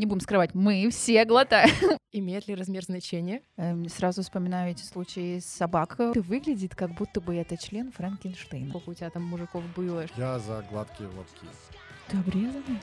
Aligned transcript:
Не 0.00 0.06
будем 0.06 0.22
скрывать, 0.22 0.54
мы 0.54 0.88
все 0.88 1.26
глотаем. 1.26 1.98
Имеет 2.10 2.48
ли 2.48 2.54
размер 2.54 2.82
значения? 2.84 3.42
Эм, 3.58 3.86
Сразу 3.90 4.22
вспоминаю 4.22 4.70
эти 4.70 4.82
случаи 4.82 5.40
с 5.40 5.44
собак. 5.44 6.00
Это 6.00 6.22
выглядит, 6.22 6.74
как 6.74 6.94
будто 6.94 7.20
бы 7.20 7.34
это 7.34 7.58
член 7.58 7.92
Франкенштейна. 7.92 8.70
Сколько 8.70 8.88
у 8.88 8.94
тебя 8.94 9.10
там 9.10 9.24
мужиков 9.24 9.62
было? 9.76 10.06
Я 10.16 10.38
за 10.38 10.64
гладкие 10.70 11.06
лобки. 11.10 11.46
Ты 12.08 12.16
обрезанный? 12.16 12.80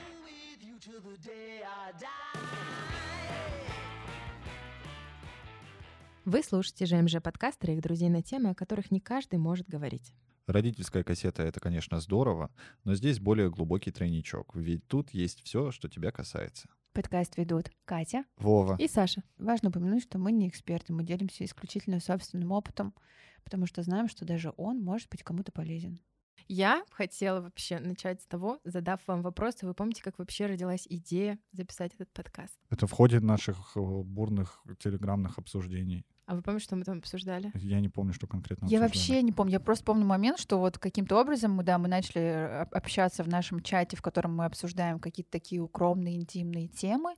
Вы 6.24 6.42
слушаете 6.44 6.86
ЖМЖ 6.86 7.16
подкаст 7.20 7.64
и 7.64 7.72
их 7.72 7.80
друзей 7.80 8.10
на 8.10 8.22
темы, 8.22 8.50
о 8.50 8.54
которых 8.54 8.92
не 8.92 9.00
каждый 9.00 9.40
может 9.40 9.66
говорить. 9.66 10.14
Родительская 10.46 11.02
кассета— 11.02 11.42
это, 11.44 11.58
конечно, 11.58 11.98
здорово, 11.98 12.52
но 12.84 12.94
здесь 12.94 13.18
более 13.18 13.50
глубокий 13.50 13.90
тройничок, 13.90 14.54
ведь 14.54 14.86
тут 14.86 15.10
есть 15.10 15.42
все, 15.42 15.72
что 15.72 15.88
тебя 15.88 16.12
касается. 16.12 16.68
Подкаст 16.98 17.36
ведут 17.36 17.70
Катя. 17.84 18.24
Вова. 18.38 18.74
И 18.76 18.88
Саша. 18.88 19.22
Важно 19.38 19.68
упомянуть, 19.68 20.02
что 20.02 20.18
мы 20.18 20.32
не 20.32 20.48
эксперты, 20.48 20.92
мы 20.92 21.04
делимся 21.04 21.44
исключительно 21.44 22.00
собственным 22.00 22.50
опытом, 22.50 22.92
потому 23.44 23.66
что 23.66 23.84
знаем, 23.84 24.08
что 24.08 24.24
даже 24.24 24.52
он 24.56 24.82
может 24.82 25.08
быть 25.08 25.22
кому-то 25.22 25.52
полезен. 25.52 26.00
Я 26.48 26.84
хотела 26.90 27.40
вообще 27.40 27.78
начать 27.78 28.20
с 28.20 28.26
того, 28.26 28.58
задав 28.64 28.98
вам 29.06 29.22
вопрос, 29.22 29.62
вы 29.62 29.74
помните, 29.74 30.02
как 30.02 30.18
вообще 30.18 30.46
родилась 30.46 30.88
идея 30.90 31.38
записать 31.52 31.94
этот 31.94 32.12
подкаст? 32.12 32.58
Это 32.68 32.88
в 32.88 32.90
ходе 32.90 33.20
наших 33.20 33.76
э, 33.76 33.80
бурных 33.80 34.64
телеграммных 34.80 35.38
обсуждений. 35.38 36.04
А 36.28 36.34
вы 36.34 36.42
помните, 36.42 36.64
что 36.64 36.76
мы 36.76 36.84
там 36.84 36.98
обсуждали? 36.98 37.50
Я 37.54 37.80
не 37.80 37.88
помню, 37.88 38.12
что 38.12 38.26
конкретно 38.26 38.66
Я 38.66 38.78
обсуждали. 38.80 38.82
вообще 38.88 39.22
не 39.22 39.32
помню, 39.32 39.52
я 39.54 39.60
просто 39.60 39.82
помню 39.84 40.04
момент, 40.04 40.38
что 40.38 40.58
вот 40.58 40.76
каким-то 40.76 41.18
образом 41.18 41.52
мы, 41.52 41.62
да, 41.62 41.78
мы 41.78 41.88
начали 41.88 42.20
э, 42.20 42.60
об- 42.60 42.74
общаться 42.74 43.24
в 43.24 43.28
нашем 43.28 43.60
чате, 43.62 43.96
в 43.96 44.02
котором 44.02 44.36
мы 44.36 44.44
обсуждаем 44.44 44.98
какие-то 45.00 45.30
такие 45.30 45.62
укромные, 45.62 46.16
интимные 46.16 46.68
темы, 46.68 47.14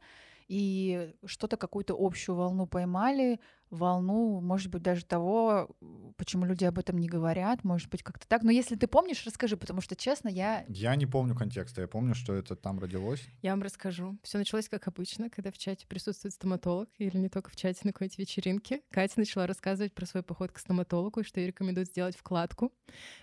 и 0.51 1.15
что-то, 1.27 1.57
какую-то 1.57 1.95
общую 1.97 2.35
волну 2.35 2.67
поймали, 2.67 3.39
волну, 3.71 4.41
может 4.41 4.69
быть, 4.69 4.83
даже 4.83 5.05
того, 5.05 5.69
почему 6.17 6.45
люди 6.45 6.65
об 6.65 6.77
этом 6.77 6.99
не 6.99 7.07
говорят, 7.07 7.63
может 7.63 7.89
быть, 7.89 8.03
как-то 8.03 8.27
так. 8.27 8.43
Но 8.43 8.51
если 8.51 8.75
ты 8.75 8.89
помнишь, 8.89 9.25
расскажи, 9.25 9.57
потому 9.57 9.81
что, 9.81 9.95
честно, 9.95 10.29
я... 10.29 10.65
Я 10.67 10.97
не 10.97 11.07
помню 11.07 11.37
контекста, 11.37 11.83
я 11.83 11.87
помню, 11.87 12.17
что 12.17 12.35
это 12.35 12.57
там 12.57 12.81
родилось. 12.81 13.23
Я 13.43 13.53
вам 13.53 13.63
расскажу. 13.63 14.19
Все 14.25 14.39
началось 14.39 14.69
как 14.69 14.89
обычно, 14.89 15.31
когда 15.31 15.53
в 15.53 15.57
чате 15.59 15.87
присутствует 15.87 16.35
стоматолог, 16.35 16.89
или 16.99 17.17
не 17.17 17.29
только 17.29 17.49
в 17.51 17.55
чате, 17.55 17.83
на 17.85 17.93
какой-нибудь 17.93 18.19
вечеринке. 18.19 18.81
Катя 18.91 19.21
начала 19.21 19.47
рассказывать 19.47 19.95
про 19.95 20.05
свой 20.05 20.25
поход 20.25 20.51
к 20.51 20.59
стоматологу, 20.59 21.21
и 21.21 21.23
что 21.23 21.39
ей 21.39 21.47
рекомендуют 21.47 21.91
сделать 21.91 22.17
вкладку. 22.17 22.73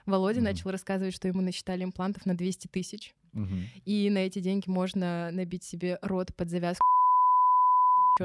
Володя 0.05 0.39
Мгм. 0.39 0.45
начал 0.45 0.71
рассказывать, 0.71 1.13
что 1.13 1.27
ему 1.27 1.41
насчитали 1.41 1.83
имплантов 1.83 2.25
на 2.25 2.37
200 2.37 2.67
тысяч. 2.67 3.13
Мгм. 3.33 3.63
И 3.83 4.09
на 4.09 4.19
эти 4.19 4.39
деньги 4.39 4.69
можно 4.69 5.29
набить 5.31 5.65
себе 5.65 5.99
рот 6.01 6.33
под 6.33 6.49
завязку. 6.49 6.85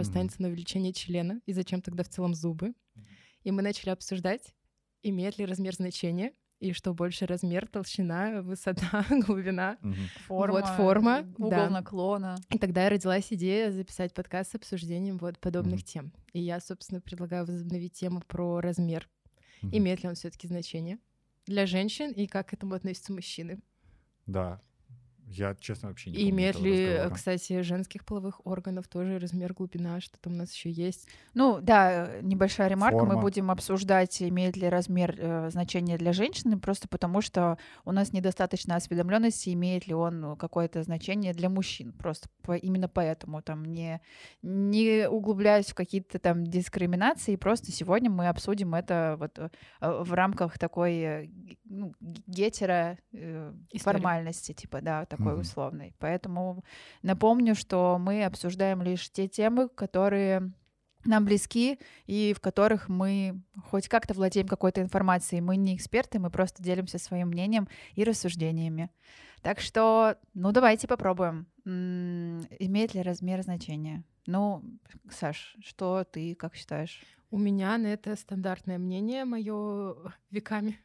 Мгм. 0.00 0.08
останется 0.08 0.42
на 0.42 0.48
увеличение 0.48 0.92
члена. 0.92 1.40
И 1.46 1.52
зачем 1.52 1.82
тогда 1.82 2.02
в 2.02 2.08
целом 2.08 2.34
зубы? 2.34 2.74
И 3.42 3.50
мы 3.50 3.62
начали 3.62 3.90
обсуждать, 3.90 4.54
имеет 5.02 5.38
ли 5.38 5.44
размер 5.44 5.74
значения, 5.74 6.32
и 6.60 6.72
что 6.72 6.94
больше 6.94 7.26
размер, 7.26 7.66
толщина, 7.66 8.40
высота, 8.40 9.04
глубина. 9.26 9.78
Мгм. 9.80 9.96
Вот 10.28 10.64
форма, 10.68 11.26
угол 11.36 11.50
да. 11.50 11.68
наклона. 11.68 12.36
И 12.50 12.58
тогда 12.58 12.88
родилась 12.88 13.32
идея 13.32 13.72
записать 13.72 14.14
подкаст 14.14 14.52
с 14.52 14.54
обсуждением 14.54 15.18
вот 15.18 15.40
подобных 15.40 15.82
тем. 15.82 16.12
И 16.32 16.40
я, 16.40 16.60
собственно, 16.60 17.00
предлагаю 17.00 17.46
возобновить 17.46 17.94
тему 17.94 18.22
про 18.26 18.60
размер. 18.60 19.08
Имеет 19.60 20.02
ли 20.02 20.08
он 20.08 20.14
все-таки 20.14 20.46
значение 20.46 20.98
для 21.46 21.66
женщин 21.66 22.12
и 22.12 22.26
как 22.26 22.48
к 22.48 22.52
этому 22.54 22.74
относятся 22.74 23.12
мужчины? 23.12 23.60
Да. 24.26 24.60
Я, 25.32 25.54
честно, 25.54 25.88
вообще 25.88 26.10
не 26.10 26.16
И 26.16 26.18
помню 26.20 26.30
имеет 26.34 26.60
ли, 26.60 26.86
разговора. 26.94 27.14
кстати, 27.14 27.60
женских 27.62 28.04
половых 28.04 28.44
органов 28.46 28.88
тоже 28.88 29.18
размер, 29.18 29.54
глубина, 29.54 30.00
что 30.00 30.18
там 30.20 30.34
у 30.34 30.36
нас 30.36 30.52
еще 30.52 30.70
есть? 30.70 31.08
Ну 31.34 31.60
да, 31.60 32.20
небольшая 32.22 32.68
ремарка. 32.68 32.98
Мы 33.00 33.06
Форма. 33.06 33.20
будем 33.22 33.50
обсуждать, 33.50 34.22
имеет 34.22 34.56
ли 34.56 34.68
размер 34.68 35.14
э, 35.18 35.50
значение 35.50 35.96
для 35.98 36.12
женщины, 36.12 36.58
просто 36.58 36.88
потому 36.88 37.20
что 37.22 37.58
у 37.84 37.92
нас 37.92 38.12
недостаточно 38.12 38.76
осведомленности, 38.76 39.52
имеет 39.54 39.86
ли 39.86 39.94
он 39.94 40.20
ну, 40.20 40.36
какое-то 40.36 40.82
значение 40.82 41.32
для 41.32 41.48
мужчин. 41.48 41.92
Просто 41.92 42.28
по- 42.42 42.56
именно 42.56 42.88
поэтому 42.88 43.42
там 43.42 43.64
не, 43.64 44.00
не 44.42 45.08
углубляясь 45.08 45.66
в 45.66 45.74
какие-то 45.74 46.18
там 46.18 46.44
дискриминации, 46.46 47.36
просто 47.36 47.72
сегодня 47.72 48.10
мы 48.10 48.28
обсудим 48.28 48.74
это 48.74 49.16
вот 49.18 49.38
э, 49.38 49.48
в 49.80 50.12
рамках 50.12 50.58
такой 50.58 50.94
э, 50.96 51.28
ну, 51.64 51.94
гетера 52.26 52.98
э, 53.12 53.52
формальности, 53.78 54.52
типа, 54.52 54.80
да, 54.80 55.06
такой 55.22 55.32
Мгм. 55.34 55.40
условной. 55.42 55.94
Поэтому 55.98 56.64
напомню, 57.02 57.54
что 57.54 57.98
мы 58.00 58.24
обсуждаем 58.24 58.82
лишь 58.82 59.10
те 59.10 59.28
темы, 59.28 59.68
которые 59.68 60.52
нам 61.04 61.24
близки 61.24 61.78
и 62.06 62.32
в 62.36 62.40
которых 62.40 62.88
мы 62.88 63.42
хоть 63.70 63.88
как-то 63.88 64.14
владеем 64.14 64.46
какой-то 64.46 64.80
информацией. 64.80 65.40
Мы 65.40 65.56
не 65.56 65.74
эксперты, 65.74 66.18
мы 66.18 66.30
просто 66.30 66.62
делимся 66.62 66.98
своим 66.98 67.28
мнением 67.28 67.68
и 67.94 68.04
рассуждениями. 68.04 68.88
Так 69.42 69.58
что, 69.60 70.16
ну 70.34 70.52
давайте 70.52 70.86
попробуем. 70.86 71.46
Имеет 71.64 72.94
ли 72.94 73.02
размер 73.02 73.42
значения? 73.42 74.04
Ну, 74.26 74.62
Саш, 75.10 75.56
что 75.64 76.04
ты 76.04 76.36
как 76.36 76.54
считаешь? 76.54 77.02
У 77.32 77.38
меня 77.38 77.76
на 77.78 77.88
это 77.88 78.14
стандартное 78.14 78.78
мнение, 78.78 79.24
мое 79.24 79.96
веками 80.30 80.78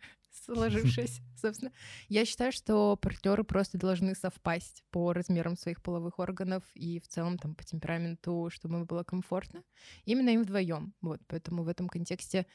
сложившееся, 0.46 1.22
собственно. 1.36 1.72
Я 2.09 2.25
считаю, 2.25 2.52
что 2.52 2.96
партнеры 2.98 3.44
просто 3.44 3.78
должны 3.78 4.16
совпасть 4.16 4.84
по 4.92 5.14
размерам 5.14 5.56
своих 5.58 5.81
половых 5.81 6.20
органов 6.20 6.64
и 6.74 7.00
в 7.00 7.08
целом 7.08 7.38
там 7.38 7.56
по 7.56 7.64
темпераменту, 7.64 8.50
чтобы 8.52 8.75
им 8.78 8.86
было 8.86 9.03
комфортно. 9.03 9.64
Именно 10.06 10.30
им 10.30 10.44
вдвоем. 10.44 10.94
Вот, 11.02 11.20
поэтому 11.28 11.64
в 11.64 11.68
этом 11.68 11.88
контексте 11.88 12.46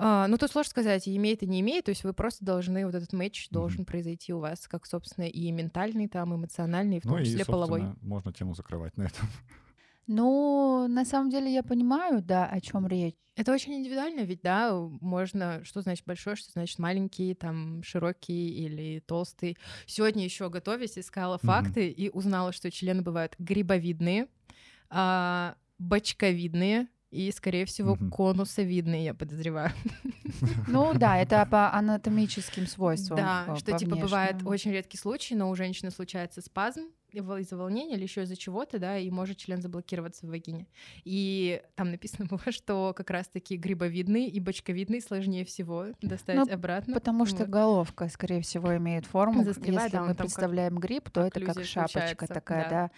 а, 0.00 0.28
ну, 0.28 0.38
тут 0.38 0.52
сложно 0.52 0.70
сказать, 0.70 1.08
имеет 1.08 1.42
и 1.42 1.46
не 1.48 1.60
имеет, 1.60 1.86
то 1.86 1.88
есть 1.88 2.04
вы 2.04 2.12
просто 2.12 2.44
должны, 2.44 2.86
вот 2.86 2.94
этот 2.94 3.12
матч 3.12 3.48
должен 3.50 3.84
произойти 3.84 4.32
у 4.32 4.38
вас, 4.38 4.68
как, 4.68 4.86
собственно, 4.86 5.24
и 5.24 5.50
ментальный, 5.50 6.06
там, 6.06 6.36
эмоциональный, 6.36 6.98
и 6.98 7.00
в 7.00 7.02
том 7.02 7.12
Ну 7.14 7.18
и, 7.18 7.24
числе 7.24 7.44
половой. 7.44 7.80
собственно, 7.80 8.08
можно 8.08 8.32
тему 8.32 8.54
закрывать 8.54 8.96
на 8.96 9.02
этом. 9.06 9.26
Ну, 10.08 10.86
на 10.88 11.04
самом 11.04 11.28
деле 11.30 11.52
я 11.52 11.62
понимаю, 11.62 12.22
да, 12.22 12.46
о 12.46 12.60
чем 12.60 12.86
речь. 12.86 13.14
Это 13.36 13.52
очень 13.52 13.74
индивидуально, 13.74 14.22
ведь, 14.22 14.40
да, 14.42 14.72
можно, 15.00 15.62
что 15.64 15.82
значит 15.82 16.04
большой, 16.06 16.34
что 16.34 16.50
значит 16.50 16.78
маленький, 16.78 17.34
там, 17.34 17.82
широкий 17.84 18.48
или 18.64 19.00
толстый. 19.00 19.56
Сегодня 19.86 20.24
еще 20.24 20.48
готовясь, 20.48 20.98
искала 20.98 21.34
Мгм. 21.36 21.46
факты 21.46 21.88
и 21.90 22.08
узнала, 22.10 22.52
что 22.52 22.70
члены 22.70 23.02
бывают 23.02 23.36
грибовидные, 23.38 24.28
а, 24.90 25.54
бочковидные 25.78 26.88
и, 27.10 27.30
скорее 27.30 27.66
всего, 27.66 27.94
Мгм. 27.94 28.10
конусовидные, 28.10 29.04
я 29.04 29.14
подозреваю. 29.14 29.72
Ну 30.66 30.94
да, 30.94 31.18
это 31.18 31.46
по 31.50 31.72
анатомическим 31.72 32.66
свойствам. 32.66 33.18
Да, 33.18 33.44
по- 33.46 33.56
что 33.58 33.72
по 33.72 33.78
типа 33.78 33.96
бывает 33.96 34.36
очень 34.44 34.72
редкий 34.72 34.96
случай, 34.98 35.34
но 35.34 35.50
у 35.50 35.54
женщины 35.54 35.90
случается 35.90 36.40
спазм 36.42 36.88
из-за 37.12 37.56
волнения 37.56 37.94
или 37.94 38.02
еще 38.02 38.22
из-за 38.22 38.36
чего-то, 38.36 38.78
да, 38.78 38.98
и 38.98 39.10
может 39.10 39.38
член 39.38 39.60
заблокироваться 39.60 40.26
в 40.26 40.30
вагине. 40.30 40.66
И 41.04 41.62
там 41.74 41.90
написано 41.90 42.26
было, 42.26 42.40
что 42.52 42.92
как 42.96 43.10
раз-таки 43.10 43.56
грибовидный 43.56 44.26
и 44.26 44.40
бочковидный 44.40 45.00
сложнее 45.00 45.44
всего 45.44 45.86
достать 46.02 46.48
обратно. 46.48 46.94
Потому 46.94 47.26
что 47.26 47.38
Вот. 47.38 47.48
головка, 47.48 48.08
скорее 48.08 48.42
всего, 48.42 48.76
имеет 48.76 49.06
форму. 49.06 49.44
Застревает, 49.44 49.92
Если 49.92 49.96
да, 49.96 50.02
мы 50.02 50.08
там 50.08 50.16
как 50.16 50.26
представляем 50.26 50.78
гриб, 50.78 51.10
то 51.10 51.22
это 51.22 51.40
как 51.40 51.64
шапочка 51.64 51.98
случается, 51.98 52.26
такая, 52.26 52.64
да. 52.64 52.70
да. 52.70 52.90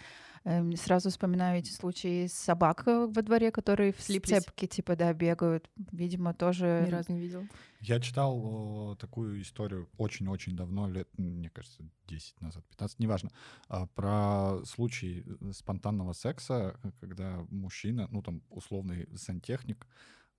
Эм, 0.43 0.75
Сразу 0.75 1.09
вспоминаю 1.09 1.59
эти 1.59 1.71
случаи 1.71 2.25
с 2.25 2.33
собак 2.33 2.83
во 2.85 3.21
дворе, 3.21 3.51
которые 3.51 3.93
в 3.93 4.01
Слиплись. 4.01 4.43
цепке, 4.43 4.65
типа, 4.65 4.95
да, 4.95 5.13
бегают. 5.13 5.69
Видимо, 5.91 6.33
тоже... 6.33 6.83
Ни 6.87 6.91
разу 6.91 7.11
не 7.11 7.19
видел. 7.19 7.47
Я 7.79 7.99
читал 7.99 8.93
э, 8.93 8.95
такую 8.97 9.41
историю 9.41 9.87
очень-очень 9.97 10.55
давно, 10.55 10.87
лет, 10.87 11.07
мне 11.17 11.49
кажется, 11.49 11.83
10 12.07 12.41
назад, 12.41 12.65
15, 12.69 12.99
неважно, 12.99 13.31
а, 13.67 13.87
про 13.87 14.63
случай 14.65 15.25
э, 15.25 15.51
спонтанного 15.51 16.13
секса, 16.13 16.79
э, 16.83 16.91
когда 16.99 17.45
мужчина, 17.49 18.07
ну 18.11 18.21
там 18.21 18.43
условный 18.49 19.07
сантехник, 19.15 19.87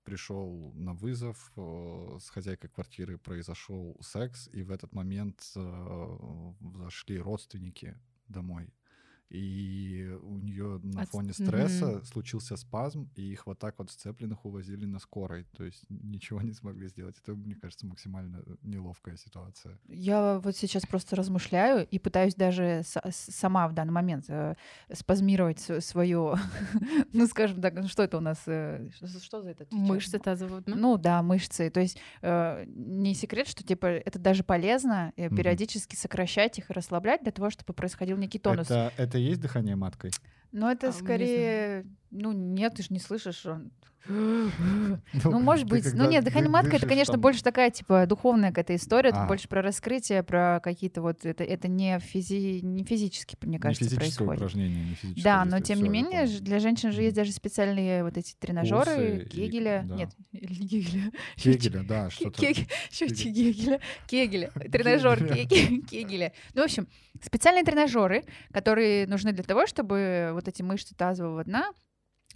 пришел 0.05 0.73
на 0.75 0.95
вызов, 0.95 1.53
э, 1.57 2.19
с 2.21 2.29
хозяйкой 2.29 2.71
квартиры 2.71 3.19
произошел 3.19 3.97
секс, 4.01 4.49
и 4.53 4.63
в 4.63 4.71
этот 4.71 4.95
момент 4.95 5.43
э, 5.57 6.53
зашли 6.77 7.19
родственники 7.19 7.97
домой. 8.29 8.73
И 9.33 10.15
у 10.23 10.39
нее 10.39 10.79
на 10.83 11.03
От- 11.03 11.09
фоне 11.09 11.33
стресса 11.33 12.05
случился 12.05 12.57
спазм, 12.59 13.09
и 13.17 13.23
их 13.33 13.47
вот 13.47 13.59
так 13.59 13.79
вот 13.79 13.91
сцепленных 13.91 14.45
увозили 14.45 14.85
на 14.85 14.99
скорой. 14.99 15.47
То 15.57 15.65
есть 15.65 15.85
ничего 15.89 16.43
не 16.43 16.53
смогли 16.53 16.89
сделать. 16.89 17.17
Это, 17.23 17.35
мне 17.35 17.55
кажется, 17.55 17.87
максимально 17.87 18.45
неловкая 18.63 19.17
ситуация. 19.17 19.79
Я 19.89 20.39
вот 20.39 20.55
сейчас 20.55 20.85
просто 20.85 21.17
размышляю 21.17 21.87
и 21.87 21.99
пытаюсь 21.99 22.35
даже 22.35 22.83
сама 23.11 23.69
в 23.69 23.73
данный 23.73 23.93
момент 23.93 24.27
э, 24.29 24.55
спазмировать 24.93 25.61
свое, 25.83 26.37
ну, 27.15 27.27
скажем 27.27 27.63
так, 27.63 27.73
ну, 27.73 27.89
что 27.89 28.03
это 28.03 28.19
у 28.19 28.21
нас, 28.21 28.43
э, 28.47 28.91
что 28.95 29.07
что 29.07 29.41
за 29.41 29.51
это? 29.51 29.67
Мышцы 29.71 30.19
тазоводно. 30.19 30.77
Ну 30.77 30.99
да, 30.99 31.23
мышцы. 31.23 31.71
То 31.71 31.81
есть 31.81 31.99
э, 32.21 32.65
не 32.67 33.15
секрет, 33.15 33.49
что 33.49 33.65
типа 33.65 33.87
это 33.87 34.19
даже 34.19 34.45
полезно 34.45 35.15
э, 35.17 35.31
периодически 35.31 35.97
сокращать 35.97 36.59
их 36.59 36.69
и 36.69 36.73
расслаблять 36.75 37.23
для 37.23 37.33
того, 37.33 37.49
чтобы 37.49 37.73
происходил 37.73 38.19
некий 38.19 38.39
тонус. 38.39 38.67
Это, 38.67 38.93
это 38.99 39.22
есть 39.23 39.41
дыхание 39.41 39.77
маткой? 39.77 40.13
Но 40.53 40.71
это 40.71 40.89
А, 40.89 40.93
не 40.93 40.99
скорее, 40.99 41.87
ну 42.11 42.33
нет, 42.33 42.75
ты 42.75 42.83
же 42.83 42.89
не 42.91 43.01
слышишь, 43.01 43.47
он 43.47 43.71
Ну, 44.09 44.51
Ну, 45.25 45.41
может 45.41 45.67
быть. 45.67 45.87
Ну, 45.95 46.09
нет, 46.09 46.25
ды- 46.25 46.31
дыхание 46.31 46.51
матка 46.51 46.77
это, 46.77 46.87
конечно, 46.87 47.19
больше 47.19 47.43
такая, 47.43 47.71
типа, 47.71 48.07
духовная 48.07 48.51
какая-то 48.51 48.75
история. 48.77 49.11
А. 49.11 49.27
больше 49.27 49.49
про 49.49 49.63
раскрытие, 49.63 50.23
про 50.23 50.61
какие-то 50.63 51.03
вот... 51.03 51.25
Это, 51.25 51.45
это 51.45 51.69
не, 51.69 51.99
физи... 52.01 52.61
не 52.65 52.85
физически, 52.85 53.37
мне 53.43 53.53
Не 53.53 53.59
кажется, 53.59 53.85
физическое 53.85 54.01
происходит. 54.07 54.41
упражнение, 54.41 54.85
не 54.85 54.95
физическое 54.95 55.23
Да, 55.23 55.45
но 55.45 55.61
тем 55.61 55.83
не 55.83 55.89
менее, 55.89 56.27
для 56.27 56.59
женщин 56.59 56.93
же 56.93 57.03
есть 57.03 57.15
даже 57.17 57.33
специальные 57.33 58.03
вот 58.05 58.17
эти 58.17 58.35
тренажеры, 58.35 59.27
Кегеля. 59.31 59.83
Нет, 59.89 60.11
или 60.33 60.53
не 60.55 60.69
Кегеля. 60.69 61.13
Кегеля, 61.37 61.83
да, 61.85 62.11
что-то. 62.11 62.41
Гегеля. 62.43 63.81
Кегеля. 64.07 64.51
Тренажер 64.71 65.19
Кегеля. 65.19 65.47
Кеге- 65.47 65.81
Кегеля. 65.83 66.33
Ну, 66.55 66.63
в 66.63 66.65
общем, 66.65 66.89
специальные 67.23 67.65
тренажеры, 67.65 68.25
которые 68.53 69.07
нужны 69.07 69.33
для 69.33 69.45
того, 69.45 69.67
чтобы 69.67 70.31
вот 70.33 70.49
эти 70.49 70.63
мышцы 70.63 70.95
тазового 70.95 71.45
дна 71.45 71.71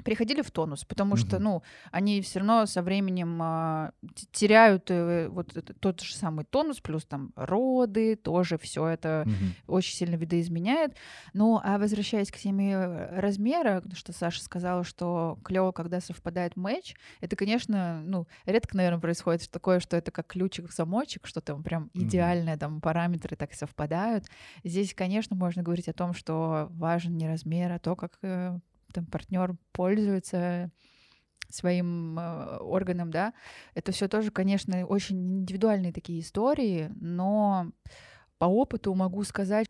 приходили 0.05 0.43
в 0.43 0.51
тонус, 0.51 0.85
потому 0.85 1.17
что, 1.17 1.37
Мгм. 1.37 1.45
ну, 1.45 1.63
они 1.91 2.21
все 2.21 2.41
равно 2.41 2.67
со 2.67 2.83
временем 2.83 3.39
а, 3.43 3.93
теряют 4.33 4.91
э, 4.91 5.29
вот 5.29 5.55
тот 5.81 6.01
же 6.01 6.15
самый 6.15 6.45
тонус, 6.45 6.81
плюс 6.81 7.05
там 7.05 7.33
роды, 7.37 8.17
тоже 8.17 8.59
все 8.59 8.87
это 8.87 9.25
Мгм. 9.27 9.55
очень 9.67 9.95
сильно 9.97 10.17
видоизменяет. 10.17 10.97
Ну, 11.33 11.61
а 11.63 11.79
возвращаясь 11.79 12.31
к 12.31 12.37
теме 12.37 12.73
э, 12.73 13.21
размера, 13.21 13.83
что 13.95 14.13
Саша 14.13 14.43
сказала, 14.43 14.85
что 14.85 15.39
клево, 15.45 15.73
когда 15.73 16.01
совпадает 16.01 16.57
матч, 16.57 16.95
это, 17.21 17.37
конечно, 17.37 18.03
ну, 18.05 18.27
редко, 18.45 18.77
наверное, 18.77 19.01
происходит 19.01 19.51
такое, 19.51 19.81
что 19.81 19.97
это 19.97 20.11
как 20.11 20.27
ключик 20.27 20.69
в 20.71 20.75
замочек, 20.75 21.27
что 21.27 21.41
там 21.41 21.63
прям 21.63 21.91
идеальные 21.95 22.57
там 22.57 22.81
параметры 22.81 23.37
так 23.37 23.55
совпадают. 23.55 24.25
Здесь, 24.65 24.95
конечно, 24.95 25.37
можно 25.37 25.63
говорить 25.63 25.89
о 25.89 25.93
том, 25.93 26.13
что 26.15 26.69
важен 26.71 27.17
не 27.17 27.27
размер, 27.29 27.73
а 27.73 27.79
то, 27.79 27.97
как 27.97 28.19
э, 28.23 28.59
там 28.97 29.07
партнер 29.07 29.57
пользуется 29.73 30.71
своим 31.49 32.19
э, 32.19 32.57
органом, 32.59 33.11
да, 33.11 33.33
это 33.75 33.93
все 33.93 34.09
тоже, 34.09 34.31
конечно, 34.31 34.85
очень 34.87 35.41
индивидуальные 35.41 35.93
такие 35.93 36.21
истории, 36.21 36.91
но 36.97 37.71
по 38.39 38.47
опыту 38.47 38.95
могу 38.95 39.23
сказать, 39.23 39.69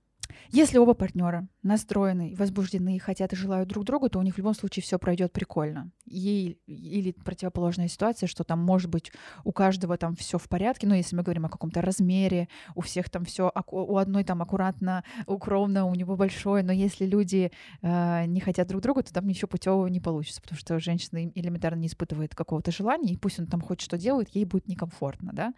если 0.50 0.78
оба 0.78 0.94
партнера 0.94 1.48
настроены, 1.62 2.34
возбуждены, 2.36 2.98
хотят 2.98 3.32
и 3.32 3.36
желают 3.36 3.68
друг 3.68 3.84
другу, 3.84 4.08
то 4.08 4.18
у 4.18 4.22
них 4.22 4.34
в 4.34 4.38
любом 4.38 4.54
случае 4.54 4.82
все 4.82 4.98
пройдет 4.98 5.32
прикольно. 5.32 5.90
И, 6.04 6.58
или 6.66 7.12
противоположная 7.12 7.88
ситуация, 7.88 8.26
что 8.26 8.44
там 8.44 8.60
может 8.60 8.90
быть 8.90 9.12
у 9.44 9.52
каждого 9.52 9.96
там 9.96 10.14
все 10.14 10.38
в 10.38 10.48
порядке, 10.48 10.86
ну 10.86 10.94
если 10.94 11.16
мы 11.16 11.22
говорим 11.22 11.46
о 11.46 11.48
каком-то 11.48 11.82
размере, 11.82 12.48
у 12.74 12.80
всех 12.80 13.10
там 13.10 13.24
все, 13.24 13.52
у 13.66 13.96
одной 13.96 14.24
там 14.24 14.42
аккуратно, 14.42 15.04
укромно, 15.26 15.86
у 15.86 15.94
него 15.94 16.16
большое, 16.16 16.62
но 16.62 16.72
если 16.72 17.04
люди 17.04 17.50
э, 17.82 18.24
не 18.26 18.40
хотят 18.40 18.68
друг 18.68 18.82
друга, 18.82 19.02
то 19.02 19.12
там 19.12 19.26
ничего 19.26 19.48
путевого 19.48 19.86
не 19.88 20.00
получится, 20.00 20.40
потому 20.40 20.58
что 20.58 20.78
женщина 20.78 21.30
элементарно 21.34 21.80
не 21.80 21.88
испытывает 21.88 22.34
какого-то 22.34 22.70
желания, 22.70 23.12
и 23.12 23.16
пусть 23.16 23.38
он 23.38 23.46
там 23.46 23.60
хоть 23.60 23.80
что 23.80 23.98
делает, 23.98 24.28
ей 24.34 24.44
будет 24.44 24.68
некомфортно, 24.68 25.32
да. 25.32 25.52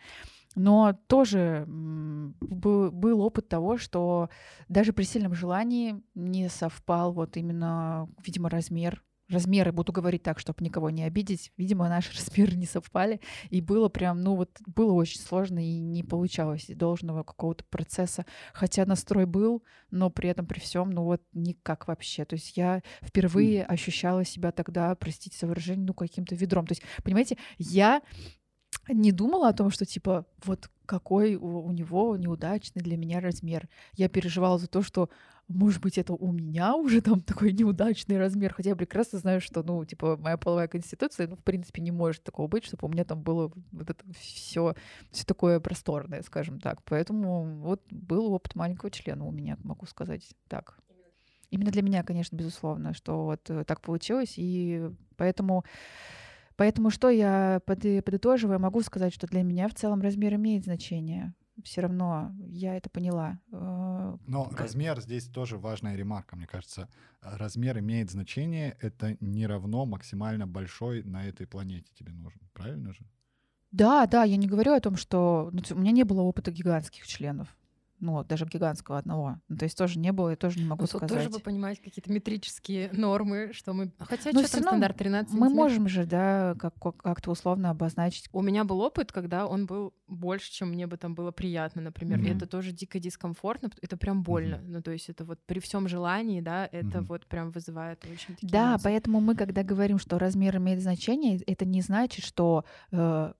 Но 0.55 0.99
тоже 1.07 1.65
был 1.67 3.21
опыт 3.21 3.49
того, 3.49 3.79
что 3.79 4.31
даже 4.69 4.93
при 4.93 5.05
сильном 5.05 5.35
желании 5.35 6.03
не 6.15 6.49
совпал 6.49 7.13
вот 7.13 7.37
именно, 7.37 8.09
видимо, 8.25 8.49
размер. 8.49 9.03
Размеры, 9.29 9.73
буду 9.73 9.93
говорить 9.93 10.23
так, 10.23 10.39
чтобы 10.39 10.65
никого 10.65 10.89
не 10.89 11.05
обидеть. 11.05 11.53
Видимо, 11.59 11.87
наши 11.91 12.11
размеры 12.17 12.57
не 12.57 12.65
совпали. 12.65 13.21
И 13.51 13.61
было 13.61 13.91
прям, 13.91 14.23
ну 14.23 14.37
вот, 14.37 14.51
было 14.65 14.95
очень 14.95 15.21
сложно 15.21 15.59
и 15.59 15.79
не 15.79 16.03
получалось 16.03 16.65
должного 16.69 17.25
какого-то 17.25 17.65
процесса. 17.67 18.25
Хотя 18.55 18.87
настрой 18.87 19.27
был, 19.27 19.63
но 19.91 20.09
при 20.09 20.31
этом, 20.31 20.47
при 20.47 20.61
всем, 20.61 20.91
ну 20.91 21.05
вот 21.05 21.21
никак 21.35 21.89
вообще. 21.89 22.25
То 22.25 22.37
есть 22.37 22.57
я 22.57 22.83
впервые 23.03 23.65
ощущала 23.65 24.25
себя 24.25 24.51
тогда, 24.51 24.95
простите 24.95 25.37
за 25.39 25.47
выражение, 25.47 25.85
ну 25.85 25.93
каким-то 25.93 26.35
ведром. 26.35 26.67
То 26.67 26.73
есть, 26.73 26.83
понимаете, 27.05 27.37
я 27.59 28.01
не 28.89 29.13
думала 29.13 29.49
о 29.49 29.53
том, 29.53 29.71
что 29.71 29.85
типа 29.85 30.27
вот 30.45 30.71
какой 30.87 31.35
у, 31.35 31.71
него 31.71 32.17
неудачный 32.17 32.83
для 32.83 32.97
меня 32.97 33.21
размер. 33.21 33.69
Я 33.95 34.09
переживала 34.09 34.59
за 34.59 34.69
то, 34.69 34.83
что 34.83 35.11
может 35.47 35.83
быть 35.83 35.99
это 35.99 36.15
у 36.15 36.33
меня 36.33 36.75
уже 36.75 37.03
там 37.03 37.21
такой 37.21 37.53
неудачный 37.53 38.19
размер, 38.19 38.55
хотя 38.55 38.71
я 38.71 38.77
прекрасно 38.77 39.19
знаю, 39.19 39.41
что 39.43 39.63
ну 39.63 39.85
типа 39.85 40.17
моя 40.17 40.39
половая 40.39 40.67
конституция, 40.67 41.29
ну 41.29 41.37
в 41.37 41.45
принципе 41.45 41.83
не 41.83 41.91
может 41.91 42.25
такого 42.25 42.49
быть, 42.49 42.65
чтобы 42.65 42.87
у 42.87 42.91
меня 42.91 43.05
там 43.05 43.23
было 43.23 43.53
вот 43.73 43.91
это 43.91 44.03
все 44.19 44.75
все 45.11 45.25
такое 45.27 45.61
просторное, 45.61 46.23
скажем 46.23 46.59
так. 46.59 46.83
Поэтому 46.85 47.45
вот 47.61 47.83
был 47.91 48.33
опыт 48.33 48.55
маленького 48.55 48.91
члена 48.91 49.27
у 49.27 49.31
меня, 49.31 49.59
могу 49.63 49.85
сказать 49.85 50.27
так. 50.49 50.79
Именно 51.51 51.71
для 51.71 51.83
меня, 51.83 52.03
конечно, 52.03 52.37
безусловно, 52.37 52.93
что 52.93 53.25
вот 53.25 53.49
э, 53.49 53.65
так 53.65 53.81
получилось, 53.81 54.35
и 54.37 54.91
поэтому 55.17 55.65
Поэтому 56.59 56.91
что 56.91 57.09
я 57.09 57.61
под- 57.67 58.05
подытоживая, 58.05 58.59
могу 58.59 58.83
сказать, 58.83 59.15
что 59.15 59.29
для 59.29 59.43
меня 59.45 59.69
в 59.69 59.75
целом 59.75 60.01
размер 60.03 60.35
имеет 60.35 60.65
значение. 60.65 61.35
Все 61.63 61.81
равно 61.83 62.33
я 62.41 62.77
это 62.77 62.91
поняла. 62.91 63.39
Э, 63.53 64.17
Но 64.27 64.45
Как- 64.47 64.61
размер 64.63 65.01
здесь 65.01 65.27
тоже 65.29 65.57
важная 65.57 65.95
ремарка, 65.97 66.35
мне 66.37 66.47
кажется. 66.47 66.89
А, 67.21 67.39
Размер 67.39 67.79
имеет 67.79 68.11
значение, 68.11 68.77
это 68.81 69.17
не 69.21 69.47
равно 69.47 69.87
максимально 69.87 70.47
большой 70.49 71.03
на 71.05 71.25
этой 71.27 71.47
планете 71.47 71.91
тебе 71.95 72.13
нужен. 72.13 72.41
Правильно 72.53 72.93
же? 72.93 73.01
Да, 73.71 74.07
да, 74.07 74.25
я 74.25 74.37
не 74.37 74.47
говорю 74.49 74.73
о 74.73 74.81
том, 74.81 74.97
что 74.97 75.51
ну, 75.53 75.63
у 75.71 75.79
меня 75.79 75.93
не 75.93 76.05
было 76.05 76.23
опыта 76.23 76.51
гигантских 76.51 77.07
членов. 77.07 77.57
Ну, 78.01 78.23
даже 78.25 78.47
гигантского 78.47 78.99
одного. 78.99 79.41
Ну, 79.49 79.57
то 79.57 79.65
есть 79.65 79.77
тоже 79.77 79.99
не 79.99 80.13
было, 80.13 80.31
я 80.31 80.37
тоже 80.37 80.59
не 80.59 80.65
могу 80.65 80.83
Ну, 80.83 80.87
тут 80.87 80.99
сказать. 80.99 81.09
тоже 81.17 81.29
вы 81.31 81.41
понимаете 81.41 81.83
какие-то 81.83 82.13
метрические 82.13 82.91
нормы, 82.93 83.51
что 83.53 83.73
мы... 83.73 83.91
Хотя, 83.99 84.31
Но 84.33 84.41
что 84.41 84.49
всё 84.49 84.57
там 84.59 84.63
стандарт 84.69 84.97
13 84.97 85.35
Мы 85.35 85.49
можем 85.51 85.89
же, 85.89 86.05
да, 86.07 86.55
как- 86.59 86.75
как- 86.81 86.97
как-то 86.99 87.31
условно 87.33 87.71
обозначить. 87.71 88.29
У 88.33 88.41
меня 88.43 88.65
был 88.65 88.81
опыт, 88.81 89.11
когда 89.13 89.47
он 89.47 89.67
был 89.67 89.93
больше, 90.07 90.51
чем 90.53 90.69
мне 90.71 90.87
бы 90.87 90.97
там 90.97 91.15
было 91.15 91.33
приятно, 91.33 91.83
например. 91.83 92.19
И 92.21 92.29
Мгм. 92.29 92.37
это 92.37 92.47
тоже 92.47 92.73
дико 92.73 92.99
дискомфортно, 93.01 93.71
это 93.83 93.97
прям 93.97 94.23
больно. 94.23 94.61
Ну, 94.65 94.81
то 94.83 94.91
есть 94.93 95.09
это 95.09 95.25
вот 95.25 95.39
при 95.47 95.59
всем 95.61 95.89
желании, 95.89 96.41
да, 96.41 96.69
это 96.71 96.99
Мгм. 96.99 97.05
вот 97.07 97.27
прям 97.27 97.51
вызывает 97.51 98.05
очень 98.07 98.35
такие 98.35 98.51
Да, 98.51 98.71
эмоции. 98.71 98.85
поэтому 98.85 99.21
мы, 99.21 99.35
когда 99.35 99.63
говорим, 99.63 99.99
что 99.99 100.19
размер 100.19 100.57
имеет 100.59 100.81
значение, 100.81 101.39
это 101.47 101.65
не 101.65 101.81
значит, 101.83 102.25
что 102.25 102.65
э, 102.93 103.33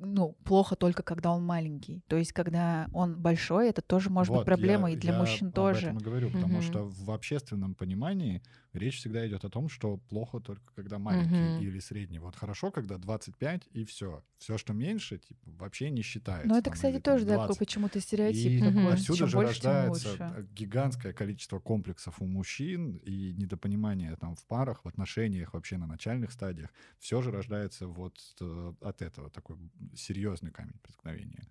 ну, 0.00 0.36
плохо 0.44 0.76
только 0.76 1.02
когда 1.02 1.30
он 1.32 1.44
маленький. 1.44 2.02
То 2.08 2.16
есть, 2.16 2.32
когда 2.32 2.88
он 2.92 3.16
большой, 3.20 3.68
это 3.68 3.82
тоже 3.82 4.10
может 4.10 4.30
Вот, 4.30 4.38
быть 4.40 4.46
проблемой, 4.46 4.92
я- 4.92 4.96
и 4.96 5.00
для 5.00 5.12
я 5.12 5.18
мужчин 5.18 5.48
об 5.48 5.54
тоже. 5.54 5.88
этом 5.88 5.98
и 5.98 6.02
говорю, 6.02 6.30
потому 6.30 6.54
Мгм. 6.54 6.62
что 6.62 6.84
в 6.88 7.10
общественном 7.10 7.74
понимании 7.74 8.42
речь 8.74 8.98
всегда 8.98 9.26
идет 9.26 9.44
о 9.44 9.50
том, 9.50 9.68
что 9.68 9.96
плохо 9.96 10.40
только 10.40 10.72
когда 10.74 10.98
маленький 10.98 11.34
Мгм. 11.34 11.62
или 11.62 11.78
средний. 11.78 12.18
Вот 12.18 12.36
хорошо, 12.36 12.70
когда 12.70 12.98
25 12.98 13.68
и 13.72 13.84
все. 13.84 14.24
Все, 14.36 14.58
что 14.58 14.72
меньше, 14.72 15.18
типа, 15.18 15.50
вообще 15.58 15.90
не 15.90 16.02
считается. 16.02 16.48
Но 16.48 16.56
это, 16.56 16.64
там, 16.66 16.74
кстати, 16.74 16.94
или 16.94 17.00
тоже, 17.00 17.24
да, 17.24 17.32
такой 17.32 17.46
20. 17.46 17.58
почему-то 17.58 18.00
стереотип 18.00 18.52
И 18.52 18.60
такой. 18.60 18.92
отсюда 18.92 19.18
Чем 19.18 19.28
же 19.28 19.36
больше, 19.36 19.48
рождается 19.52 20.46
гигантское 20.52 21.12
количество 21.12 21.58
комплексов 21.60 22.20
у 22.20 22.26
мужчин 22.26 22.96
и 22.96 23.32
недопонимание 23.34 24.16
там 24.16 24.34
в 24.36 24.44
парах, 24.46 24.84
в 24.84 24.88
отношениях, 24.88 25.54
вообще 25.54 25.76
на 25.78 25.86
начальных 25.86 26.32
стадиях. 26.32 26.70
Все 26.98 27.22
же 27.22 27.30
рождается 27.30 27.86
вот 27.86 28.18
э, 28.40 28.72
от 28.80 29.02
этого. 29.02 29.30
Такой 29.30 29.56
серьезный 29.94 30.50
камень 30.50 30.78
преткновения. 30.82 31.46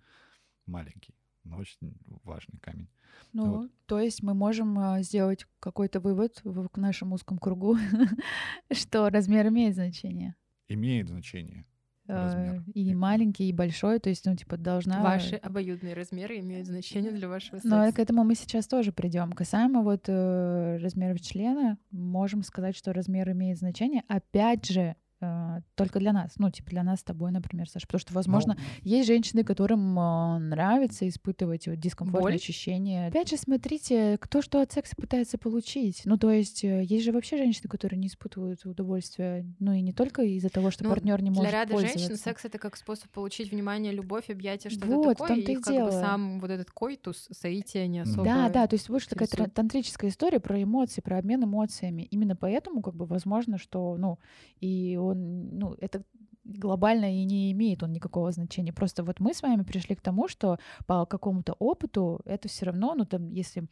Маленький, 0.66 1.14
но 1.44 1.58
очень 1.58 1.96
важный 2.24 2.58
камень. 2.60 2.88
Ну, 3.32 3.58
Вот. 3.58 3.70
то 3.86 4.00
есть 4.00 4.22
мы 4.22 4.34
можем 4.34 4.78
а, 4.78 5.02
сделать 5.02 5.46
какой-то 5.60 6.00
вывод 6.00 6.40
в 6.44 6.68
к 6.68 6.76
нашем 6.78 7.12
узком 7.12 7.38
кругу, 7.38 7.76
что 8.72 9.08
размер 9.10 9.48
имеет 9.48 9.74
значение. 9.74 10.34
Имеет 10.68 11.08
значение. 11.08 11.66
Размер. 12.06 12.62
И 12.74 12.94
маленький, 12.94 13.48
и 13.48 13.52
большой, 13.52 13.98
то 13.98 14.10
есть, 14.10 14.26
ну, 14.26 14.36
типа, 14.36 14.58
должна... 14.58 15.02
Ваши 15.02 15.36
обоюдные 15.36 15.94
размеры 15.94 16.38
имеют 16.40 16.66
значение 16.66 17.12
для 17.12 17.28
вашего 17.28 17.56
секса. 17.56 17.68
Но 17.68 17.90
к 17.92 17.98
этому 17.98 18.24
мы 18.24 18.34
сейчас 18.34 18.66
тоже 18.66 18.92
придем. 18.92 19.32
Касаемо 19.32 19.80
вот 19.80 20.04
э, 20.08 20.76
размеров 20.82 21.22
члена, 21.22 21.78
можем 21.90 22.42
сказать, 22.42 22.76
что 22.76 22.92
размер 22.92 23.30
имеет 23.30 23.56
значение. 23.56 24.02
Опять 24.08 24.66
же, 24.66 24.96
э, 25.24 25.62
только 25.74 25.98
для 25.98 26.12
нас. 26.12 26.34
Ну, 26.38 26.50
типа 26.50 26.70
для 26.70 26.82
нас 26.82 27.00
с 27.00 27.02
тобой, 27.04 27.30
например, 27.32 27.68
Саша. 27.68 27.86
Потому 27.86 28.00
что, 28.00 28.14
возможно, 28.14 28.56
Ну, 28.58 28.64
есть 28.82 29.06
женщины, 29.06 29.44
которым 29.44 29.98
э, 29.98 30.38
нравится 30.38 31.08
испытывать 31.08 31.66
вот 31.66 31.78
дискомфортные 31.78 32.22
Боль? 32.22 32.34
ощущения. 32.36 33.08
Опять 33.08 33.30
же, 33.30 33.36
смотрите, 33.36 34.18
кто 34.20 34.42
что 34.42 34.60
от 34.60 34.72
секса 34.72 34.94
пытается 34.96 35.38
получить. 35.38 36.02
Ну, 36.04 36.16
то 36.18 36.30
есть, 36.30 36.64
э, 36.64 36.84
есть 36.84 37.04
же 37.04 37.12
вообще 37.12 37.36
женщины, 37.36 37.68
которые 37.68 37.98
не 37.98 38.08
испытывают 38.08 38.64
удовольствия. 38.64 39.46
Ну, 39.58 39.72
и 39.72 39.80
не 39.80 39.92
только 39.92 40.22
из-за 40.22 40.48
того, 40.50 40.70
что 40.70 40.84
Ну, 40.84 40.90
партнер 40.90 41.22
не 41.22 41.30
может 41.30 41.50
Для 41.50 41.64
ряда 41.64 41.78
женщин 41.78 42.16
секс 42.16 42.44
это 42.44 42.58
как 42.58 42.76
способ 42.76 43.10
получить 43.10 43.50
внимание, 43.50 43.92
любовь, 43.92 44.30
объятия, 44.30 44.70
что-то 44.70 44.86
Вот, 44.86 45.18
такое. 45.18 45.36
и 45.36 45.40
и 45.40 45.54
как 45.56 45.64
бы 45.66 45.72
дело. 45.72 45.90
сам 45.90 46.40
вот 46.40 46.50
этот 46.50 46.70
койтус, 46.70 47.28
соитие 47.30 47.86
не 47.88 48.00
особо. 48.00 48.24
Да, 48.24 48.48
да, 48.48 48.66
то 48.66 48.74
есть 48.74 48.88
больше 48.88 49.08
такая 49.08 49.28
тантрическая 49.48 50.10
история 50.10 50.40
про 50.40 50.62
эмоции, 50.62 51.00
про 51.00 51.18
обмен 51.18 51.44
эмоциями. 51.44 52.02
Именно 52.10 52.36
поэтому, 52.36 52.82
как 52.82 52.94
бы, 52.94 53.06
возможно, 53.06 53.58
что, 53.58 53.96
ну, 53.96 54.18
и 54.60 54.96
он, 55.00 55.13
ну, 55.14 55.76
это 55.80 56.02
глобально 56.44 57.20
и 57.20 57.24
не 57.24 57.52
имеет 57.52 57.82
он 57.82 57.92
никакого 57.92 58.30
значения. 58.30 58.72
Просто 58.72 59.02
вот 59.02 59.20
мы 59.20 59.32
с 59.34 59.42
вами 59.42 59.62
пришли 59.62 59.94
к 59.94 60.00
тому, 60.00 60.28
что 60.28 60.58
по 60.86 61.06
какому-то 61.06 61.54
опыту 61.58 62.20
это 62.24 62.48
все 62.48 62.66
равно, 62.66 62.94
ну, 62.94 63.06
там, 63.06 63.30
если 63.30 63.66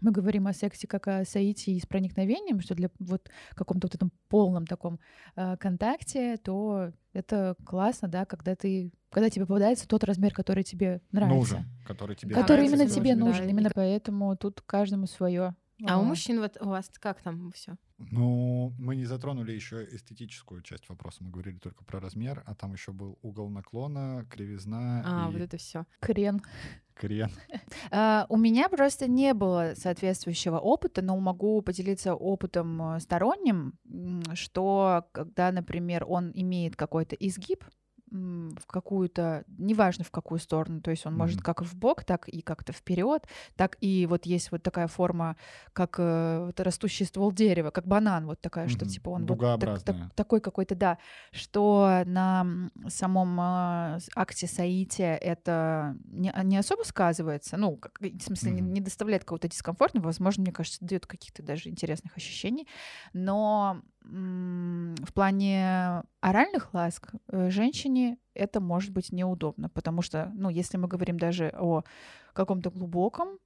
мы 0.00 0.12
говорим 0.12 0.46
о 0.46 0.52
сексе 0.52 0.86
как 0.86 1.08
о 1.08 1.24
соитии 1.24 1.78
с 1.78 1.86
проникновением, 1.86 2.60
что 2.60 2.74
для 2.74 2.90
вот 2.98 3.28
каком-то 3.54 3.88
вот 3.88 3.94
этом 3.94 4.12
полном 4.28 4.66
таком 4.66 5.00
э, 5.36 5.56
контакте, 5.56 6.36
то 6.36 6.92
это 7.12 7.56
классно, 7.64 8.08
да, 8.08 8.24
когда 8.24 8.54
ты, 8.54 8.92
когда 9.10 9.28
тебе 9.30 9.46
попадается 9.46 9.88
тот 9.88 10.04
размер, 10.04 10.32
который 10.32 10.62
тебе 10.62 11.00
нравится. 11.10 11.56
Нужен, 11.56 11.70
который 11.86 12.14
тебе 12.14 12.34
который 12.34 12.68
нравится. 12.68 12.76
именно 12.76 12.90
тебе 12.90 13.16
нужен, 13.16 13.26
нужен. 13.26 13.44
да. 13.44 13.50
Именно 13.50 13.70
поэтому 13.74 14.36
тут 14.36 14.60
каждому 14.60 15.06
свое. 15.06 15.54
А 15.86 15.98
у 15.98 16.04
мужчин 16.04 16.40
вот 16.40 16.56
у 16.60 16.68
вас 16.68 16.90
как 16.98 17.20
там 17.22 17.50
все? 17.52 17.76
Ну, 17.98 18.72
мы 18.78 18.96
не 18.96 19.04
затронули 19.04 19.52
еще 19.52 19.84
эстетическую 19.84 20.62
часть 20.62 20.88
вопроса. 20.88 21.22
Мы 21.22 21.30
говорили 21.30 21.58
только 21.58 21.84
про 21.84 22.00
размер, 22.00 22.42
а 22.46 22.54
там 22.54 22.72
еще 22.72 22.92
был 22.92 23.18
угол 23.22 23.50
наклона, 23.50 24.26
кривизна 24.30 25.02
А, 25.04 25.28
и 25.28 25.32
вот 25.32 25.42
это 25.42 25.58
все. 25.58 25.84
Крен. 26.00 26.40
крен. 26.94 27.30
А, 27.90 28.26
У 28.28 28.36
меня 28.36 28.68
просто 28.68 29.06
не 29.06 29.34
было 29.34 29.72
соответствующего 29.76 30.58
опыта, 30.58 31.02
но 31.02 31.18
могу 31.18 31.60
поделиться 31.62 32.14
опытом 32.14 32.96
э, 32.96 33.00
сторонним, 33.00 33.74
что 34.34 35.06
когда, 35.12 35.52
например, 35.52 36.04
он 36.08 36.30
имеет 36.34 36.76
какой-то 36.76 37.16
изгиб 37.16 37.64
в 38.10 38.66
какую-то, 38.66 39.44
неважно 39.58 40.04
в 40.04 40.10
какую 40.10 40.38
сторону, 40.40 40.80
то 40.80 40.90
есть 40.90 41.06
он 41.06 41.14
может 41.16 41.36
Мгм. 41.36 41.44
как 41.44 41.62
в 41.62 41.76
бок, 41.76 42.04
так 42.04 42.28
и 42.28 42.42
как-то 42.42 42.72
вперед, 42.72 43.26
так 43.56 43.76
и 43.80 44.06
вот 44.06 44.26
есть 44.26 44.50
вот 44.50 44.62
такая 44.62 44.88
форма, 44.88 45.36
как 45.72 45.96
э, 45.98 46.46
вот 46.46 46.58
растущий 46.60 47.06
ствол 47.06 47.30
дерева, 47.32 47.70
как 47.70 47.86
банан, 47.86 48.26
вот 48.26 48.40
такая, 48.40 48.68
что 48.68 48.84
Мгм. 48.84 48.88
типа 48.94 49.08
он 49.10 49.26
вот 49.26 49.38
так- 49.60 49.82
так- 49.84 50.14
такой 50.16 50.40
какой-то, 50.40 50.74
да, 50.74 50.98
что 51.32 52.02
на 52.06 52.46
самом 52.88 53.38
с- 54.00 54.08
акте 54.16 54.46
соития 54.46 55.14
это 55.16 55.96
не, 56.06 56.32
не 56.44 56.56
особо 56.56 56.82
сказывается, 56.82 57.56
ну, 57.56 57.76
как- 57.76 58.00
в 58.00 58.20
смысле, 58.20 58.50
не, 58.52 58.62
Мгм. 58.62 58.72
не 58.72 58.80
доставляет 58.80 59.22
какого-то 59.24 59.48
дискомфорта, 59.48 60.00
возможно, 60.00 60.42
мне 60.42 60.52
кажется, 60.52 60.84
дает 60.84 61.06
каких-то 61.06 61.42
даже 61.42 61.68
интересных 61.68 62.16
ощущений, 62.16 62.66
но 63.12 63.82
в 64.02 65.12
плане 65.14 66.02
оральных 66.20 66.72
ласк 66.74 67.12
э, 67.28 67.50
женщине 67.50 68.18
это 68.34 68.60
может 68.60 68.92
быть 68.92 69.12
неудобно, 69.12 69.68
потому 69.68 70.02
что, 70.02 70.32
ну, 70.34 70.48
если 70.48 70.78
мы 70.78 70.88
говорим 70.88 71.18
даже 71.18 71.52
о 71.56 71.82
каком-то 72.32 72.70
глубоком 72.70 73.38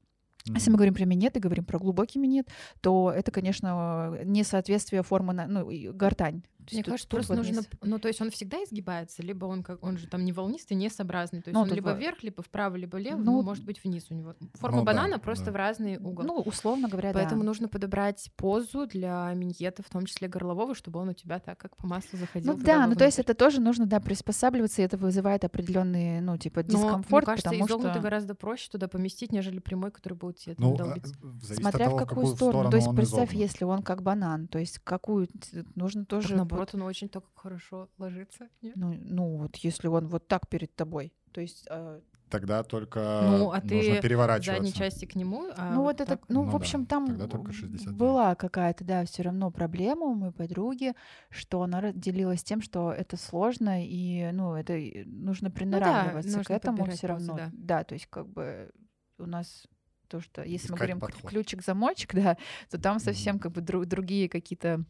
если 0.47 0.71
мы 0.71 0.77
говорим 0.77 0.95
про 0.95 1.07
минет 1.07 1.37
и 1.37 1.41
говорим 1.41 1.65
про 1.65 1.79
глубокий 1.79 2.19
минет, 2.19 2.49
то 2.83 3.11
это, 3.11 3.31
конечно, 3.31 4.19
несоответствие 4.25 5.03
формы, 5.03 5.33
на, 5.33 5.47
ну, 5.47 5.71
гортань. 5.95 6.43
Мне 6.73 6.83
тут- 6.83 6.91
кажется, 6.93 7.09
тут 7.09 7.19
просто 7.19 7.33
вот 7.35 7.39
нужно, 7.39 7.57
низ. 7.57 7.69
ну 7.83 7.99
то 7.99 8.09
есть 8.09 8.21
он 8.21 8.31
всегда 8.31 8.57
изгибается, 8.65 9.23
либо 9.23 9.45
он 9.47 9.63
как 9.63 9.83
он 9.83 9.99
же 9.99 10.07
там 10.07 10.25
не 10.25 10.33
волнистый, 10.33 10.77
не 10.77 10.89
сообразный, 10.91 11.43
то 11.43 11.49
есть 11.51 11.55
Ну, 11.55 11.63
он 11.63 11.73
либо 11.73 11.89
во- 11.89 11.95
вверх, 11.95 12.23
либо 12.23 12.43
вправо, 12.43 12.77
либо 12.77 12.97
влево, 12.97 13.17
Ну, 13.19 13.25
ну, 13.37 13.43
может 13.43 13.65
быть 13.65 13.83
вниз 13.85 14.07
у 14.11 14.15
него. 14.15 14.35
Форма 14.55 14.79
Ну 14.79 14.85
да, 14.85 14.93
банана 14.93 15.19
просто 15.19 15.47
да. 15.47 15.53
в 15.53 15.57
разный 15.57 15.99
угол. 15.99 16.25
Ну, 16.25 16.37
условно 16.39 16.89
говоря, 16.89 17.13
Поэтому 17.13 17.43
да. 17.43 17.47
нужно 17.47 17.69
подобрать 17.69 18.31
позу 18.37 18.87
для 18.87 19.33
миньета, 19.35 19.83
в 19.83 19.89
том 19.91 20.07
числе 20.07 20.29
горлового, 20.29 20.75
чтобы 20.75 21.01
он 21.01 21.11
у 21.11 21.13
тебя 21.15 21.39
так, 21.39 21.59
как 21.59 21.77
по 21.77 21.87
маслу 21.87 22.19
заходил. 22.19 22.57
Ну 22.57 22.63
да, 22.63 22.87
ну 22.87 22.95
то 22.95 23.05
есть 23.05 23.19
это 23.19 23.35
тоже 23.35 23.61
нужно, 23.61 23.87
да, 23.87 24.01
приспосабливаться, 24.01 24.83
и 24.83 24.85
это 24.85 24.97
вызывает 24.97 25.45
определенный, 25.45 26.21
ну, 26.21 26.37
типа, 26.39 26.61
Но, 26.63 26.69
дискомфорт, 26.69 27.27
мне 27.27 27.33
кажется, 27.33 27.51
потому 27.51 27.67
изогнутый 27.67 27.93
что... 27.95 28.01
гораздо 28.03 28.35
проще 28.35 28.69
туда 28.71 28.89
поместить, 28.89 29.33
нежели 29.33 29.59
прямой, 29.59 29.91
который 29.91 30.15
будет 30.15 30.39
тебе 30.39 30.55
Ну, 30.59 30.77
долбить. 30.77 31.07
зависит 31.07 31.57
Смотря 31.57 31.87
от 31.87 31.91
того, 31.93 31.97
в 31.97 32.07
какую 32.09 32.27
сторону. 32.29 32.71
То 32.71 32.77
есть 32.77 32.89
он 32.89 32.97
представь, 32.97 33.31
изогнут. 33.31 33.41
если 33.51 33.65
он 33.65 33.83
как 33.83 34.03
банан, 34.03 34.49
то 34.49 34.59
есть 34.59 34.79
какую 34.85 35.29
нужно 35.75 36.03
Так, 36.03 36.09
тоже... 36.09 36.37
наоборот, 36.55 36.73
вот, 36.73 36.81
он 36.81 36.87
очень 36.89 37.09
так 37.09 37.25
хорошо 37.35 37.89
ложится. 37.99 38.49
нет? 38.63 38.77
ну, 38.77 38.95
ну 39.03 39.37
вот 39.37 39.57
если 39.57 39.89
он 39.89 40.07
вот 40.09 40.27
так 40.29 40.49
перед 40.49 40.75
тобой, 40.75 41.13
то 41.33 41.41
есть... 41.41 41.67
э, 41.71 42.01
Тогда 42.31 42.63
только 42.65 42.99
Ну, 43.39 43.51
а 43.53 43.61
нужно 43.61 43.69
ты 43.69 43.99
в 43.99 44.01
переворачиваться. 44.01 44.63
задней 44.65 44.73
части 44.73 45.05
к 45.05 45.15
нему. 45.15 45.51
а 45.57 45.73
ну 45.75 45.83
вот 45.83 46.01
это, 46.01 46.17
так- 46.17 46.29
ну, 46.29 46.43
Ну 46.43 46.49
в 46.49 46.51
да, 46.53 46.57
общем, 46.57 46.87
там 46.87 47.07
тогда 47.07 47.29
только 47.29 47.53
69. 47.53 47.97
была 47.97 48.35
какая-то, 48.35 48.83
да, 48.85 49.05
все 49.05 49.23
равно 49.23 49.51
проблема 49.51 50.07
у 50.07 50.15
моей 50.15 50.33
подруги, 50.33 50.95
что 51.31 51.63
она 51.63 51.93
делилась 51.93 52.43
тем, 52.43 52.61
что 52.63 52.93
это 52.93 53.17
сложно 53.17 53.85
и, 53.87 54.31
ну, 54.33 54.55
это 54.55 54.73
нужно 55.07 55.51
приноравливаться 55.51 56.31
к 56.33 56.37
нужно 56.39 56.53
этому 56.55 56.77
подбирать 56.79 56.99
все 56.99 57.07
равно. 57.07 57.39
да. 57.53 57.85
то 57.85 57.95
есть 57.95 58.07
как 58.07 58.27
бы 58.29 58.71
у 59.19 59.27
нас 59.27 59.67
то, 60.09 60.21
что 60.21 60.43
если 60.43 60.69
мы 60.73 60.77
Искать 60.77 60.79
говорим 60.79 61.01
подход. 61.01 61.31
ключик-замочек, 61.31 62.15
да, 62.15 62.37
то 62.71 62.79
там 62.81 62.99
совсем 62.99 63.37
Мгм. 63.37 63.43
как 63.43 63.53
бы 63.53 63.61
дру- 63.61 63.85
другие 63.85 64.29
какие-то 64.29 64.83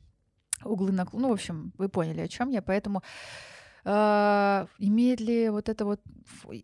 углы 0.62 0.92
наклона. 0.92 1.22
Ну, 1.26 1.30
в 1.30 1.32
общем, 1.34 1.72
вы 1.78 1.88
поняли, 1.88 2.20
о 2.20 2.28
чем 2.28 2.50
я, 2.50 2.62
поэтому 2.62 3.02
а, 3.86 4.66
имеет 4.78 5.20
ли 5.20 5.50
вот 5.50 5.68
это 5.68 5.84
вот 5.84 6.00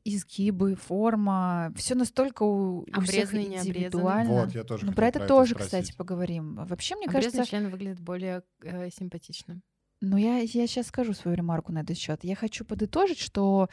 изгибы, 0.05 0.75
форма, 0.75 1.71
все 1.77 1.95
настолько 1.95 2.45
у, 2.45 2.81
у 2.81 3.01
всех 3.03 3.35
индивидуально. 3.35 4.45
Вот, 4.45 4.55
я 4.55 4.65
тоже 4.65 4.87
Ну, 4.87 4.93
хотел 4.93 4.97
про 4.97 5.07
это 5.09 5.27
тоже, 5.27 5.51
спросить. 5.55 5.67
кстати, 5.81 5.97
поговорим. 5.97 6.55
Вообще, 6.65 6.97
мне 6.97 7.07
Обрезанный 7.07 7.33
кажется, 7.33 7.51
член 7.51 7.69
выглядит 7.71 8.01
более 8.01 8.43
э, 8.63 8.89
симпатично. 8.91 9.61
ну 10.01 10.17
я, 10.17 10.39
я 10.39 10.67
сейчас 10.67 10.87
скажу 10.87 11.13
свою 11.13 11.37
ремарку 11.37 11.73
на 11.73 11.81
этот 11.81 11.99
счет. 11.99 12.25
Я 12.25 12.37
хочу 12.37 12.65
подытожить, 12.65 13.19
что 13.19 13.69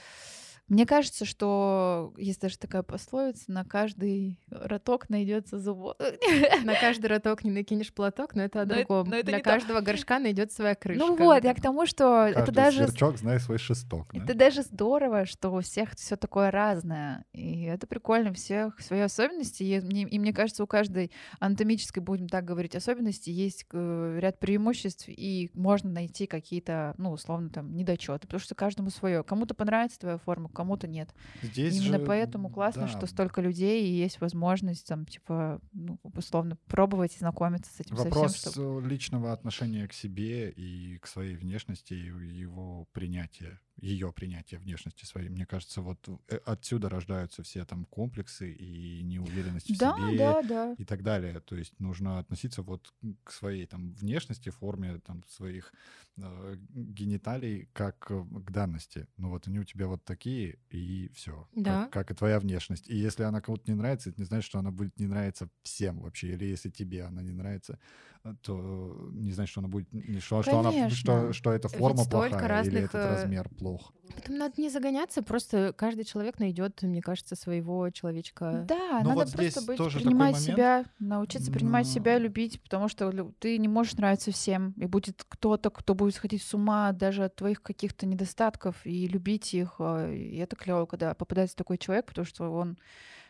мне 0.68 0.86
кажется, 0.86 1.26
что 1.26 2.14
есть 2.18 2.42
даже 2.42 2.58
такая 2.58 2.84
пословица: 2.84 3.52
на 3.52 3.64
каждый 3.64 4.40
роток 4.50 5.10
найдется 5.10 5.58
зубок. 5.60 5.98
На 6.64 6.74
каждый 6.76 7.06
роток 7.08 7.44
не 7.44 7.52
накинешь 7.52 7.94
платок, 7.94 8.36
но 8.36 8.44
это 8.44 8.62
о 8.62 8.66
Но 8.66 8.74
это- 8.74 8.86
другом. 8.88 9.10
но 9.10 9.16
это 9.18 9.28
Для 9.28 9.38
то. 9.40 9.44
каждого 9.44 9.82
горшка 9.82 10.20
найдет 10.20 10.52
своя 10.52 10.76
крышка. 10.76 11.06
Ну 11.06 11.16
вот, 11.16 11.44
я 11.44 11.54
к 11.54 11.62
тому, 11.62 11.86
что 11.86 12.26
это 12.26 12.52
даже 12.52 12.88
сверчок 12.88 13.18
знает 13.18 13.42
свой 13.42 13.58
шесток. 13.58 14.12
да? 14.14 14.24
Это 14.24 14.34
даже 14.34 14.62
здорово, 14.64 15.26
что 15.26 15.50
у 15.52 15.62
всех 15.62 15.92
все 15.96 16.16
такое 16.18 16.52
разное. 16.52 17.24
И 17.34 17.64
это 17.64 17.88
прикольно, 17.88 18.32
у 18.32 18.34
всех 18.34 18.80
свои 18.82 19.00
особенности. 19.02 19.64
И 19.64 19.80
мне, 19.80 20.04
и 20.04 20.20
мне 20.20 20.34
кажется, 20.34 20.64
у 20.64 20.68
каждой 20.68 21.12
анатомической, 21.40 22.02
будем 22.04 22.28
так 22.28 22.46
говорить, 22.46 22.76
особенности 22.76 23.30
есть 23.30 23.66
э, 23.72 24.18
ряд 24.20 24.40
преимуществ, 24.40 25.06
и 25.08 25.50
можно 25.54 25.90
найти 25.90 26.26
какие-то, 26.28 26.94
ну, 26.98 27.12
условно, 27.12 27.50
там, 27.50 27.76
недочеты, 27.76 28.28
потому 28.28 28.40
что 28.40 28.56
каждому 28.56 28.90
свое. 28.90 29.24
Кому-то 29.24 29.54
понравится 29.54 30.00
твоя 30.00 30.18
форма, 30.18 30.50
кому-то 30.58 30.88
нет. 30.88 31.14
Здесь 31.44 31.76
Именно 31.78 32.00
же, 32.00 32.06
поэтому 32.06 32.50
классно, 32.50 32.84
да, 32.84 32.88
что 32.88 33.06
столько 33.06 33.42
людей, 33.42 33.86
и 33.86 33.92
есть 33.92 34.20
возможность, 34.20 34.88
там, 34.88 35.06
типа, 35.06 35.62
ну, 35.72 36.00
условно, 36.04 36.58
пробовать 36.66 37.16
и 37.16 37.20
знакомиться 37.20 37.72
с 37.72 37.80
этим 37.80 37.96
Вопрос 37.96 38.34
совсем. 38.34 38.52
Что... 38.52 38.82
э, 38.82 38.88
личного 38.90 39.32
отношения 39.32 39.88
к 39.88 39.94
себе 39.94 40.50
и 40.50 40.98
к 40.98 41.08
своей 41.08 41.36
внешности, 41.36 41.94
и 41.94 42.38
его 42.40 42.88
принятия, 42.92 43.60
ее 43.78 44.12
принятия 44.12 44.58
внешности 44.58 45.06
своей. 45.06 45.30
Мне 45.30 45.46
кажется, 45.46 45.82
вот 45.82 46.10
э, 46.30 46.38
отсюда 46.46 46.90
рождаются 46.90 47.44
все 47.44 47.64
там 47.66 47.86
комплексы 47.86 48.52
и 48.52 49.04
неуверенность 49.04 49.70
в 49.70 49.78
Да, 49.78 49.96
себе 49.96 50.18
да, 50.18 50.42
да. 50.42 50.76
и 50.78 50.86
так 50.86 51.04
далее. 51.04 51.40
То 51.42 51.56
есть 51.56 51.80
нужно 51.80 52.20
относиться 52.20 52.64
вот 52.64 52.92
к 53.24 53.32
своей 53.32 53.68
там 53.68 53.94
внешности, 53.94 54.50
форме 54.50 55.00
там 55.06 55.24
своих 55.28 55.74
э, 56.18 56.56
гениталий 56.74 57.70
как 57.74 58.00
к 58.08 58.52
данности. 58.52 59.08
Ну 59.18 59.30
вот 59.30 59.48
они 59.48 59.60
у 59.60 59.64
тебя 59.64 59.88
вот 59.88 60.04
такие 60.04 60.47
и 60.70 61.10
все. 61.14 61.48
Да. 61.56 61.84
Как, 61.84 61.94
как 61.94 62.12
и 62.12 62.14
твоя 62.14 62.40
внешность. 62.40 62.90
И 62.90 62.96
если 62.96 63.24
она 63.24 63.42
кому-то 63.42 63.70
не 63.70 63.78
нравится, 63.78 64.10
это 64.10 64.20
не 64.22 64.26
значит, 64.26 64.46
что 64.46 64.60
она 64.60 64.72
будет 64.72 65.00
не 65.00 65.08
нравиться 65.08 65.50
всем 65.64 66.00
вообще. 66.00 66.30
Или 66.30 66.46
если 66.46 66.70
тебе 66.70 67.04
она 67.04 67.22
не 67.22 67.32
нравится, 67.32 67.80
то 68.36 69.10
не 69.14 69.32
значит, 69.32 69.52
что 69.52 69.62
она 69.62 69.68
будет 69.70 69.88
что, 70.20 70.42
что, 70.42 70.60
она, 70.60 70.90
что, 70.90 71.34
что 71.34 71.52
эта 71.52 71.68
Ведь 71.68 71.78
форма 71.78 72.04
столько 72.04 72.30
плохая 72.30 72.64
или 72.64 72.76
разных, 72.76 72.84
этот 72.86 72.96
э, 72.96 73.10
размер 73.14 73.50
плох. 73.50 73.94
Потом 74.16 74.38
надо 74.38 74.62
не 74.62 74.70
загоняться, 74.70 75.22
просто 75.22 75.74
каждый 75.78 76.06
человек 76.06 76.40
найдет, 76.40 76.82
мне 76.82 77.02
кажется, 77.02 77.36
своего 77.36 77.90
человечка. 77.90 78.66
Да, 78.68 79.02
Ну 79.04 79.10
надо 79.10 79.26
вот 79.26 79.34
просто 79.34 79.62
быть, 79.62 79.78
тоже 79.78 80.00
принимать 80.00 80.38
себя, 80.40 80.86
научиться 81.00 81.52
принимать 81.52 81.88
себя, 81.88 82.14
Но- 82.14 82.20
любить, 82.20 82.62
потому 82.62 82.88
что 82.88 83.12
ты 83.40 83.58
не 83.58 83.68
можешь 83.68 83.94
нравиться 83.94 84.32
всем, 84.32 84.74
и 84.78 84.86
будет 84.86 85.24
кто-то, 85.28 85.70
кто 85.70 85.94
будет 85.94 86.16
сходить 86.16 86.42
с 86.42 86.54
ума 86.54 86.92
даже 86.94 87.26
от 87.26 87.36
твоих 87.36 87.62
каких-то 87.62 88.06
недостатков 88.06 88.76
и 88.86 89.08
любить 89.08 89.54
их, 89.54 89.80
и 89.80 90.38
это 90.38 90.56
клево, 90.56 90.86
когда 90.86 91.14
попадается 91.14 91.56
такой 91.56 91.78
человек, 91.78 92.06
потому 92.08 92.26
что 92.26 92.52
он 92.52 92.78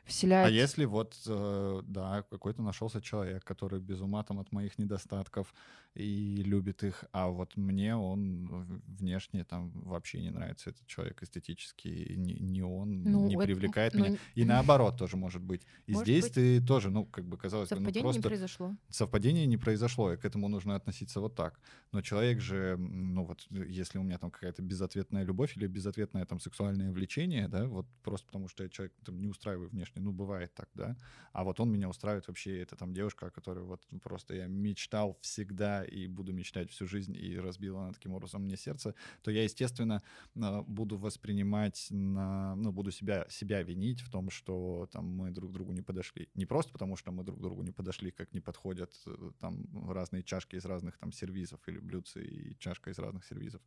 вселяет. 0.08 0.48
А 0.48 0.50
если 0.50 0.86
вот, 0.86 1.16
э, 1.28 1.82
да, 1.86 2.24
какой-то 2.30 2.62
нашелся 2.62 3.02
человек, 3.02 3.44
который 3.44 3.80
без 3.80 4.02
ума 4.02 4.24
там 4.24 4.40
от 4.40 4.52
моих 4.52 4.78
недостатков 4.80 5.54
и 5.96 6.44
любит 6.44 6.84
их, 6.84 7.06
а 7.12 7.28
вот 7.30 7.56
мне 7.58 7.96
он 7.96 8.82
внешне 8.88 9.44
там 9.44 9.72
вообще 9.72 10.22
не 10.22 10.30
нравится 10.30 10.70
этот 10.70 10.86
человек 10.88 11.22
эстетически, 11.24 12.14
не, 12.16 12.34
не 12.36 12.62
он 12.62 13.04
Ну, 13.04 13.28
не 13.28 13.36
это- 13.36 13.44
привлекает 13.46 13.94
ну, 13.94 14.06
меня. 14.06 14.18
И 14.36 14.46
наоборот 14.46 14.98
тоже 14.98 15.18
может 15.18 15.42
быть. 15.42 15.62
И 15.88 15.94
Может 15.94 16.06
здесь 16.08 16.24
быть. 16.26 16.34
ты 16.34 16.62
тоже, 16.62 16.90
ну, 16.90 17.06
как 17.06 17.26
бы 17.26 17.38
казалось 17.38 17.70
ну, 17.70 17.78
Совпадение 17.78 18.02
просто 18.04 18.20
не 18.22 18.24
произошло. 18.28 18.76
совпадение 18.90 19.46
не 19.46 19.58
произошло, 19.58 20.14
и 20.14 20.18
к 20.18 20.26
этому 20.26 20.48
нужно 20.50 20.76
относиться 20.76 21.20
вот 21.20 21.36
так. 21.36 21.60
Но 21.92 22.02
человек 22.02 22.40
же, 22.42 22.78
ну 22.78 23.24
вот, 23.26 23.46
э, 23.52 23.66
если 23.68 23.98
у 24.00 24.04
меня 24.04 24.18
там 24.18 24.32
какая-то 24.32 24.62
безответная 24.62 25.24
любовь 25.24 25.58
или 25.58 25.68
безответное 25.68 26.26
там 26.26 26.40
сексуальное 26.40 26.92
влечение, 26.92 27.48
да, 27.48 27.66
вот 27.68 27.88
просто 28.04 28.28
потому 28.28 28.48
что 28.48 28.64
я 28.64 28.70
человек 28.70 28.94
там, 29.06 29.20
не 29.20 29.28
устраиваю 29.28 29.70
внешне 29.70 29.97
внешне. 29.98 30.06
Ну, 30.06 30.12
бывает 30.12 30.54
так, 30.54 30.70
да. 30.74 30.96
А 31.34 31.44
вот 31.44 31.60
он 31.60 31.72
меня 31.72 31.90
устраивает 31.90 32.28
вообще, 32.28 32.62
это 32.62 32.76
там 32.76 32.94
девушка, 32.94 33.28
о 33.28 33.30
которой 33.30 33.64
вот 33.64 33.86
просто 34.02 34.36
я 34.36 34.48
мечтал 34.48 35.18
всегда 35.22 35.84
и 35.84 36.08
буду 36.08 36.34
мечтать 36.34 36.72
всю 36.72 36.88
жизнь, 36.88 37.16
и 37.16 37.40
разбила 37.40 37.84
она 37.84 37.94
таким 37.94 38.14
образом 38.14 38.44
мне 38.44 38.58
сердце, 38.58 38.94
то 39.22 39.32
я, 39.32 39.44
естественно, 39.44 40.02
э, 40.36 40.62
буду 40.68 40.98
воспринимать, 40.98 41.88
на, 41.92 42.56
ну, 42.56 42.72
буду 42.72 42.92
себя, 42.92 43.26
себя 43.30 43.62
винить 43.64 44.02
в 44.02 44.10
том, 44.10 44.30
что 44.30 44.88
там 44.92 45.06
мы 45.06 45.32
друг 45.32 45.52
другу 45.52 45.74
не 45.74 45.82
подошли. 45.82 46.30
Не 46.36 46.46
просто 46.46 46.72
потому, 46.72 46.96
что 46.96 47.12
мы 47.12 47.24
друг 47.24 47.40
другу 47.40 47.64
не 47.64 47.72
подошли, 47.72 48.12
как 48.12 48.34
не 48.34 48.42
подходят 48.42 48.94
э, 49.06 49.32
там 49.40 49.68
разные 49.90 50.24
чашки 50.24 50.56
из 50.56 50.66
разных 50.66 50.98
там 50.98 51.12
сервизов 51.12 51.60
или 51.68 51.80
блюдцы 51.80 52.24
и 52.24 52.58
чашка 52.60 52.90
из 52.90 53.00
разных 53.00 53.26
сервизов. 53.26 53.62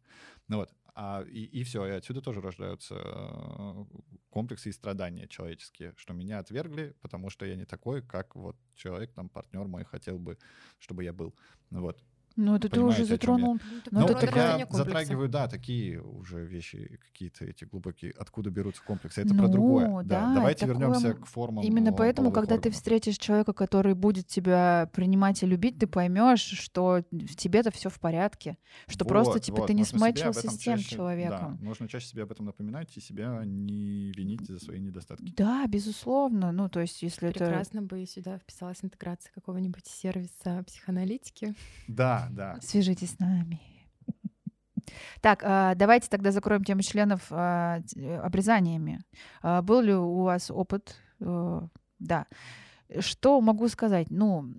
Ну 0.48 0.56
вот, 0.56 0.74
а, 0.94 1.22
и, 1.22 1.44
и 1.44 1.62
все, 1.62 1.86
и 1.86 1.90
отсюда 1.90 2.20
тоже 2.20 2.40
рождаются 2.40 2.94
э, 2.96 3.84
комплексы 4.30 4.70
и 4.70 4.72
страдания 4.72 5.28
человеческие, 5.28 5.92
что 5.96 6.09
меня 6.12 6.38
отвергли, 6.38 6.96
потому 7.00 7.30
что 7.30 7.46
я 7.46 7.56
не 7.56 7.64
такой, 7.64 8.02
как 8.02 8.36
вот 8.36 8.56
человек, 8.74 9.12
там, 9.14 9.28
партнер 9.28 9.66
мой 9.66 9.84
хотел 9.84 10.18
бы, 10.18 10.38
чтобы 10.78 11.04
я 11.04 11.12
был. 11.12 11.34
Вот. 11.70 12.02
Ну, 12.36 12.56
это 12.56 12.68
ты 12.68 12.80
уже 12.80 13.04
затронул. 13.04 13.58
Ну, 13.90 14.06
это 14.06 14.26
я 14.34 14.66
затрагиваю, 14.70 15.28
да, 15.28 15.48
такие 15.48 16.00
уже 16.00 16.44
вещи 16.44 16.98
какие-то 17.12 17.44
эти 17.44 17.64
глубокие, 17.64 18.12
откуда 18.18 18.50
берутся 18.50 18.82
комплексы. 18.82 19.22
Это 19.22 19.34
ну, 19.34 19.40
про 19.40 19.48
другое. 19.48 20.02
Да, 20.04 20.26
да. 20.28 20.34
Давайте 20.34 20.66
такое... 20.66 20.74
вернемся 20.76 21.14
к 21.14 21.26
формам. 21.26 21.64
Именно 21.64 21.92
поэтому, 21.92 22.30
когда 22.30 22.54
органов. 22.54 22.62
ты 22.62 22.70
встретишь 22.70 23.18
человека, 23.18 23.52
который 23.52 23.94
будет 23.94 24.26
тебя 24.26 24.88
принимать 24.92 25.42
и 25.42 25.46
любить, 25.46 25.78
ты 25.78 25.86
поймешь, 25.86 26.40
что 26.40 27.02
в 27.10 27.36
тебе-то 27.36 27.70
все 27.70 27.88
в 27.90 27.98
порядке, 28.00 28.56
что 28.86 29.04
вот, 29.04 29.08
просто 29.08 29.40
типа 29.40 29.58
вот. 29.58 29.66
ты 29.66 29.74
не 29.74 29.84
смачился 29.84 30.50
с 30.50 30.58
тем 30.58 30.78
чаще, 30.78 30.96
человеком. 30.96 31.58
Да, 31.60 31.64
нужно 31.64 31.88
чаще 31.88 32.06
себе 32.06 32.22
об 32.22 32.32
этом 32.32 32.46
напоминать 32.46 32.96
и 32.96 33.00
себя 33.00 33.42
не 33.44 34.12
винить 34.12 34.46
за 34.46 34.58
свои 34.58 34.80
недостатки. 34.80 35.32
Да, 35.36 35.66
безусловно. 35.66 36.52
Ну, 36.52 36.68
то 36.68 36.80
есть, 36.80 37.02
если 37.02 37.28
Прекрасно 37.28 37.44
это... 37.44 37.50
Прекрасно 37.50 37.82
бы 37.82 38.06
сюда 38.06 38.38
вписалась 38.38 38.78
интеграция 38.82 39.32
какого-нибудь 39.32 39.86
сервиса 39.86 40.62
психоаналитики. 40.66 41.54
Да, 41.88 42.19
да. 42.30 42.58
Свяжитесь 42.60 43.12
с 43.12 43.18
нами. 43.18 43.60
Так, 45.20 45.42
а, 45.44 45.74
давайте 45.74 46.08
тогда 46.08 46.32
закроем 46.32 46.64
тему 46.64 46.82
членов 46.82 47.26
а, 47.30 47.80
обрезаниями. 48.22 49.00
А, 49.42 49.62
был 49.62 49.80
ли 49.80 49.94
у 49.94 50.22
вас 50.22 50.50
опыт? 50.50 50.96
Э, 51.20 51.60
да. 51.98 52.26
Что 52.98 53.40
могу 53.40 53.68
сказать? 53.68 54.08
Ну, 54.10 54.52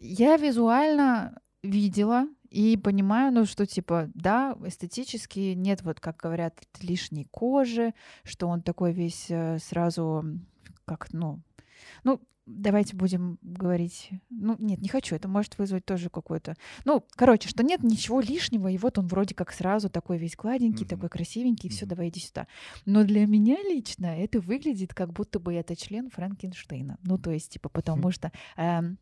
я 0.00 0.36
визуально 0.36 1.38
видела 1.62 2.26
и 2.50 2.76
понимаю, 2.76 3.32
ну, 3.32 3.44
что, 3.44 3.66
типа, 3.66 4.10
да, 4.14 4.56
эстетически 4.64 5.54
нет, 5.54 5.82
вот, 5.82 6.00
как 6.00 6.16
говорят, 6.16 6.54
лишней 6.80 7.26
кожи, 7.30 7.94
что 8.24 8.48
он 8.48 8.62
такой 8.62 8.92
весь 8.92 9.26
э, 9.30 9.58
сразу, 9.58 10.24
как, 10.84 11.12
ну, 11.12 11.42
ну, 12.04 12.20
давайте 12.46 12.96
будем 12.96 13.38
говорить... 13.42 14.10
Ну, 14.30 14.56
нет, 14.58 14.80
не 14.80 14.88
хочу, 14.88 15.14
это 15.14 15.28
может 15.28 15.58
вызвать 15.58 15.84
тоже 15.84 16.10
какой-то... 16.10 16.56
Ну, 16.84 17.04
короче, 17.14 17.48
что 17.48 17.62
нет 17.62 17.82
ничего 17.82 18.20
лишнего, 18.20 18.68
и 18.68 18.78
вот 18.78 18.98
он 18.98 19.06
вроде 19.06 19.34
как 19.34 19.52
сразу 19.52 19.88
такой 19.88 20.18
весь 20.18 20.36
гладенький, 20.36 20.84
mm-hmm. 20.84 20.88
такой 20.88 21.08
красивенький, 21.08 21.68
mm-hmm. 21.68 21.72
все, 21.72 21.86
давай 21.86 22.08
иди 22.08 22.20
сюда. 22.20 22.46
Но 22.84 23.04
для 23.04 23.26
меня 23.26 23.56
лично 23.62 24.06
это 24.06 24.40
выглядит, 24.40 24.94
как 24.94 25.12
будто 25.12 25.38
бы 25.38 25.54
это 25.54 25.76
член 25.76 26.10
Франкенштейна. 26.10 26.98
Ну, 27.04 27.18
то 27.18 27.30
есть, 27.30 27.52
типа, 27.52 27.68
потому 27.68 28.08
mm-hmm. 28.08 28.12
что... 28.12 28.32
Эм, 28.56 28.98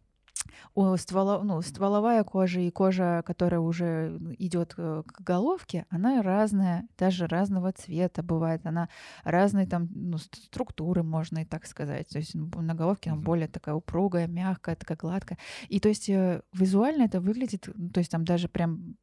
у 0.74 0.96
ствола, 0.96 1.42
ну, 1.42 1.60
стволовая 1.62 2.24
кожа 2.24 2.60
и 2.60 2.70
кожа, 2.70 3.22
которая 3.26 3.60
уже 3.60 4.18
идет 4.38 4.74
э, 4.76 5.02
к 5.06 5.20
головке, 5.20 5.86
она 5.90 6.22
разная, 6.22 6.86
даже 6.98 7.26
разного 7.26 7.72
цвета 7.72 8.22
бывает, 8.22 8.64
она 8.64 8.88
разной 9.24 9.66
там 9.66 9.88
ну, 9.94 10.18
структуры, 10.18 11.02
можно 11.02 11.40
и 11.40 11.44
так 11.44 11.66
сказать. 11.66 12.08
То 12.08 12.18
есть 12.18 12.34
на 12.34 12.74
головке 12.74 13.10
она 13.10 13.20
более 13.20 13.48
такая 13.48 13.74
упругая, 13.74 14.26
мягкая, 14.26 14.76
такая 14.76 14.96
гладкая. 14.96 15.38
И 15.68 15.80
то 15.80 15.88
есть 15.88 16.08
э, 16.08 16.42
визуально 16.52 17.02
это 17.04 17.20
выглядит, 17.20 17.68
то 17.92 17.98
есть 17.98 18.10
там 18.10 18.24
даже 18.24 18.48
прям 18.48 18.96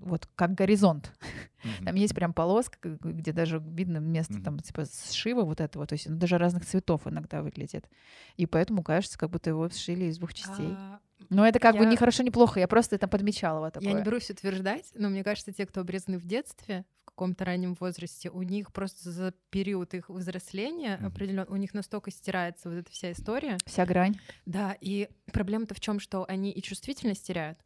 вот 0.00 0.28
как 0.36 0.54
горизонт. 0.54 1.12
Mm-hmm. 1.64 1.84
Там 1.86 1.94
есть 1.94 2.14
прям 2.14 2.34
полоска, 2.34 2.76
где 2.82 3.32
даже 3.32 3.58
видно 3.58 3.96
место 3.96 4.34
mm-hmm. 4.34 4.42
там 4.42 4.58
типа 4.58 4.84
сшива 4.84 5.44
вот 5.44 5.62
этого, 5.62 5.86
то 5.86 5.94
есть 5.94 6.06
он 6.06 6.18
даже 6.18 6.36
разных 6.36 6.66
цветов 6.66 7.06
иногда 7.06 7.40
выглядит. 7.40 7.88
И 8.36 8.44
поэтому 8.44 8.82
кажется, 8.82 9.18
как 9.18 9.30
будто 9.30 9.48
его 9.48 9.70
сшили 9.70 10.04
из 10.04 10.18
двух 10.18 10.34
частей. 10.34 10.74
А... 10.76 11.00
Но 11.30 11.46
это 11.46 11.58
как 11.58 11.76
я... 11.76 11.80
бы 11.80 11.86
не 11.86 11.96
хорошо, 11.96 12.22
не 12.22 12.30
плохо, 12.30 12.60
я 12.60 12.68
просто 12.68 12.96
это 12.96 13.08
подмечала 13.08 13.60
вот 13.60 13.72
такое. 13.72 13.88
Я 13.88 13.96
не 13.96 14.04
берусь 14.04 14.28
утверждать, 14.28 14.92
но 14.94 15.08
мне 15.08 15.24
кажется, 15.24 15.52
те, 15.52 15.64
кто 15.64 15.80
обрезаны 15.80 16.18
в 16.18 16.26
детстве, 16.26 16.84
в 17.00 17.06
каком-то 17.06 17.46
раннем 17.46 17.74
возрасте, 17.80 18.28
у 18.28 18.42
них 18.42 18.70
просто 18.70 19.10
за 19.10 19.32
период 19.48 19.94
их 19.94 20.10
взросления 20.10 20.98
mm-hmm. 21.00 21.06
определенно, 21.06 21.46
у 21.48 21.56
них 21.56 21.72
настолько 21.72 22.10
стирается 22.10 22.68
вот 22.68 22.76
эта 22.76 22.90
вся 22.90 23.12
история. 23.12 23.56
Вся 23.64 23.86
грань. 23.86 24.20
Да, 24.44 24.76
и 24.82 25.08
проблема-то 25.32 25.74
в 25.74 25.80
чем, 25.80 25.98
что 25.98 26.26
они 26.28 26.50
и 26.50 26.60
чувствительность 26.60 27.26
теряют. 27.26 27.58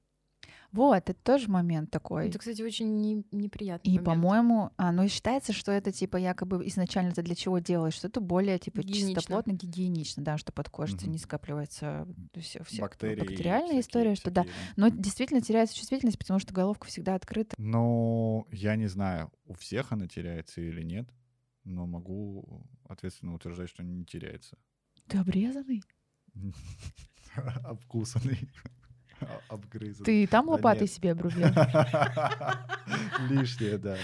Вот, 0.72 0.96
это 1.08 1.14
тоже 1.14 1.48
момент 1.48 1.90
такой. 1.90 2.28
Это, 2.28 2.38
кстати, 2.38 2.60
очень 2.60 3.00
не, 3.00 3.24
неприятный 3.32 3.90
И, 3.90 3.98
момент. 3.98 4.04
по-моему, 4.04 4.70
а, 4.76 4.92
ну, 4.92 5.08
считается, 5.08 5.52
что 5.52 5.72
это, 5.72 5.92
типа, 5.92 6.18
якобы 6.18 6.66
изначально 6.68 7.10
это 7.10 7.22
для 7.22 7.34
чего 7.34 7.58
делаешь, 7.58 7.94
что 7.94 8.08
это 8.08 8.20
более, 8.20 8.58
типа, 8.58 8.82
гигиенично. 8.82 9.20
чистоплотно, 9.20 9.52
гигиенично, 9.52 10.22
да, 10.22 10.36
что 10.36 10.52
под 10.52 10.68
кожей 10.68 10.96
угу. 10.96 11.10
не 11.10 11.18
скапливается 11.18 12.06
все, 12.38 12.62
все 12.64 12.82
Бактерии, 12.82 13.20
бактериальная 13.20 13.80
история, 13.80 14.14
что 14.14 14.30
да. 14.30 14.44
Но 14.76 14.88
действительно 14.88 15.40
теряется 15.40 15.76
чувствительность, 15.76 16.18
потому 16.18 16.38
что 16.38 16.52
головка 16.52 16.86
всегда 16.86 17.14
открыта. 17.14 17.54
Ну, 17.58 18.46
я 18.50 18.76
не 18.76 18.88
знаю, 18.88 19.32
у 19.46 19.54
всех 19.54 19.92
она 19.92 20.06
теряется 20.06 20.60
или 20.60 20.82
нет, 20.82 21.08
но 21.64 21.86
могу 21.86 22.66
ответственно 22.84 23.34
утверждать, 23.34 23.70
что 23.70 23.82
не 23.82 24.04
теряется. 24.04 24.58
Ты 25.06 25.18
обрезанный? 25.18 25.82
Обкусанный. 27.64 28.50
обгрызан. 29.48 30.04
Ты 30.04 30.26
там 30.26 30.48
лопатой 30.48 30.82
нет. 30.82 30.92
себе 30.92 31.12
обрубил? 31.12 31.46
Лишнее, 33.30 33.78
да. 33.78 33.96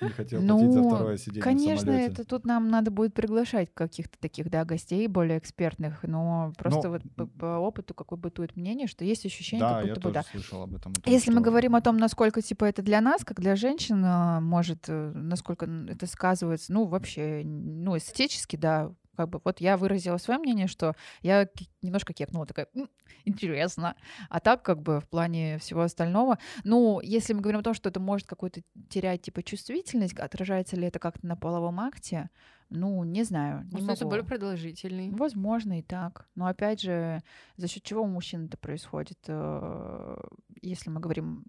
Не 0.00 0.08
хотел 0.10 0.40
ну, 0.40 0.72
за 0.72 0.82
второе 0.82 1.16
сиденье 1.16 1.42
Конечно, 1.42 1.90
это 1.90 2.24
тут 2.24 2.44
нам 2.44 2.68
надо 2.68 2.90
будет 2.90 3.14
приглашать 3.14 3.68
каких-то 3.74 4.18
таких, 4.18 4.50
да, 4.50 4.64
гостей 4.64 5.06
более 5.08 5.38
экспертных, 5.38 6.02
но 6.02 6.52
просто 6.56 6.88
но... 6.88 6.90
вот 6.90 7.02
по, 7.16 7.26
по 7.26 7.58
опыту 7.58 7.94
какое 7.94 8.18
бытует 8.18 8.56
мнение, 8.56 8.86
что 8.86 9.04
есть 9.04 9.26
ощущение, 9.26 9.66
да, 9.66 9.80
как 9.80 9.82
будто 9.82 9.88
я 9.88 9.94
бы 9.94 10.00
тоже 10.00 10.14
да. 10.14 10.22
слышал 10.22 10.62
об 10.62 10.74
этом. 10.74 10.94
Том, 10.94 11.12
Если 11.12 11.30
что... 11.30 11.38
мы 11.38 11.40
говорим 11.42 11.74
о 11.76 11.80
том, 11.80 11.96
насколько 11.96 12.42
типа 12.42 12.64
это 12.64 12.82
для 12.82 13.00
нас, 13.00 13.24
как 13.24 13.40
для 13.40 13.56
женщин, 13.56 14.02
а, 14.04 14.40
может, 14.40 14.84
э, 14.88 15.12
насколько 15.14 15.66
это 15.66 16.06
сказывается, 16.06 16.72
ну 16.72 16.86
вообще, 16.86 17.42
ну 17.44 17.96
эстетически, 17.96 18.56
да, 18.56 18.92
как 19.18 19.30
бы 19.30 19.40
вот 19.44 19.60
я 19.60 19.76
выразила 19.76 20.16
свое 20.16 20.38
мнение, 20.38 20.68
что 20.68 20.94
я 21.22 21.48
немножко 21.82 22.12
кекнула, 22.12 22.46
такая, 22.46 22.68
М, 22.74 22.88
интересно. 23.24 23.96
А 24.30 24.38
так 24.38 24.62
как 24.62 24.80
бы 24.80 25.00
в 25.00 25.08
плане 25.08 25.58
всего 25.58 25.82
остального, 25.82 26.38
ну, 26.62 27.00
если 27.02 27.32
мы 27.32 27.40
говорим 27.40 27.60
о 27.60 27.64
том, 27.64 27.74
что 27.74 27.88
это 27.88 27.98
может 27.98 28.28
какую-то 28.28 28.62
терять 28.88 29.22
типа 29.22 29.42
чувствительность, 29.42 30.16
отражается 30.16 30.76
ли 30.76 30.86
это 30.86 31.00
как-то 31.00 31.26
на 31.26 31.34
половом 31.34 31.80
акте, 31.80 32.30
ну, 32.70 33.02
не 33.02 33.24
знаю. 33.24 33.64
Не 33.64 33.78
Становится 33.78 34.06
более 34.06 34.24
продолжительный. 34.24 35.10
Возможно 35.10 35.80
и 35.80 35.82
так. 35.82 36.28
Но 36.36 36.46
опять 36.46 36.80
же, 36.80 37.22
за 37.56 37.66
счет 37.66 37.82
чего 37.82 38.02
у 38.02 38.06
мужчин 38.06 38.46
это 38.46 38.56
происходит? 38.56 39.18
Э, 39.26 40.16
если 40.62 40.90
мы 40.90 41.00
говорим 41.00 41.44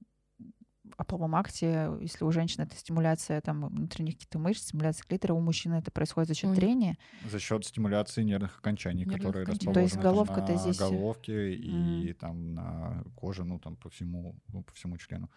о 0.99 1.05
половом 1.05 1.35
акте, 1.37 1.91
если 2.01 2.25
у 2.25 2.31
женщины 2.31 2.63
это 2.63 2.75
стимуляция 2.75 3.39
там, 3.39 3.67
внутренних 3.69 4.15
каких-то 4.15 4.37
мышц, 4.37 4.63
стимуляция 4.63 5.05
клитора, 5.07 5.33
у 5.33 5.39
мужчины 5.39 5.75
это 5.75 5.91
происходит 5.91 6.27
за 6.27 6.35
счет 6.35 6.53
трения. 6.55 6.97
За 7.31 7.39
счет 7.39 7.65
стимуляции 7.65 8.21
нервных 8.21 8.59
окончаний, 8.59 9.05
нервных 9.05 9.17
которые 9.17 9.43
окончаний. 9.43 9.71
расположены 9.71 9.73
То 9.73 9.79
есть 9.79 9.97
головка-то 9.97 10.51
на 10.51 10.57
здесь... 10.57 10.77
головке 10.77 11.53
mm. 11.53 12.01
и 12.03 12.13
там 12.13 12.53
на 12.53 13.03
коже, 13.15 13.45
ну 13.45 13.59
там 13.59 13.77
по 13.77 13.89
всему, 13.89 14.35
ну, 14.49 14.61
по 14.63 14.73
всему 14.73 14.97
члену 14.97 15.29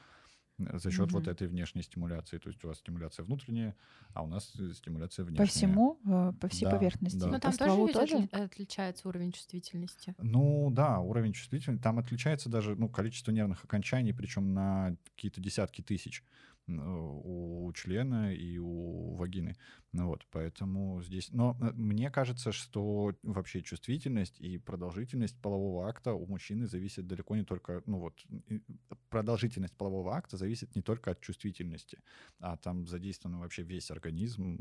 за 0.59 0.91
счет 0.91 1.09
угу. 1.09 1.19
вот 1.19 1.29
этой 1.29 1.49
внешней 1.49 1.83
стимуляции. 1.83 2.39
То 2.39 2.49
есть 2.49 2.63
у 2.65 2.69
вас 2.69 2.79
стимуляция 2.79 3.25
внутренняя, 3.25 3.75
а 4.13 4.23
у 4.23 4.27
нас 4.27 4.53
стимуляция 4.75 5.25
внешняя. 5.25 5.45
По 5.45 5.51
всему, 5.51 5.99
э, 6.07 6.33
по 6.41 6.49
всей 6.49 6.67
да, 6.67 6.71
поверхности. 6.73 7.19
Да. 7.19 7.27
Но 7.29 7.39
там 7.39 7.53
тоже, 7.53 7.93
тоже 7.93 8.29
отличается 8.33 9.09
уровень 9.09 9.33
чувствительности. 9.33 10.15
Ну 10.19 10.71
да, 10.71 11.01
уровень 11.01 11.33
чувствительности. 11.33 11.83
Там 11.83 11.99
отличается 11.99 12.49
даже 12.49 12.77
ну, 12.77 12.89
количество 12.89 13.31
нервных 13.31 13.65
окончаний, 13.65 14.13
причем 14.13 14.53
на 14.55 14.97
какие-то 15.17 15.41
десятки 15.41 15.83
тысяч 15.83 16.25
у 16.69 17.73
члена 17.75 18.35
и 18.35 18.59
у 18.59 19.15
вагины. 19.15 19.57
Ну 19.93 20.07
вот, 20.07 20.27
поэтому 20.31 21.03
здесь... 21.03 21.29
Но 21.33 21.55
э, 21.61 21.73
мне 21.75 22.11
кажется, 22.11 22.51
что 22.51 23.15
вообще 23.23 23.61
чувствительность 23.61 24.41
и 24.41 24.57
продолжительность 24.57 25.39
полового 25.41 25.87
акта 25.87 26.15
у 26.15 26.27
мужчины 26.27 26.67
зависит 26.67 27.07
далеко 27.07 27.37
не 27.37 27.45
только... 27.45 27.83
Ну 27.85 27.99
вот, 27.99 28.15
продолжительность 29.11 29.77
полового 29.77 30.17
акта 30.17 30.39
зависит 30.39 30.75
не 30.75 30.83
только 30.83 31.11
от 31.11 31.21
чувствительности, 31.21 31.99
а 32.41 32.57
там 32.57 32.87
задействован 32.87 33.39
вообще 33.39 33.63
весь 33.63 33.91
организм, 33.91 34.59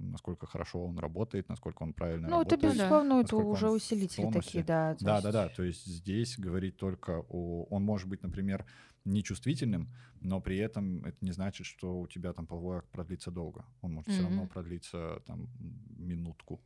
насколько 0.00 0.46
хорошо 0.46 0.84
он 0.84 0.98
работает, 0.98 1.48
насколько 1.48 1.84
он 1.84 1.92
правильно 1.92 2.28
ну, 2.28 2.38
работает. 2.38 2.62
Ну, 2.62 2.68
это, 2.68 2.76
безусловно, 2.76 3.20
это 3.20 3.36
уже 3.36 3.70
усилители 3.70 4.30
такие, 4.32 4.64
да. 4.64 4.96
Да, 5.00 5.20
да, 5.20 5.30
да. 5.30 5.48
То 5.48 5.62
есть 5.62 5.86
здесь 5.86 6.36
говорить 6.36 6.76
только 6.76 7.24
о... 7.28 7.66
Он 7.70 7.84
может 7.84 8.08
быть, 8.08 8.24
например, 8.24 8.66
нечувствительным, 9.04 9.90
но 10.20 10.40
при 10.40 10.56
этом 10.58 11.04
это 11.04 11.16
не 11.20 11.32
значит, 11.32 11.66
что 11.66 12.00
у 12.00 12.06
тебя 12.06 12.32
там 12.32 12.46
половой 12.46 12.78
акт 12.78 12.88
продлится 12.90 13.30
долго. 13.30 13.64
Он 13.82 13.92
может 13.92 14.08
mm-hmm. 14.08 14.12
все 14.12 14.22
равно 14.22 14.46
продлиться 14.46 15.22
там 15.26 15.48
минутку. 15.96 16.60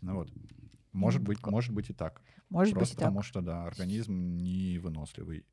Ну 0.00 0.14
вот. 0.14 0.32
Может 0.92 1.22
быть, 1.22 1.44
может 1.44 1.74
быть 1.74 1.90
и 1.90 1.92
так. 1.92 2.22
Может 2.50 2.74
Просто 2.74 2.94
быть 2.94 2.98
и 2.98 3.00
так. 3.00 3.08
потому 3.08 3.22
что, 3.22 3.40
да, 3.40 3.64
организм 3.64 4.36
невыносливый. 4.36 5.44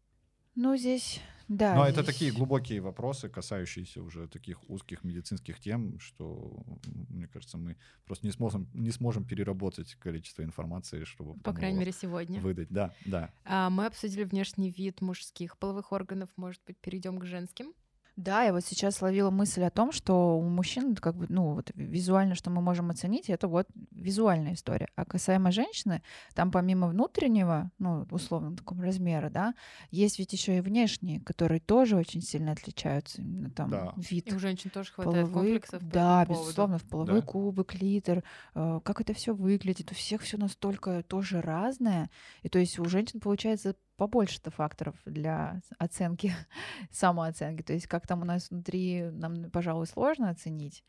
Ну, 0.56 0.76
здесь, 0.76 1.20
да. 1.48 1.76
Но 1.76 1.86
это 1.86 2.02
здесь- 2.02 2.14
такие 2.14 2.32
глубокие 2.32 2.82
вопросы, 2.82 3.30
касающиеся 3.30 4.02
уже 4.02 4.28
таких 4.28 4.70
узких 4.70 5.04
медицинских 5.04 5.60
тем, 5.60 6.00
что, 6.00 6.64
мне 7.10 7.28
кажется, 7.28 7.58
мы 7.58 7.78
просто 8.06 8.26
не 8.26 8.32
сможем, 8.34 8.70
не 8.74 8.92
сможем 8.92 9.24
переработать 9.26 9.96
количество 9.96 10.44
информации, 10.44 11.04
чтобы 11.06 11.40
По 11.42 11.54
крайней 11.54 11.80
мере, 11.80 11.92
сегодня. 11.92 12.42
выдать. 12.42 12.70
Да, 12.70 12.94
да. 13.06 13.34
А, 13.46 13.70
мы 13.70 13.86
обсудили 13.86 14.24
внешний 14.24 14.72
вид 14.72 15.02
мужских 15.02 15.58
половых 15.58 15.92
органов. 15.92 16.30
Может 16.36 16.62
быть, 16.66 16.78
перейдем 16.80 17.18
к 17.20 17.26
женским? 17.26 17.74
Да, 18.18 18.44
я 18.44 18.52
вот 18.54 18.64
сейчас 18.66 19.02
ловила 19.02 19.30
мысль 19.32 19.64
о 19.64 19.70
том, 19.72 19.92
что 19.92 20.38
у 20.38 20.42
мужчин, 20.44 20.96
как 20.96 21.16
бы, 21.16 21.26
ну, 21.30 21.54
вот 21.54 21.72
визуально, 21.76 22.36
что 22.36 22.50
мы 22.50 22.62
можем 22.62 22.90
оценить, 22.92 23.30
это 23.30 23.48
вот 23.48 23.68
визуальная 23.92 24.54
история. 24.54 24.90
А 24.96 25.06
касаемо 25.06 25.52
женщины, 25.52 26.04
там 26.36 26.52
помимо 26.52 26.88
внутреннего, 26.88 27.72
ну, 27.80 28.06
условно, 28.12 28.56
такого 28.56 28.84
размера, 28.84 29.30
да, 29.30 29.56
есть 29.92 30.20
ведь 30.20 30.34
еще 30.34 30.58
и 30.58 30.62
внешние, 30.62 31.22
которые 31.22 31.62
тоже 31.62 31.96
очень 31.96 32.22
сильно 32.22 32.52
отличаются. 32.52 33.22
Именно 33.22 33.50
там 33.50 33.70
Да. 33.70 33.94
вид. 33.96 34.28
И 34.32 34.36
у 34.36 34.40
женщин 34.40 34.70
тоже 34.70 34.92
хватает 34.92 35.28
половые- 35.32 35.60
комплексов. 35.60 35.80
по 35.80 35.86
да, 35.94 36.26
поводу. 36.26 36.42
безусловно, 36.44 36.78
в 36.78 36.84
половой 36.84 37.22
Да. 37.22 37.26
кубок, 37.26 37.74
литр, 37.76 38.24
э, 38.56 38.80
как 38.84 39.02
это 39.02 39.14
все 39.14 39.34
выглядит, 39.34 39.92
у 39.92 39.96
всех 39.96 40.22
все 40.22 40.38
настолько 40.38 41.02
тоже 41.04 41.42
разное, 41.42 42.10
и 42.44 42.50
то 42.50 42.60
есть 42.60 42.78
у 42.78 42.86
женщин 42.86 43.20
получается 43.20 43.76
побольше-то 44.02 44.50
факторов 44.50 44.96
для 45.06 45.62
оценки, 45.78 46.34
самооценки, 46.92 47.62
то 47.62 47.74
есть 47.74 47.86
как 47.86 48.08
там 48.08 48.24
у 48.24 48.26
нас 48.26 48.50
внутри 48.50 49.04
нам, 49.12 49.52
пожалуй, 49.52 49.86
сложно 49.86 50.32
оценить, 50.32 50.84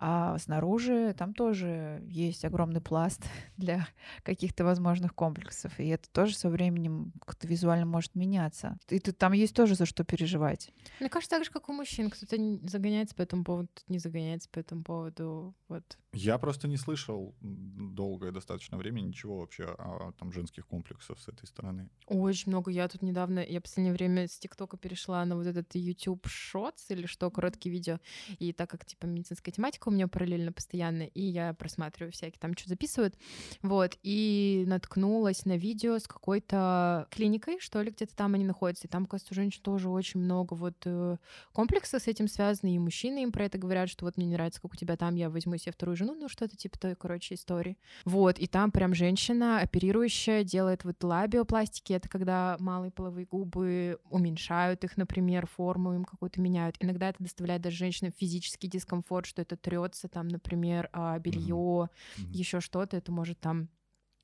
а 0.00 0.38
снаружи 0.38 1.12
там 1.18 1.34
тоже 1.34 2.00
есть 2.06 2.44
огромный 2.44 2.80
пласт 2.80 3.20
для 3.56 3.88
каких-то 4.22 4.64
возможных 4.64 5.14
комплексов, 5.14 5.78
и 5.80 5.88
это 5.88 6.08
тоже 6.10 6.36
со 6.36 6.48
временем 6.48 7.12
как-то 7.26 7.48
визуально 7.48 7.84
может 7.84 8.14
меняться. 8.14 8.78
И 8.88 9.00
тут 9.00 9.18
там 9.18 9.32
есть 9.32 9.54
тоже 9.54 9.74
за 9.74 9.86
что 9.86 10.04
переживать. 10.04 10.70
Мне 11.00 11.08
кажется, 11.08 11.36
так 11.36 11.44
же, 11.44 11.50
как 11.50 11.68
у 11.68 11.72
мужчин. 11.72 12.10
Кто-то 12.10 12.36
загоняется 12.62 13.16
по 13.16 13.22
этому 13.22 13.42
поводу, 13.42 13.68
кто-то 13.74 13.92
не 13.92 13.98
загоняется 13.98 14.48
по 14.48 14.60
этому 14.60 14.84
поводу. 14.84 15.54
Вот. 15.68 15.98
Я 16.12 16.38
просто 16.38 16.68
не 16.68 16.76
слышал 16.76 17.34
долгое 17.40 18.30
достаточно 18.30 18.78
время 18.78 19.00
ничего 19.00 19.40
вообще 19.40 19.64
о, 19.64 20.12
там 20.18 20.32
женских 20.32 20.66
комплексов 20.66 21.20
с 21.20 21.28
этой 21.28 21.46
стороны. 21.46 21.90
Очень 22.06 22.52
много. 22.52 22.70
Я 22.70 22.86
тут 22.88 23.02
недавно, 23.02 23.40
я 23.40 23.58
в 23.58 23.62
последнее 23.62 23.92
время 23.92 24.28
с 24.28 24.38
ТикТока 24.38 24.76
перешла 24.76 25.24
на 25.24 25.34
вот 25.36 25.46
этот 25.46 25.74
YouTube 25.74 26.26
Shorts 26.26 26.86
или 26.90 27.06
что, 27.06 27.30
короткие 27.30 27.72
видео. 27.72 27.98
И 28.38 28.52
так 28.52 28.70
как, 28.70 28.84
типа, 28.84 29.06
медицинская 29.06 29.52
тематика 29.52 29.87
у 29.88 29.92
меня 29.92 30.08
параллельно 30.08 30.52
постоянно, 30.52 31.02
и 31.02 31.22
я 31.22 31.54
просматриваю 31.54 32.12
всякие, 32.12 32.38
там 32.40 32.56
что 32.56 32.68
записывают. 32.68 33.16
Вот. 33.62 33.98
И 34.02 34.64
наткнулась 34.66 35.44
на 35.44 35.56
видео 35.56 35.98
с 35.98 36.06
какой-то 36.06 37.06
клиникой, 37.10 37.58
что 37.60 37.82
ли, 37.82 37.90
где-то 37.90 38.14
там 38.14 38.34
они 38.34 38.44
находятся. 38.44 38.86
И 38.86 38.90
там, 38.90 39.06
кажется, 39.06 39.32
у 39.32 39.34
женщин 39.34 39.62
тоже 39.62 39.88
очень 39.88 40.20
много 40.20 40.54
вот 40.54 40.76
э, 40.84 41.16
комплексов 41.52 42.02
с 42.02 42.08
этим 42.08 42.28
связаны, 42.28 42.74
и 42.74 42.78
мужчины 42.78 43.22
им 43.22 43.32
про 43.32 43.44
это 43.44 43.58
говорят, 43.58 43.88
что 43.88 44.04
вот 44.04 44.16
мне 44.16 44.26
не 44.26 44.34
нравится, 44.34 44.60
как 44.60 44.72
у 44.72 44.76
тебя 44.76 44.96
там, 44.96 45.14
я 45.14 45.30
возьму 45.30 45.56
себе 45.56 45.72
вторую 45.72 45.96
жену, 45.96 46.14
ну 46.14 46.28
что-то 46.28 46.56
типа 46.56 46.78
той, 46.78 46.94
короче, 46.94 47.34
истории. 47.34 47.76
Вот, 48.04 48.38
и 48.38 48.46
там 48.46 48.70
прям 48.70 48.94
женщина, 48.94 49.60
оперирующая, 49.60 50.44
делает 50.44 50.84
вот 50.84 51.02
лабиопластики, 51.02 51.92
это 51.92 52.08
когда 52.08 52.56
малые 52.60 52.90
половые 52.90 53.26
губы 53.26 53.98
уменьшают 54.10 54.84
их, 54.84 54.96
например, 54.96 55.46
форму 55.46 55.94
им 55.94 56.04
какую-то 56.04 56.40
меняют. 56.40 56.76
Иногда 56.80 57.10
это 57.10 57.22
доставляет 57.22 57.62
даже 57.62 57.76
женщинам 57.76 58.12
физический 58.16 58.68
дискомфорт, 58.68 59.26
что 59.26 59.42
это 59.42 59.56
трется 59.78 60.08
там, 60.08 60.28
например, 60.28 60.88
белье, 61.18 61.88
Мгм. 62.16 62.32
еще 62.32 62.60
что-то, 62.60 62.96
это 62.96 63.12
может 63.12 63.38
там 63.40 63.68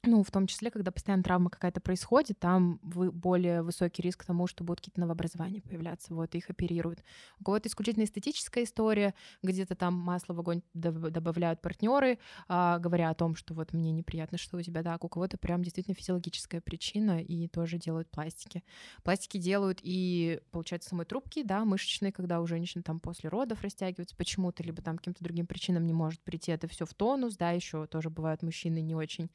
ну, 0.07 0.23
в 0.23 0.31
том 0.31 0.47
числе, 0.47 0.71
когда 0.71 0.90
постоянно 0.90 1.23
травма 1.23 1.51
какая-то 1.51 1.81
происходит, 1.81 2.38
там 2.38 2.81
вы 2.83 3.11
более 3.11 3.62
высокий 3.62 4.03
риск 4.03 4.25
тому, 4.25 4.47
что 4.47 4.64
будут 4.64 4.81
какие-то 4.81 5.01
новообразования 5.01 5.61
появляться, 5.61 6.14
вот, 6.14 6.35
их 6.35 6.51
оперируют. 6.51 7.03
У 7.40 7.45
кого-то 7.45 7.69
исключительно 7.69 8.05
эстетическая 8.05 8.64
история, 8.64 9.14
где-то 9.43 9.75
там 9.75 9.95
масло 9.95 10.35
в 10.35 10.40
огонь 10.40 10.62
доб- 10.75 11.11
добавляют 11.11 11.61
партнеры, 11.61 12.19
а, 12.49 12.79
говоря 12.79 13.11
о 13.11 13.14
том, 13.14 13.35
что 13.35 13.55
вот 13.55 13.73
мне 13.73 13.93
неприятно, 13.93 14.38
что 14.38 14.57
у 14.57 14.62
тебя 14.62 14.83
так, 14.83 15.05
у 15.05 15.09
кого-то 15.09 15.38
прям 15.38 15.62
действительно 15.62 15.95
физиологическая 15.95 16.61
причина, 16.61 17.23
и 17.23 17.49
тоже 17.49 17.79
делают 17.79 18.11
пластики. 18.11 18.62
Пластики 19.03 19.38
делают 19.38 19.81
и, 19.83 20.40
получается, 20.51 20.90
самой 20.90 21.07
трубки, 21.07 21.43
да, 21.43 21.64
мышечные, 21.64 22.12
когда 22.12 22.40
у 22.40 22.47
женщин 22.47 22.83
там 22.83 23.01
после 23.01 23.29
родов 23.29 23.62
растягиваются 23.62 24.17
почему-то, 24.17 24.62
либо 24.62 24.83
там 24.83 24.99
каким-то 24.99 25.23
другим 25.23 25.47
причинам 25.47 25.87
не 25.87 25.93
может 25.93 26.21
прийти 26.23 26.53
это 26.53 26.69
все 26.69 26.85
в 26.87 26.95
тонус, 26.95 27.37
да, 27.37 27.51
еще 27.51 27.87
тоже 27.87 28.11
бывают 28.11 28.43
мужчины 28.43 28.81
не 28.81 28.95
очень 28.95 29.31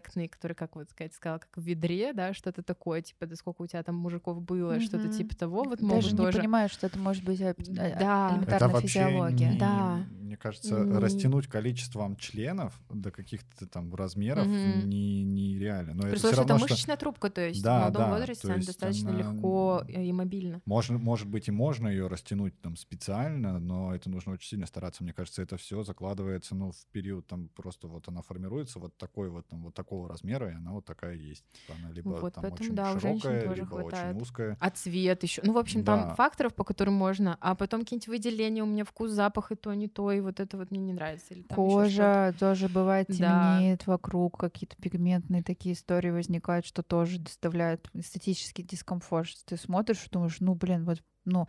корректные, 0.00 0.28
которые, 0.28 0.54
как 0.56 0.76
вот 0.76 0.90
сказать, 0.90 1.14
сказала, 1.14 1.38
как 1.38 1.56
в 1.56 1.60
ведре, 1.62 2.12
да, 2.12 2.34
что-то 2.34 2.62
такое, 2.62 3.02
типа, 3.02 3.26
да 3.26 3.36
сколько 3.36 3.62
у 3.62 3.66
тебя 3.66 3.82
там 3.82 3.94
мужиков 3.96 4.42
было, 4.42 4.80
что-то 4.80 5.04
Мгм. 5.08 5.12
типа 5.16 5.36
того, 5.36 5.62
вот 5.64 5.78
Даже 5.80 5.84
могут 5.86 6.10
не 6.12 6.16
тоже. 6.16 6.38
понимаю, 6.38 6.68
что 6.68 6.86
это 6.86 6.98
может 6.98 7.24
быть 7.24 7.40
а- 7.40 7.54
Да. 7.58 7.86
Это 7.86 8.34
элементарная 8.34 8.68
вообще 8.68 8.88
физиология. 8.88 9.50
не- 9.52 9.58
Да. 9.58 10.04
мне 10.20 10.36
кажется, 10.36 10.80
Не- 10.80 10.98
растянуть 10.98 11.46
количеством 11.46 12.16
членов 12.16 12.80
до 12.90 13.10
каких-то 13.10 13.66
там 13.66 13.94
размеров 13.94 14.46
Мгм. 14.46 14.88
не, 14.88 15.22
нереально. 15.22 15.94
Но 15.94 16.02
При 16.02 16.10
это 16.12 16.18
все 16.18 16.28
это 16.28 16.36
равно, 16.38 16.58
что 16.58 16.64
мышечная 16.68 16.96
трубка, 16.96 17.30
то 17.30 17.40
есть 17.46 17.62
Да, 17.62 17.76
в 17.76 17.80
молодом 17.82 18.02
да, 18.02 18.10
возрасте 18.18 18.48
она 18.48 18.56
достаточно 18.56 19.10
она- 19.10 19.18
легко 19.18 19.84
и 19.88 20.12
мобильна. 20.12 20.60
можно, 20.66 20.98
может 20.98 21.28
быть, 21.28 21.48
и 21.48 21.50
можно 21.52 21.88
ее 21.88 22.06
растянуть 22.08 22.60
там 22.60 22.76
специально, 22.76 23.58
но 23.58 23.94
это 23.94 24.10
нужно 24.10 24.32
очень 24.32 24.48
сильно 24.48 24.66
стараться. 24.66 25.02
Мне 25.02 25.12
кажется, 25.12 25.42
это 25.42 25.56
все 25.56 25.82
закладывается, 25.82 26.54
ну, 26.54 26.72
в 26.72 26.86
период 26.92 27.26
там 27.26 27.48
просто 27.48 27.86
вот 27.88 28.08
она 28.08 28.22
формируется 28.22 28.78
вот 28.78 28.96
такой 28.96 29.28
вот 29.30 29.46
там 29.48 29.62
вот 29.62 29.74
такого 29.84 30.08
размера, 30.08 30.50
и 30.50 30.54
она 30.54 30.72
вот 30.72 30.84
такая 30.86 31.14
есть. 31.14 31.44
Типа 31.52 31.78
Она 31.78 31.90
либо 31.92 32.08
Вот, 32.08 32.34
там 32.34 32.42
поэтому, 32.42 32.64
очень 32.64 32.74
да, 32.74 32.92
у 32.92 32.98
женщин 33.00 33.20
широкая, 33.20 33.44
тоже 33.44 33.56
либо 33.62 33.66
хватает. 33.80 34.12
очень 34.14 34.22
узкая. 34.22 34.56
А 34.60 34.70
цвет 34.70 35.22
еще. 35.22 35.42
Ну, 35.44 35.52
в 35.52 35.58
общем, 35.58 35.84
Да. 35.84 35.96
там 36.06 36.14
факторов, 36.16 36.54
по 36.54 36.64
которым 36.64 36.94
можно, 36.94 37.36
а 37.40 37.54
потом 37.54 37.80
какие-нибудь 37.80 38.08
выделения, 38.08 38.62
у 38.62 38.66
меня 38.66 38.84
вкус, 38.84 39.10
запах 39.10 39.52
и 39.52 39.56
то, 39.56 39.74
не 39.74 39.88
то, 39.88 40.10
и 40.10 40.20
вот 40.20 40.40
это 40.40 40.56
вот 40.56 40.70
мне 40.70 40.80
не 40.80 40.92
нравится. 40.94 41.34
Или. 41.34 41.42
Кожа 41.42 42.34
тоже 42.40 42.68
бывает 42.68 43.06
Да. 43.08 43.14
темнеет 43.58 43.86
вокруг, 43.86 44.38
какие-то 44.38 44.76
пигментные 44.76 45.42
такие 45.42 45.74
истории 45.74 46.10
возникают, 46.10 46.64
что 46.66 46.82
тоже 46.82 47.18
доставляют 47.18 47.90
эстетический 47.92 48.64
дискомфорт. 48.64 49.28
Ты 49.44 49.56
смотришь 49.56 50.04
и 50.06 50.10
думаешь, 50.10 50.36
ну, 50.40 50.54
блин, 50.54 50.84
вот, 50.84 51.02
ну, 51.24 51.46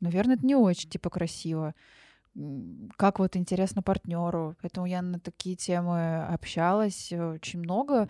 наверное, 0.00 0.34
это 0.36 0.44
не 0.44 0.56
очень, 0.56 0.90
типа, 0.90 1.08
красиво. 1.10 1.74
Как 2.96 3.18
вот 3.18 3.36
интересно 3.36 3.82
партнеру. 3.82 4.56
Поэтому 4.60 4.86
я 4.86 5.02
на 5.02 5.18
такие 5.18 5.56
темы 5.56 6.24
общалась 6.26 7.10
э, 7.12 7.32
очень 7.34 7.60
много 7.60 8.08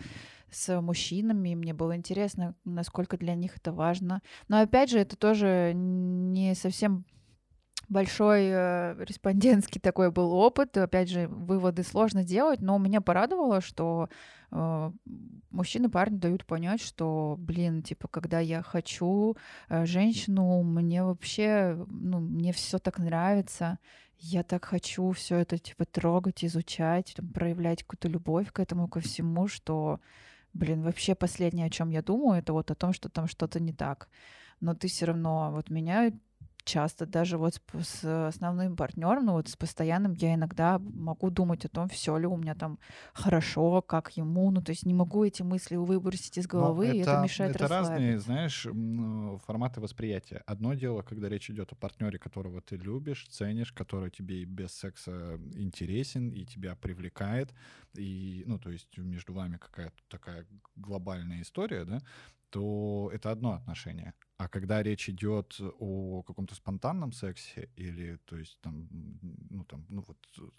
с 0.51 0.81
мужчинами. 0.81 1.49
и 1.49 1.55
Мне 1.55 1.73
было 1.73 1.95
интересно, 1.95 2.55
насколько 2.65 3.17
для 3.17 3.35
них 3.35 3.57
это 3.57 3.71
важно. 3.71 4.21
Но 4.47 4.59
опять 4.59 4.89
же, 4.89 4.99
это 4.99 5.15
тоже 5.15 5.71
не 5.73 6.55
совсем 6.55 7.05
большой 7.89 8.47
э, 8.49 8.95
респондентский 9.05 9.79
такой 9.79 10.11
был 10.11 10.33
опыт. 10.33 10.77
Опять 10.77 11.09
же, 11.09 11.27
выводы 11.27 11.83
сложно 11.83 12.23
делать, 12.23 12.61
но 12.61 12.77
меня 12.77 13.01
порадовало, 13.01 13.61
что 13.61 14.09
э, 14.51 14.91
мужчины 15.51 15.89
парни 15.89 16.17
дают 16.17 16.45
понять, 16.45 16.81
что, 16.81 17.35
блин, 17.39 17.83
типа, 17.83 18.07
когда 18.07 18.39
я 18.39 18.61
хочу 18.61 19.37
э, 19.69 19.85
женщину, 19.85 20.63
мне 20.63 21.03
вообще, 21.03 21.85
ну, 21.89 22.19
мне 22.19 22.51
все 22.51 22.77
так 22.79 22.99
нравится. 22.99 23.79
Я 24.19 24.43
так 24.43 24.65
хочу 24.65 25.11
все 25.11 25.37
это, 25.37 25.57
типа, 25.57 25.85
трогать, 25.85 26.43
изучать, 26.43 27.13
там, 27.15 27.27
проявлять 27.29 27.83
какую-то 27.83 28.07
любовь 28.07 28.51
к 28.51 28.59
этому, 28.59 28.87
ко 28.87 28.99
всему, 28.99 29.47
что, 29.47 29.99
блин, 30.53 30.81
вообще 30.81 31.13
последнее, 31.15 31.67
о 31.67 31.69
чем 31.69 31.89
я 31.89 32.01
думаю, 32.01 32.39
это 32.39 32.53
вот 32.53 32.71
о 32.71 32.75
том, 32.75 32.93
что 32.93 33.09
там 33.09 33.27
что-то 33.27 33.59
не 33.59 33.73
так. 33.73 34.09
Но 34.59 34.73
ты 34.73 34.87
все 34.87 35.05
равно, 35.05 35.51
вот 35.51 35.69
меня 35.69 36.11
часто 36.67 37.05
даже 37.05 37.37
вот 37.37 37.61
с, 37.81 38.27
основным 38.27 38.75
партнером, 38.75 39.25
ну 39.25 39.33
вот 39.33 39.47
с 39.49 39.55
постоянным, 39.55 40.13
я 40.13 40.35
иногда 40.35 40.79
могу 40.79 41.29
думать 41.31 41.65
о 41.65 41.69
том, 41.69 41.89
все 41.89 42.17
ли 42.17 42.27
у 42.27 42.37
меня 42.37 42.55
там 42.55 42.79
хорошо, 43.13 43.81
как 43.81 44.17
ему, 44.17 44.51
ну 44.51 44.61
то 44.61 44.71
есть 44.71 44.85
не 44.85 44.93
могу 44.93 45.23
эти 45.25 45.43
мысли 45.43 45.75
выбросить 45.77 46.37
из 46.37 46.47
Но 46.53 46.73
головы, 46.75 46.97
и 46.97 47.05
это 47.05 47.17
мешает 47.17 47.55
это 47.55 47.67
разные, 47.67 48.17
знаешь, 48.19 48.65
м, 48.65 49.37
форматы 49.45 49.79
восприятия. 49.79 50.41
Одно 50.47 50.73
дело, 50.73 51.03
когда 51.03 51.29
речь 51.29 51.49
идет 51.51 51.71
о 51.71 51.75
партнере, 51.75 52.17
которого 52.17 52.61
ты 52.61 52.77
любишь, 52.77 53.27
ценишь, 53.29 53.71
который 53.73 54.09
тебе 54.09 54.41
и 54.41 54.45
без 54.45 54.71
секса 54.73 55.39
интересен, 55.53 56.29
и 56.29 56.45
тебя 56.45 56.75
привлекает, 56.75 57.53
и, 57.95 58.43
ну, 58.47 58.57
то 58.59 58.71
есть 58.71 58.97
между 58.97 59.33
вами 59.33 59.57
какая-то 59.57 59.97
такая 60.07 60.47
глобальная 60.75 61.41
история, 61.41 61.85
да, 61.85 61.99
то 62.49 63.11
это 63.13 63.29
одно 63.31 63.51
отношение. 63.53 64.13
А 64.37 64.47
когда 64.47 64.83
речь 64.83 65.09
идет 65.09 65.59
о 65.79 66.21
каком-то 66.21 66.53
спонтанном 66.53 67.11
сексе 67.11 67.69
или, 67.75 68.17
то 68.25 68.37
есть, 68.37 68.59
там, 68.61 68.87
ну, 69.49 69.65
там, 69.65 69.83
ну, 69.89 70.03
вот 70.07 70.17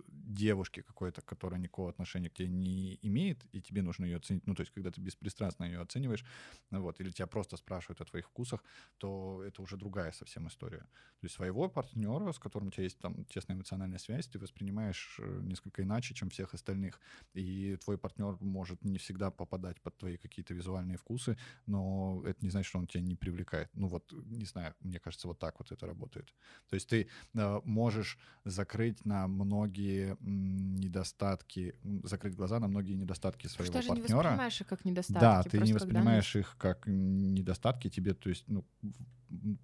девушке 0.08 0.82
какой-то, 0.82 1.22
которая 1.22 1.60
никакого 1.60 1.90
отношения 1.90 2.28
к 2.28 2.34
тебе 2.34 2.48
не 2.48 2.98
имеет, 3.02 3.44
и 3.52 3.62
тебе 3.62 3.82
нужно 3.82 4.04
ее 4.04 4.16
оценить, 4.16 4.46
ну, 4.48 4.56
то 4.56 4.62
есть, 4.62 4.72
когда 4.72 4.90
ты 4.90 5.00
беспристрастно 5.00 5.62
ее 5.64 5.80
оцениваешь, 5.80 6.24
вот, 6.70 7.00
или 7.00 7.10
тебя 7.10 7.28
просто 7.28 7.56
спрашивают 7.56 8.00
о 8.00 8.04
твоих 8.04 8.26
вкусах, 8.26 8.64
то 8.96 9.44
это 9.46 9.62
уже 9.62 9.76
другая 9.76 10.10
совсем 10.10 10.48
история. 10.48 10.80
То 10.80 11.24
есть 11.24 11.36
своего 11.36 11.68
партнера, 11.68 12.32
с 12.32 12.38
которым 12.40 12.68
у 12.68 12.70
тебя 12.72 12.82
есть 12.84 12.98
там 12.98 13.24
тесная 13.26 13.56
эмоциональная 13.56 13.98
связь, 13.98 14.26
ты 14.26 14.40
воспринимаешь 14.40 15.20
э, 15.20 15.40
несколько 15.42 15.82
иначе, 15.84 16.14
чем 16.14 16.30
всех 16.30 16.52
остальных. 16.52 17.00
И 17.32 17.76
твой 17.76 17.96
партнер 17.96 18.36
может 18.40 18.84
не 18.84 18.98
всегда 18.98 19.30
попадать 19.30 19.80
под 19.80 19.96
твои 19.98 20.16
какие-то 20.16 20.52
визуальные 20.54 20.98
вкусы, 20.98 21.36
но 21.66 22.22
это 22.26 22.44
не 22.44 22.50
значит, 22.50 22.68
что 22.68 22.78
он 22.78 22.88
тебя 22.88 23.02
не 23.02 23.14
привлекает 23.14 23.67
помогает. 23.68 23.74
Ну 23.74 23.88
вот, 23.88 24.12
не 24.26 24.44
знаю, 24.44 24.74
мне 24.80 24.98
кажется, 24.98 25.28
вот 25.28 25.38
так 25.38 25.58
вот 25.58 25.72
это 25.72 25.86
работает. 25.86 26.34
То 26.68 26.74
есть 26.74 26.88
ты 26.88 27.08
э, 27.34 27.60
можешь 27.64 28.18
закрыть 28.44 29.04
на 29.04 29.26
многие 29.28 30.16
недостатки, 30.20 31.74
закрыть 32.04 32.34
глаза 32.34 32.58
на 32.60 32.68
многие 32.68 32.94
недостатки 32.94 33.46
своего 33.46 33.72
партнера. 33.72 33.92
Ты 33.92 33.98
не 33.98 34.12
воспринимаешь 34.12 34.60
их 34.60 34.66
как 34.66 34.84
недостатки. 34.84 35.20
Да, 35.20 35.42
ты 35.42 35.58
не 35.58 35.72
воспринимаешь 35.72 36.32
когда... 36.32 36.40
их 36.40 36.56
как 36.58 36.86
недостатки, 36.86 37.90
тебе, 37.90 38.14
то 38.14 38.28
есть, 38.28 38.44
ну, 38.48 38.64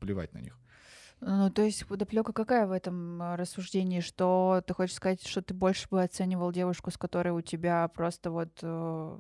плевать 0.00 0.32
на 0.34 0.38
них. 0.38 0.58
Ну, 1.26 1.50
то 1.50 1.62
есть 1.62 1.86
подоплека 1.86 2.34
какая 2.34 2.66
в 2.66 2.72
этом 2.72 3.22
а, 3.22 3.36
рассуждении, 3.36 4.00
что 4.00 4.62
ты 4.66 4.74
хочешь 4.74 4.96
сказать, 4.96 5.26
что 5.26 5.40
ты 5.40 5.54
больше 5.54 5.88
бы 5.88 6.02
оценивал 6.02 6.52
девушку, 6.52 6.90
с 6.90 6.98
которой 6.98 7.30
у 7.30 7.40
тебя 7.40 7.88
просто 7.88 8.30
вот... 8.30 8.58
Э... 8.60 9.18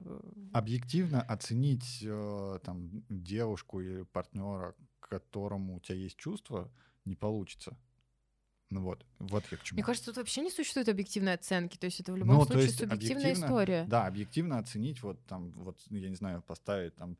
Объективно 0.52 1.22
оценить 1.22 2.02
э, 2.04 2.58
там 2.62 2.90
девушку 3.08 3.80
или 3.80 4.02
партнера, 4.02 4.74
к 5.00 5.08
которому 5.08 5.76
у 5.76 5.80
тебя 5.80 5.96
есть 5.96 6.16
чувства, 6.16 6.70
не 7.06 7.16
получится. 7.16 7.74
Ну 8.68 8.82
вот, 8.82 9.06
вот 9.18 9.44
я 9.50 9.56
к 9.56 9.62
чему. 9.62 9.76
Мне 9.76 9.84
кажется, 9.84 10.06
тут 10.06 10.16
вообще 10.18 10.40
не 10.42 10.50
существует 10.50 10.88
объективной 10.88 11.34
оценки, 11.34 11.78
то 11.78 11.86
есть 11.86 12.00
это 12.00 12.12
в 12.12 12.16
любом 12.16 12.36
ну, 12.36 12.44
случае 12.44 12.70
субъективная 12.70 13.32
история. 13.32 13.84
Да, 13.88 14.06
объективно 14.06 14.58
оценить, 14.58 15.02
вот 15.02 15.24
там, 15.26 15.52
вот, 15.52 15.80
я 15.90 16.08
не 16.10 16.16
знаю, 16.16 16.42
поставить 16.42 16.94
там 16.96 17.16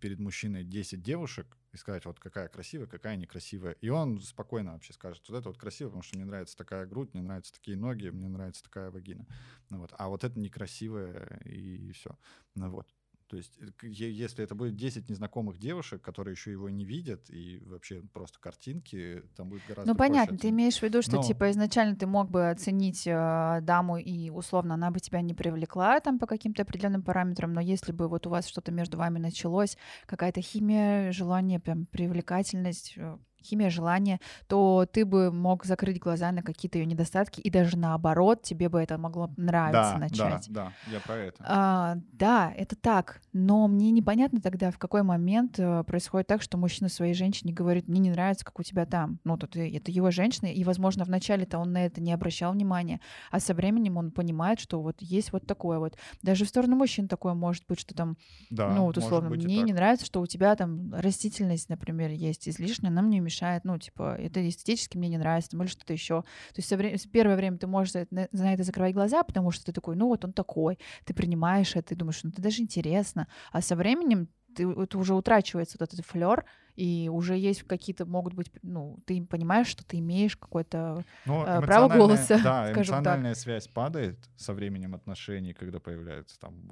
перед 0.00 0.18
мужчиной 0.18 0.64
10 0.64 1.02
девушек 1.02 1.56
и 1.72 1.76
сказать, 1.76 2.04
вот 2.04 2.18
какая 2.18 2.48
красивая, 2.48 2.86
какая 2.86 3.16
некрасивая. 3.16 3.72
И 3.80 3.88
он 3.88 4.20
спокойно 4.20 4.72
вообще 4.72 4.92
скажет, 4.92 5.28
вот 5.28 5.38
это 5.38 5.48
вот 5.48 5.58
красиво, 5.58 5.88
потому 5.88 6.02
что 6.02 6.16
мне 6.16 6.24
нравится 6.24 6.56
такая 6.56 6.86
грудь, 6.86 7.14
мне 7.14 7.22
нравятся 7.22 7.52
такие 7.52 7.76
ноги, 7.76 8.08
мне 8.08 8.28
нравится 8.28 8.62
такая 8.62 8.90
вагина. 8.90 9.26
Ну 9.70 9.78
вот. 9.78 9.92
А 9.96 10.08
вот 10.08 10.24
это 10.24 10.38
некрасивое, 10.38 11.40
и 11.44 11.92
все. 11.92 12.18
Ну 12.54 12.70
вот. 12.70 12.88
То 13.30 13.36
есть, 13.36 13.56
э, 13.60 13.86
если 13.86 14.42
это 14.42 14.56
будет 14.56 14.74
10 14.74 15.08
незнакомых 15.08 15.56
девушек, 15.56 16.02
которые 16.02 16.32
еще 16.32 16.50
его 16.50 16.68
не 16.68 16.84
видят, 16.84 17.30
и 17.30 17.62
вообще 17.64 18.02
просто 18.12 18.40
картинки, 18.40 19.22
там 19.36 19.48
будет 19.48 19.62
гораздо 19.68 19.92
Ну, 19.92 19.96
понятно, 19.96 20.36
ты 20.36 20.48
имеешь 20.48 20.78
в 20.78 20.82
виду, 20.82 21.00
что, 21.00 21.16
Но... 21.16 21.22
типа, 21.22 21.50
изначально 21.52 21.94
ты 21.94 22.08
мог 22.08 22.28
бы 22.28 22.50
оценить 22.50 23.06
э, 23.06 23.60
даму, 23.62 23.98
и, 23.98 24.30
условно, 24.30 24.74
она 24.74 24.90
бы 24.90 24.98
тебя 24.98 25.20
не 25.20 25.32
привлекла 25.32 26.00
там 26.00 26.18
по 26.18 26.26
каким-то 26.26 26.62
определенным 26.62 27.04
параметрам, 27.04 27.52
но 27.52 27.60
если 27.60 27.92
бы 27.92 28.08
вот 28.08 28.26
у 28.26 28.30
вас 28.30 28.48
что-то 28.48 28.72
между 28.72 28.98
вами 28.98 29.20
началось, 29.20 29.78
какая-то 30.06 30.40
химия, 30.42 31.12
желание, 31.12 31.60
прям 31.60 31.86
привлекательность, 31.86 32.94
э, 32.96 33.16
химия 33.42 33.70
желания, 33.70 34.20
то 34.48 34.86
ты 34.90 35.04
бы 35.04 35.32
мог 35.32 35.64
закрыть 35.64 35.98
глаза 35.98 36.32
на 36.32 36.42
какие-то 36.42 36.78
ее 36.78 36.86
недостатки, 36.86 37.40
и 37.40 37.50
даже 37.50 37.76
наоборот, 37.76 38.42
тебе 38.42 38.68
бы 38.68 38.80
это 38.80 38.98
могло 38.98 39.30
нравиться 39.36 39.92
да, 39.94 39.98
начать. 39.98 40.46
Да, 40.48 40.64
да, 40.64 40.92
я 40.92 41.00
про 41.00 41.16
это. 41.16 41.44
А, 41.46 41.96
да, 42.12 42.52
это 42.56 42.76
так. 42.76 43.20
Но 43.32 43.68
мне 43.68 43.90
непонятно 43.90 44.40
тогда, 44.40 44.70
в 44.70 44.78
какой 44.78 45.02
момент 45.02 45.58
э, 45.58 45.84
происходит 45.84 46.26
так, 46.26 46.42
что 46.42 46.58
мужчина 46.58 46.88
своей 46.88 47.14
женщине 47.14 47.52
говорит, 47.52 47.88
мне 47.88 48.00
не 48.00 48.10
нравится, 48.10 48.44
как 48.44 48.58
у 48.58 48.62
тебя 48.62 48.86
там. 48.86 49.18
Ну, 49.24 49.36
тут 49.36 49.56
это 49.56 49.90
его 49.90 50.10
женщина, 50.10 50.46
и, 50.46 50.64
возможно, 50.64 51.04
вначале-то 51.04 51.58
он 51.58 51.72
на 51.72 51.86
это 51.86 52.00
не 52.00 52.12
обращал 52.12 52.52
внимания, 52.52 53.00
а 53.30 53.40
со 53.40 53.54
временем 53.54 53.96
он 53.96 54.10
понимает, 54.10 54.60
что 54.60 54.80
вот 54.80 54.96
есть 55.00 55.32
вот 55.32 55.46
такое 55.46 55.78
вот. 55.78 55.96
Даже 56.22 56.44
в 56.44 56.48
сторону 56.48 56.76
мужчин 56.76 57.08
такое 57.08 57.34
может 57.34 57.64
быть, 57.68 57.80
что 57.80 57.94
там, 57.94 58.16
да, 58.50 58.68
ну, 58.68 58.84
вот 58.84 58.98
условно, 58.98 59.30
мне 59.30 59.62
не 59.62 59.72
нравится, 59.72 60.06
что 60.06 60.20
у 60.20 60.26
тебя 60.26 60.54
там 60.56 60.92
растительность, 60.94 61.68
например, 61.68 62.10
есть 62.10 62.48
излишняя, 62.48 62.90
она 62.90 63.02
мне 63.02 63.20
мешает, 63.20 63.29
ну, 63.64 63.78
типа, 63.78 64.16
это 64.18 64.46
эстетически 64.46 64.96
мне 64.96 65.08
не 65.08 65.18
нравится, 65.18 65.56
или 65.56 65.66
что-то 65.66 65.92
еще. 65.92 66.22
То 66.22 66.58
есть 66.58 66.72
вре- 66.72 66.96
первое 67.12 67.36
время 67.36 67.58
ты 67.58 67.66
можешь 67.66 67.92
за, 67.92 68.06
на 68.10 68.54
это 68.54 68.62
закрывать 68.62 68.94
глаза, 68.94 69.22
потому 69.22 69.50
что 69.50 69.66
ты 69.66 69.72
такой, 69.72 69.96
ну, 69.96 70.08
вот 70.08 70.24
он 70.24 70.32
такой, 70.32 70.78
ты 71.04 71.14
принимаешь 71.14 71.76
это, 71.76 71.88
ты 71.88 71.94
думаешь, 71.96 72.22
ну, 72.22 72.30
это 72.30 72.42
даже 72.42 72.62
интересно. 72.62 73.28
А 73.52 73.60
со 73.62 73.76
временем 73.76 74.28
ты, 74.54 74.68
это 74.68 74.98
уже 74.98 75.14
утрачивается 75.14 75.76
вот 75.78 75.92
этот 75.92 76.04
флер, 76.04 76.44
и 76.76 77.10
уже 77.12 77.36
есть 77.36 77.64
какие-то, 77.64 78.06
могут 78.06 78.32
быть, 78.32 78.50
ну, 78.62 78.98
ты 79.04 79.22
понимаешь, 79.24 79.66
что 79.66 79.84
ты 79.84 79.98
имеешь 79.98 80.36
какое-то 80.36 81.04
ну, 81.26 81.44
э, 81.44 81.60
право 81.60 81.92
голоса, 81.92 82.40
Да, 82.42 82.72
эмоциональная 82.72 83.34
так. 83.34 83.42
связь 83.42 83.68
падает 83.68 84.18
со 84.36 84.54
временем 84.54 84.94
отношений, 84.94 85.52
когда 85.52 85.78
появляется 85.78 86.38
там 86.40 86.70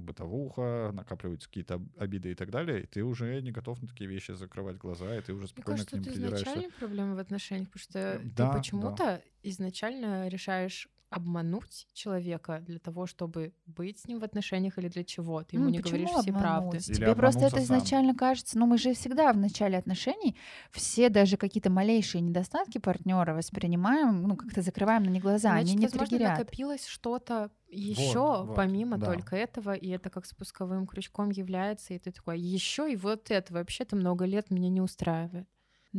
бытовуха, 0.00 0.90
накапливаются 0.92 1.48
какие-то 1.48 1.82
обиды 1.98 2.30
и 2.30 2.34
так 2.34 2.50
далее, 2.50 2.82
и 2.82 2.86
ты 2.86 3.02
уже 3.02 3.40
не 3.40 3.50
готов 3.50 3.82
на 3.82 3.88
такие 3.88 4.08
вещи 4.08 4.32
закрывать 4.32 4.76
глаза, 4.76 5.16
и 5.16 5.20
ты 5.22 5.32
уже 5.32 5.48
спокойно 5.48 5.78
Мне 5.78 5.86
кажется, 5.86 5.96
к 5.96 6.16
ним 6.16 6.24
это 6.24 6.36
изначально 6.36 6.70
проблема 6.78 7.14
в 7.16 7.18
отношениях, 7.18 7.68
потому 7.70 7.82
что 7.82 8.20
да, 8.36 8.52
ты 8.52 8.58
почему-то 8.58 9.04
да. 9.04 9.20
изначально 9.42 10.28
решаешь 10.28 10.88
обмануть 11.10 11.86
человека 11.92 12.62
для 12.66 12.78
того, 12.78 13.06
чтобы 13.06 13.52
быть 13.66 14.00
с 14.00 14.06
ним 14.06 14.20
в 14.20 14.24
отношениях 14.24 14.78
или 14.78 14.88
для 14.88 15.04
чего? 15.04 15.42
Ты 15.42 15.56
ему 15.56 15.66
ну, 15.66 15.70
не 15.70 15.78
говоришь 15.80 16.10
все 16.10 16.32
правды. 16.32 16.78
Или 16.78 16.94
Тебе 16.94 17.14
просто 17.14 17.46
это 17.46 17.62
изначально 17.62 18.14
кажется, 18.14 18.58
ну 18.58 18.66
мы 18.66 18.78
же 18.78 18.94
всегда 18.94 19.32
в 19.32 19.36
начале 19.36 19.78
отношений 19.78 20.36
все 20.70 21.08
даже 21.08 21.36
какие-то 21.36 21.70
малейшие 21.70 22.20
недостатки 22.20 22.78
партнера 22.78 23.34
воспринимаем, 23.34 24.22
ну 24.22 24.36
как-то 24.36 24.62
закрываем 24.62 25.04
на 25.04 25.10
них 25.10 25.22
глаза, 25.22 25.50
Значит, 25.50 25.68
они 25.68 25.76
не 25.76 25.86
возможно, 25.86 26.06
триггерят. 26.06 26.38
накопилось 26.38 26.86
что-то 26.86 27.50
еще 27.68 28.18
вот, 28.18 28.46
вот, 28.48 28.56
помимо 28.56 28.98
да. 28.98 29.06
только 29.06 29.36
этого, 29.36 29.74
и 29.74 29.88
это 29.88 30.10
как 30.10 30.26
спусковым 30.26 30.86
крючком 30.86 31.30
является, 31.30 31.94
и 31.94 31.98
ты 31.98 32.12
такой, 32.12 32.38
еще 32.40 32.90
и 32.90 32.96
вот 32.96 33.30
это 33.30 33.52
вообще-то 33.52 33.96
много 33.96 34.24
лет 34.24 34.50
меня 34.50 34.68
не 34.68 34.80
устраивает. 34.80 35.48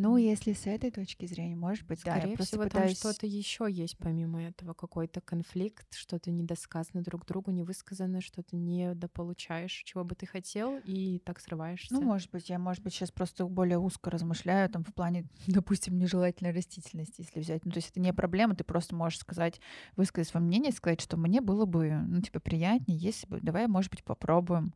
Ну, 0.01 0.15
если 0.15 0.53
с 0.53 0.65
этой 0.65 0.91
точки 0.91 1.25
зрения, 1.25 1.57
может 1.57 1.85
быть, 1.85 1.99
Скорее 1.99 2.21
да. 2.21 2.27
Я 2.29 2.38
всего, 2.38 2.63
пытаюсь... 2.63 2.97
там 2.97 3.12
что-то 3.12 3.27
еще 3.27 3.67
есть 3.69 3.97
помимо 3.97 4.41
этого, 4.41 4.73
какой-то 4.73 5.19
конфликт, 5.19 5.93
что-то 5.93 6.31
недосказано 6.31 7.03
друг 7.03 7.25
другу, 7.25 7.51
невысказанное, 7.51 8.21
что-то 8.21 8.55
недополучаешь, 8.55 9.73
чего 9.85 10.05
бы 10.05 10.15
ты 10.15 10.25
хотел, 10.25 10.77
и 10.85 11.19
так 11.19 11.41
срываешься. 11.41 11.93
Ну, 11.93 12.01
может 12.01 12.31
быть, 12.31 12.49
я, 12.49 12.59
может 12.59 12.81
быть, 12.81 12.93
сейчас 12.93 13.12
просто 13.12 13.45
более 13.45 13.77
узко 13.77 14.09
размышляю, 14.09 14.69
там, 14.69 14.85
в 14.85 14.93
плане, 14.93 15.25
допустим, 15.47 15.97
нежелательной 15.99 16.53
растительности, 16.53 17.21
если 17.21 17.41
взять. 17.41 17.65
Ну, 17.65 17.71
то 17.71 17.79
есть 17.79 17.89
это 17.89 17.99
не 17.99 18.13
проблема, 18.13 18.55
ты 18.55 18.63
просто 18.63 18.95
можешь 18.95 19.19
сказать, 19.19 19.59
высказать 19.97 20.29
свое 20.29 20.45
мнение, 20.45 20.71
сказать, 20.71 21.01
что 21.01 21.17
мне 21.17 21.41
было 21.41 21.65
бы, 21.65 21.91
ну, 22.07 22.21
типа, 22.21 22.39
приятнее, 22.39 22.97
если 22.97 23.27
бы, 23.27 23.41
давай, 23.41 23.67
может 23.67 23.91
быть, 23.91 24.05
попробуем 24.05 24.73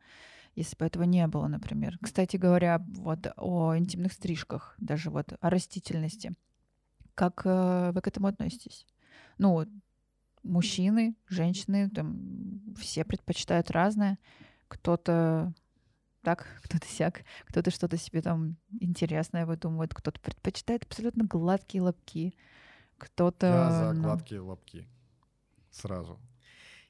если 0.56 0.76
бы 0.78 0.86
этого 0.86 1.04
не 1.04 1.26
было, 1.28 1.48
например. 1.48 1.98
Кстати 2.02 2.38
говоря, 2.38 2.84
вот 2.88 3.28
о 3.38 3.78
интимных 3.78 4.14
стрижках, 4.14 4.76
даже 4.78 5.10
вот 5.10 5.34
о 5.40 5.50
растительности. 5.50 6.34
Как 7.16 7.42
э, 7.46 7.92
вы 7.94 8.02
к 8.02 8.08
этому 8.08 8.28
относитесь? 8.28 8.86
Ну, 9.38 9.66
мужчины, 10.44 11.16
женщины, 11.28 11.90
там 11.90 12.76
все 12.78 13.04
предпочитают 13.04 13.72
разное. 13.72 14.20
Кто-то 14.68 15.54
так, 16.22 16.46
кто-то 16.64 16.86
сяк, 16.88 17.24
кто-то 17.46 17.72
что-то 17.72 17.98
себе 17.98 18.22
там 18.22 18.58
интересное 18.80 19.46
выдумывает, 19.46 19.94
кто-то 19.94 20.20
предпочитает 20.20 20.84
абсолютно 20.84 21.26
гладкие 21.26 21.84
лобки, 21.84 22.36
кто-то... 22.98 23.48
Я 23.48 23.72
за 23.72 23.94
ну... 23.94 24.04
гладкие 24.04 24.40
лобки. 24.40 24.88
Сразу. 25.72 26.20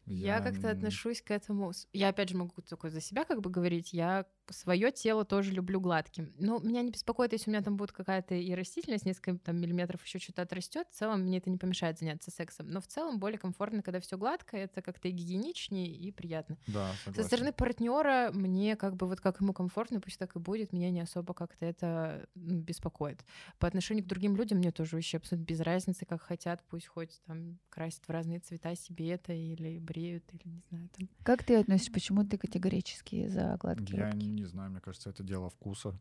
Я, 0.05 0.37
я 0.37 0.41
как-то 0.41 0.69
отношусь 0.69 1.21
к 1.21 1.31
этому. 1.31 1.71
Я 1.93 2.09
опять 2.09 2.29
же 2.29 2.37
могу 2.37 2.61
только 2.61 2.89
за 2.89 3.01
себя 3.01 3.23
как 3.23 3.41
бы 3.41 3.49
говорить. 3.49 3.93
Я 3.93 4.25
свое 4.49 4.91
тело 4.91 5.25
тоже 5.25 5.51
люблю 5.51 5.79
гладким. 5.79 6.33
Но 6.37 6.59
меня 6.59 6.81
не 6.81 6.91
беспокоит, 6.91 7.33
если 7.33 7.49
у 7.49 7.53
меня 7.53 7.63
там 7.63 7.77
будет 7.77 7.91
какая-то 7.91 8.35
и 8.35 8.53
растительность, 8.53 9.05
несколько 9.05 9.37
там 9.37 9.59
миллиметров 9.59 10.03
еще 10.03 10.19
что-то 10.19 10.41
отрастет. 10.41 10.87
В 10.89 10.95
целом 10.95 11.21
мне 11.21 11.37
это 11.37 11.49
не 11.49 11.57
помешает 11.57 11.99
заняться 11.99 12.31
сексом. 12.31 12.69
Но 12.69 12.81
в 12.81 12.87
целом 12.87 13.19
более 13.19 13.37
комфортно, 13.37 13.81
когда 13.81 13.99
все 13.99 14.17
гладко, 14.17 14.57
это 14.57 14.81
как-то 14.81 15.07
и 15.07 15.11
гигиеничнее 15.11 15.87
и 15.87 16.11
приятно. 16.11 16.57
Да, 16.67 16.91
согласен. 17.03 17.13
Со 17.13 17.23
стороны 17.23 17.53
партнера 17.53 18.31
мне 18.33 18.75
как 18.75 18.95
бы 18.95 19.07
вот 19.07 19.21
как 19.21 19.39
ему 19.41 19.53
комфортно, 19.53 20.01
пусть 20.01 20.19
так 20.19 20.35
и 20.35 20.39
будет, 20.39 20.73
меня 20.73 20.91
не 20.91 21.01
особо 21.01 21.33
как-то 21.33 21.65
это 21.65 22.27
беспокоит. 22.35 23.23
По 23.59 23.67
отношению 23.67 24.03
к 24.03 24.07
другим 24.07 24.35
людям 24.35 24.57
мне 24.57 24.71
тоже 24.71 24.95
вообще 24.95 25.17
абсолютно 25.17 25.45
без 25.45 25.59
разницы, 25.59 26.05
как 26.05 26.21
хотят, 26.21 26.63
пусть 26.69 26.87
хоть 26.87 27.21
там 27.25 27.59
красят 27.69 28.03
в 28.07 28.09
разные 28.09 28.39
цвета 28.39 28.75
себе 28.75 29.11
это 29.11 29.33
или 29.33 29.79
бреют, 29.79 30.23
или 30.33 30.53
не 30.53 30.61
знаю 30.69 30.89
там. 30.97 31.09
Как 31.23 31.43
ты 31.43 31.55
относишься, 31.55 31.91
почему 31.91 32.25
ты 32.25 32.37
категорически 32.37 33.27
за 33.27 33.57
гладкие 33.59 33.99
Я 33.99 34.09
не 34.33 34.45
знаю, 34.45 34.71
мне 34.71 34.81
кажется, 34.81 35.09
это 35.09 35.23
дело 35.23 35.49
вкуса. 35.49 35.99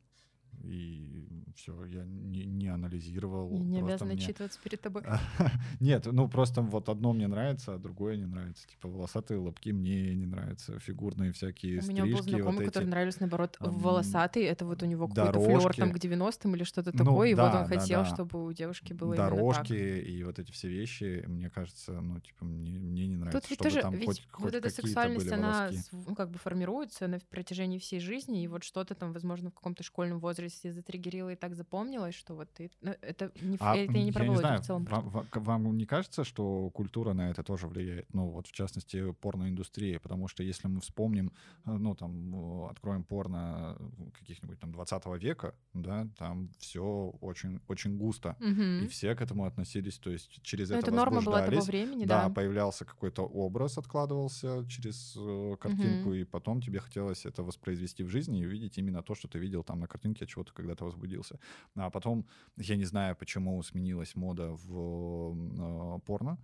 И 0.65 1.29
все, 1.55 1.85
я 1.87 2.05
не, 2.05 2.45
не 2.45 2.69
анализировал. 2.69 3.51
Не, 3.51 3.59
не 3.59 3.81
обязан 3.81 4.09
мне... 4.09 4.17
отчитываться 4.17 4.59
перед 4.63 4.81
тобой. 4.81 5.03
Нет, 5.81 6.07
ну 6.07 6.29
просто 6.29 6.63
вот 6.63 6.89
одно 6.89 7.13
мне 7.13 7.27
нравится, 7.27 7.75
а 7.75 7.79
другое 7.79 8.17
не 8.17 8.27
нравится. 8.27 8.67
Типа 8.69 8.89
волосатые 8.89 9.39
лобки 9.39 9.71
мне 9.71 10.15
не 10.15 10.27
нравятся, 10.27 10.79
фигурные 10.79 11.33
всякие 11.33 11.81
У 11.81 11.87
меня 11.87 12.05
был 12.05 12.23
знакомый, 12.23 12.59
вот 12.59 12.67
который 12.67 12.85
эти, 12.85 12.91
нравились, 12.91 13.21
наоборот, 13.21 13.57
волосатые. 13.61 14.47
Это 14.47 14.65
вот 14.65 14.83
у 14.83 14.87
него 14.87 15.09
какой-то 15.09 15.41
флёр 15.41 15.75
там 15.75 15.93
к 15.93 15.97
90-м 15.97 16.55
или 16.57 16.65
что-то 16.65 16.93
Ну, 16.93 17.05
такое. 17.05 17.31
И 17.31 17.35
вот 17.35 17.45
он 17.45 17.53
да, 17.53 17.65
хотел, 17.65 18.03
да. 18.03 18.07
чтобы 18.07 18.45
у 18.45 18.53
девушки 18.53 18.93
было 18.93 19.17
дорожки 19.17 19.73
и 19.73 20.23
вот 20.25 20.39
эти 20.39 20.51
все 20.53 20.69
вещи, 20.69 21.25
мне 21.27 21.51
кажется, 21.51 22.01
ну, 22.01 22.21
типа, 22.21 22.45
мне, 22.45 22.79
мне 22.79 23.07
не 23.07 23.17
нравится, 23.17 23.41
Тут 23.41 23.51
ведь 23.51 23.59
тоже, 23.59 23.81
там 23.81 23.95
ведь 23.95 24.07
хоть, 24.07 24.29
вот 24.33 24.43
хоть 24.45 24.55
эта 24.55 24.71
сексуальность, 24.71 25.31
она 25.33 25.71
ну, 25.93 26.15
как 26.15 26.31
бы 26.31 26.39
формируется 26.39 27.09
на 27.09 27.19
протяжении 27.31 27.79
всей 27.79 28.01
жизни, 28.01 28.43
и 28.43 28.49
вот 28.49 28.65
что-то 28.65 28.95
там, 28.95 29.13
возможно, 29.13 29.51
в 29.51 29.55
каком-то 29.55 29.83
школьном 29.83 30.19
возрасте 30.19 30.42
затриггерило 30.49 31.31
и 31.31 31.37
так 31.37 31.55
запомнилось, 31.55 32.15
что 32.15 32.35
вот 32.35 32.49
ты... 32.53 32.71
ну, 32.81 32.95
это 33.03 33.31
не, 33.43 33.57
А, 33.61 33.77
это 33.77 33.93
я 33.99 34.05
не 34.05 34.13
про 34.13 34.25
я 34.25 34.29
не 34.31 34.35
Володю 34.37 34.41
знаю, 34.47 34.63
в 34.63 34.67
целом. 34.67 34.85
вам, 34.85 35.27
к- 35.31 35.37
вам 35.41 35.77
не 35.77 35.87
кажется, 35.87 36.25
что 36.25 36.71
культура 36.71 37.13
на 37.13 37.31
это 37.31 37.43
тоже 37.43 37.67
влияет? 37.67 38.13
Ну, 38.15 38.29
вот 38.29 38.47
в 38.47 38.53
частности, 38.53 39.13
порноиндустрия, 39.13 39.99
потому 39.99 40.29
что 40.29 40.43
если 40.43 40.69
мы 40.69 40.81
вспомним, 40.81 41.33
э, 41.67 41.71
ну, 41.73 41.95
там, 41.95 42.65
откроем 42.67 43.05
порно 43.05 43.77
э, 43.79 44.11
каких-нибудь 44.19 44.59
там 44.61 44.73
20 44.73 45.07
века, 45.23 45.55
да, 45.75 46.09
там 46.19 46.51
все 46.59 46.83
очень, 47.21 47.61
очень 47.69 47.97
густо. 47.97 48.37
Мгм. 48.41 48.83
И 48.85 48.87
все 48.87 49.15
к 49.15 49.21
этому 49.23 49.45
относились, 49.45 49.99
то 49.99 50.11
есть 50.11 50.43
через 50.43 50.71
Ну, 50.71 50.77
это 50.77 50.87
это 50.87 50.97
норма 50.97 51.21
была 51.23 51.47
того 51.47 51.61
времени, 51.63 52.05
Да, 52.07 52.29
да. 52.29 52.35
появлялся 52.35 52.85
какой-то 52.85 53.23
образ, 53.23 53.79
откладывался 53.79 54.67
через 54.69 55.15
э, 55.17 55.57
картинку, 55.61 56.09
Мгм. 56.11 56.15
и 56.15 56.25
потом 56.25 56.61
тебе 56.61 56.81
хотелось 56.81 57.27
это 57.27 57.43
воспроизвести 57.43 58.05
в 58.05 58.09
жизни 58.09 58.41
и 58.41 58.47
увидеть 58.47 58.79
именно 58.79 59.03
то, 59.03 59.15
что 59.15 59.29
ты 59.29 59.39
видел 59.39 59.63
там 59.63 59.81
на 59.81 59.87
картинке, 59.87 60.27
от 60.33 60.35
чего 60.35 60.45
ты 60.45 60.53
когда-то 60.53 60.85
возбудился. 60.85 61.39
А 61.77 61.91
потом, 61.91 62.25
я 62.57 62.77
не 62.77 62.85
знаю, 62.85 63.17
почему 63.17 63.63
сменилась 63.63 64.17
мода 64.17 64.53
в 64.53 65.35
э, 65.35 66.01
порно, 66.07 66.39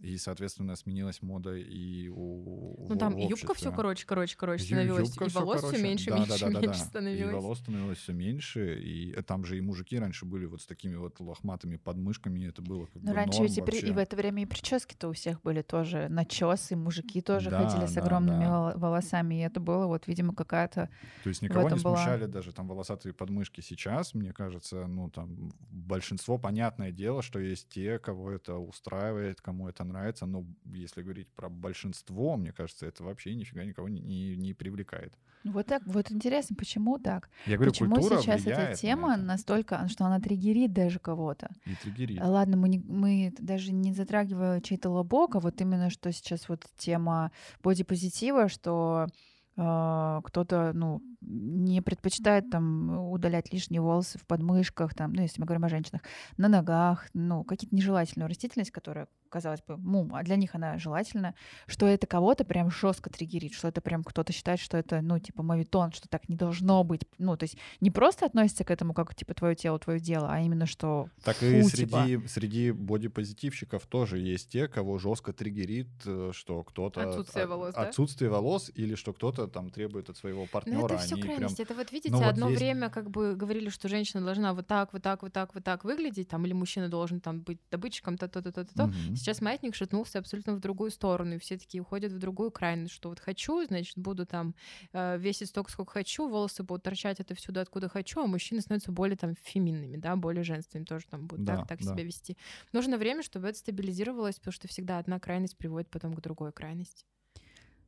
и, 0.00 0.16
соответственно, 0.16 0.76
сменилась 0.76 1.22
мода 1.22 1.56
и 1.56 2.08
у 2.08 2.86
Ну 2.88 2.94
в- 2.94 2.98
там 2.98 3.14
в 3.14 3.18
и 3.18 3.26
юбка 3.26 3.52
все 3.54 3.72
короче, 3.72 4.06
короче, 4.06 4.36
короче 4.36 4.64
становилась, 4.64 5.08
юбка 5.08 5.24
и 5.24 5.28
волос 5.28 5.58
все 5.58 5.66
короче. 5.66 5.82
меньше, 5.82 6.10
Да, 6.10 6.16
меньше, 6.18 6.38
да, 6.38 6.46
да, 6.46 6.52
да, 6.52 6.60
меньше 6.60 6.78
да. 6.80 6.84
становилось. 6.86 7.30
И 7.32 7.34
волос 7.34 7.58
становилось 7.58 7.98
все 7.98 8.12
меньше, 8.12 8.80
и 8.80 9.12
э, 9.12 9.22
там 9.22 9.44
же 9.44 9.58
и 9.58 9.60
мужики 9.60 9.98
раньше 9.98 10.24
были 10.24 10.46
вот 10.46 10.62
с 10.62 10.66
такими 10.66 10.94
вот 10.94 11.18
лохматыми 11.18 11.76
подмышками, 11.76 12.40
и 12.40 12.46
это 12.46 12.62
было 12.62 12.86
как 12.86 13.02
Ну, 13.02 13.10
бы 13.10 13.14
раньше 13.16 13.38
норм 13.40 13.48
ведь 13.48 13.58
и, 13.58 13.62
при- 13.62 13.80
и 13.80 13.92
в 13.92 13.98
это 13.98 14.14
время 14.16 14.42
и 14.42 14.46
прически-то 14.46 15.08
у 15.08 15.12
всех 15.12 15.42
были 15.42 15.62
тоже 15.62 16.08
начесы, 16.08 16.76
мужики 16.76 17.20
тоже 17.20 17.50
Да, 17.50 17.68
ходили 17.68 17.86
с 17.86 17.94
да, 17.94 18.00
огромными 18.02 18.44
да. 18.44 18.50
вол- 18.70 18.78
волосами, 18.78 19.34
и 19.34 19.38
это 19.42 19.58
было 19.58 19.86
вот, 19.86 20.06
видимо, 20.06 20.32
какая-то... 20.32 20.90
То 21.24 21.28
есть 21.28 21.42
никого 21.42 21.62
не 21.62 21.66
этом 21.76 21.78
была- 21.80 21.96
смущали 21.96 22.26
даже 22.26 22.52
там 22.52 22.68
волосатые 22.68 23.12
подмышки 23.14 23.60
сейчас, 23.62 24.14
мне 24.14 24.32
кажется, 24.32 24.86
ну 24.86 25.10
там 25.10 25.50
большинство, 25.70 26.38
понятное 26.38 26.92
дело, 26.92 27.20
что 27.22 27.40
есть 27.40 27.68
те, 27.68 27.98
кого 27.98 28.30
это 28.30 28.54
устраивает, 28.58 29.40
кому 29.40 29.68
это 29.68 29.87
нравится, 29.88 30.26
но 30.26 30.44
если 30.64 31.02
говорить 31.02 31.28
про 31.34 31.48
большинство, 31.48 32.36
мне 32.36 32.52
кажется, 32.52 32.86
это 32.86 33.02
вообще 33.04 33.34
нифига 33.34 33.64
никого 33.64 33.88
не, 33.88 34.00
не, 34.00 34.36
не 34.36 34.54
привлекает. 34.54 35.12
Ну, 35.44 35.52
Вот 35.52 35.66
так, 35.66 35.82
вот 35.86 36.10
интересно, 36.10 36.56
почему 36.56 36.98
так? 36.98 37.30
Я 37.46 37.56
говорю, 37.56 37.70
почему 37.70 37.94
культура 37.94 38.20
сейчас 38.20 38.46
эта 38.46 38.60
на 38.70 38.74
тема 38.74 39.14
это 39.14 39.22
настолько, 39.22 39.86
что 39.88 40.04
она 40.04 40.20
триггерит 40.20 40.72
даже 40.72 40.98
кого-то? 40.98 41.48
и 41.64 41.74
триггерит. 41.76 42.20
Ладно, 42.22 42.56
мы, 42.56 42.68
не- 42.68 42.78
мы 42.80 43.32
даже 43.38 43.72
не 43.72 43.92
затрагивая 43.92 44.60
чей-то 44.60 44.90
лобок, 44.90 45.36
а 45.36 45.40
вот 45.40 45.60
именно 45.60 45.90
что 45.90 46.12
сейчас 46.12 46.48
вот 46.48 46.66
тема 46.76 47.30
бодипозитива, 47.62 48.48
что 48.48 49.06
э, 49.56 50.20
кто-то, 50.24 50.72
ну, 50.74 51.02
не 51.20 51.80
предпочитает 51.82 52.50
там 52.50 53.10
удалять 53.10 53.52
лишние 53.52 53.80
волосы 53.80 54.18
в 54.18 54.26
подмышках, 54.26 54.94
там, 54.94 55.12
ну, 55.12 55.22
если 55.22 55.40
мы 55.40 55.46
говорим 55.46 55.64
о 55.64 55.68
женщинах, 55.68 56.02
на 56.36 56.48
ногах, 56.48 57.08
ну, 57.14 57.44
какие-то 57.44 57.74
нежелательную 57.74 58.28
растительность, 58.28 58.70
которая, 58.70 59.08
казалось 59.28 59.60
бы, 59.66 59.76
ну, 59.76 60.08
а 60.12 60.22
для 60.22 60.36
них 60.36 60.54
она 60.54 60.78
желательна, 60.78 61.34
что 61.66 61.86
это 61.86 62.06
кого-то 62.06 62.44
прям 62.44 62.70
жестко 62.70 63.10
триггерит, 63.10 63.52
что 63.54 63.68
это 63.68 63.80
прям 63.80 64.02
кто-то 64.04 64.32
считает, 64.32 64.60
что 64.60 64.76
это, 64.76 65.00
ну, 65.00 65.18
типа, 65.18 65.42
мавитон, 65.42 65.92
что 65.92 66.08
так 66.08 66.28
не 66.28 66.36
должно 66.36 66.82
быть. 66.84 67.02
Ну, 67.18 67.36
то 67.36 67.44
есть 67.44 67.56
не 67.80 67.90
просто 67.90 68.26
относится 68.26 68.64
к 68.64 68.70
этому 68.70 68.94
как, 68.94 69.14
типа, 69.14 69.34
твое 69.34 69.54
тело, 69.54 69.78
твое 69.78 70.00
дело, 70.00 70.28
а 70.30 70.40
именно 70.40 70.66
что 70.66 71.08
Так 71.24 71.36
фу, 71.36 71.46
и 71.46 71.62
типа. 71.64 72.02
среди, 72.04 72.26
среди 72.28 72.70
бодипозитивщиков 72.72 73.86
тоже 73.86 74.18
есть 74.18 74.50
те, 74.50 74.68
кого 74.68 74.98
жестко 74.98 75.32
триггерит, 75.32 75.88
э, 76.06 76.30
что 76.32 76.62
кто-то... 76.62 77.02
Отсутствие 77.08 77.44
от- 77.44 77.50
волос, 77.50 77.74
да? 77.74 77.82
Отсутствие 77.82 78.30
волос, 78.30 78.70
или 78.74 78.94
что 78.94 79.12
кто-то 79.12 79.46
там 79.48 79.70
требует 79.70 80.08
от 80.10 80.16
своего 80.16 80.42
Ну, 80.42 80.46
партнера. 80.46 80.84
это 80.86 80.98
все 80.98 81.14
они 81.14 81.22
прям... 81.22 81.36
крайности. 81.36 81.62
Это 81.62 81.74
вот 81.74 81.92
видите, 81.92 82.10
Ну, 82.12 82.18
вот 82.18 82.26
одно 82.28 82.48
есть- 82.48 82.60
время 82.60 82.90
как 82.90 83.10
бы 83.10 83.34
говорили, 83.34 83.68
что 83.68 83.88
женщина 83.88 84.24
должна 84.24 84.54
вот 84.54 84.66
так, 84.66 84.92
вот 84.92 85.02
так, 85.02 85.22
вот 85.22 85.32
так, 85.32 85.54
вот 85.54 85.64
так 85.64 85.84
выглядеть, 85.84 86.28
там, 86.28 86.44
или 86.46 86.52
мужчина 86.52 86.88
должен 86.88 87.20
там 87.20 87.40
быть 87.40 87.58
добытчиком, 87.70 88.16
то-то, 88.18 88.42
то-то, 88.42 88.64
то. 88.64 88.86
Мгм. 88.86 89.16
Сейчас 89.18 89.40
маятник 89.40 89.74
шатнулся 89.74 90.18
абсолютно 90.18 90.54
в 90.54 90.60
другую 90.60 90.90
сторону, 90.90 91.34
и 91.34 91.38
все 91.38 91.58
такие 91.58 91.82
уходят 91.82 92.12
в 92.12 92.18
другую 92.18 92.50
крайность, 92.50 92.94
что 92.94 93.08
вот 93.08 93.20
хочу, 93.20 93.64
значит, 93.66 93.98
буду 93.98 94.26
там 94.26 94.54
э, 94.92 95.18
весить 95.18 95.48
столько, 95.48 95.70
сколько 95.70 95.92
хочу, 95.92 96.28
волосы 96.28 96.62
будут 96.62 96.84
торчать 96.84 97.20
отовсюду, 97.20 97.60
откуда 97.60 97.88
хочу, 97.88 98.20
а 98.22 98.26
мужчины 98.26 98.60
становятся 98.60 98.92
более 98.92 99.16
там 99.16 99.34
феминными, 99.42 99.96
да, 99.96 100.16
более 100.16 100.44
женственными, 100.44 100.84
тоже 100.86 101.06
там 101.10 101.26
будут 101.26 101.44
Да, 101.44 101.56
так, 101.58 101.66
так 101.66 101.82
да. 101.82 101.84
себя 101.84 102.04
вести. 102.04 102.36
Нужно 102.72 102.96
время, 102.98 103.22
чтобы 103.22 103.48
это 103.48 103.58
стабилизировалось, 103.58 104.36
потому 104.36 104.52
что 104.52 104.68
всегда 104.68 104.98
одна 104.98 105.18
крайность 105.20 105.56
приводит 105.56 105.90
потом 105.90 106.14
к 106.14 106.20
другой 106.20 106.52
крайности. 106.52 107.04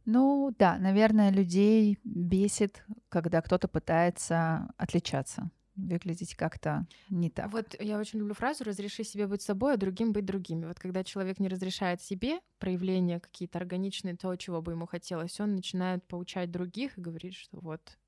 Ну 0.05 0.55
да, 0.59 0.79
наверное, 0.79 1.31
людей 1.31 1.99
бесит, 2.05 2.85
когда 3.09 3.43
кто-то 3.43 3.69
пытается 3.69 4.73
отличаться, 4.77 5.51
выглядеть 5.89 6.35
как-то 6.35 6.87
не 7.09 7.31
так. 7.31 7.53
Вот 7.53 7.75
я 7.81 7.99
очень 7.99 8.19
люблю 8.19 8.35
фразу 8.35 8.65
«разреши 8.65 9.05
себе 9.05 9.27
быть 9.27 9.43
собой, 9.43 9.75
а 9.75 9.77
другим 9.77 10.13
быть 10.13 10.25
другими». 10.25 10.67
Вот 10.67 10.79
когда 10.79 11.05
человек 11.05 11.41
не 11.41 11.49
разрешает 11.49 12.03
себе 12.03 12.41
проявления 12.59 13.21
какие-то 13.21 13.59
органичные, 13.59 14.17
то, 14.17 14.35
чего 14.37 14.63
бы 14.63 14.73
ему 14.73 14.87
хотелось, 14.87 15.41
он 15.41 15.55
начинает 15.55 16.07
поучать 16.07 16.51
других 16.51 16.99
и 16.99 17.01
говорит, 17.01 17.35
что 17.35 17.61
вот 17.61 17.99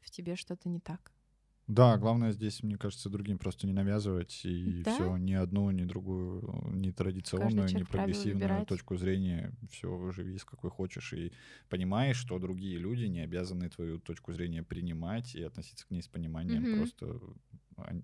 в 0.00 0.10
тебе 0.10 0.36
что-то 0.36 0.68
не 0.68 0.80
так. 0.80 1.15
Да, 1.68 1.96
главное 1.98 2.30
здесь, 2.30 2.62
мне 2.62 2.76
кажется, 2.78 3.10
другим 3.10 3.38
просто 3.38 3.66
не 3.66 3.72
навязывать 3.72 4.44
и 4.44 4.84
Да. 4.84 5.12
все, 5.12 5.16
ни 5.16 5.32
одну, 5.32 5.68
ни 5.72 5.84
другую, 5.84 6.70
ни 6.72 6.92
традиционную, 6.92 7.72
ни 7.74 7.82
прогрессивную 7.82 8.62
точку 8.62 8.96
зрения. 8.96 9.52
Все, 9.68 10.12
живи 10.12 10.38
с 10.38 10.44
какой 10.44 10.70
хочешь. 10.70 11.12
И 11.12 11.32
понимаешь, 11.68 12.16
что 12.18 12.38
другие 12.38 12.78
люди 12.78 13.06
не 13.06 13.20
обязаны 13.20 13.68
твою 13.68 13.98
точку 13.98 14.32
зрения 14.32 14.62
принимать 14.62 15.34
и 15.34 15.42
относиться 15.42 15.86
к 15.86 15.90
ней 15.90 16.02
с 16.02 16.08
пониманием. 16.08 16.66
Мгм. 16.66 16.68
Просто 16.68 17.18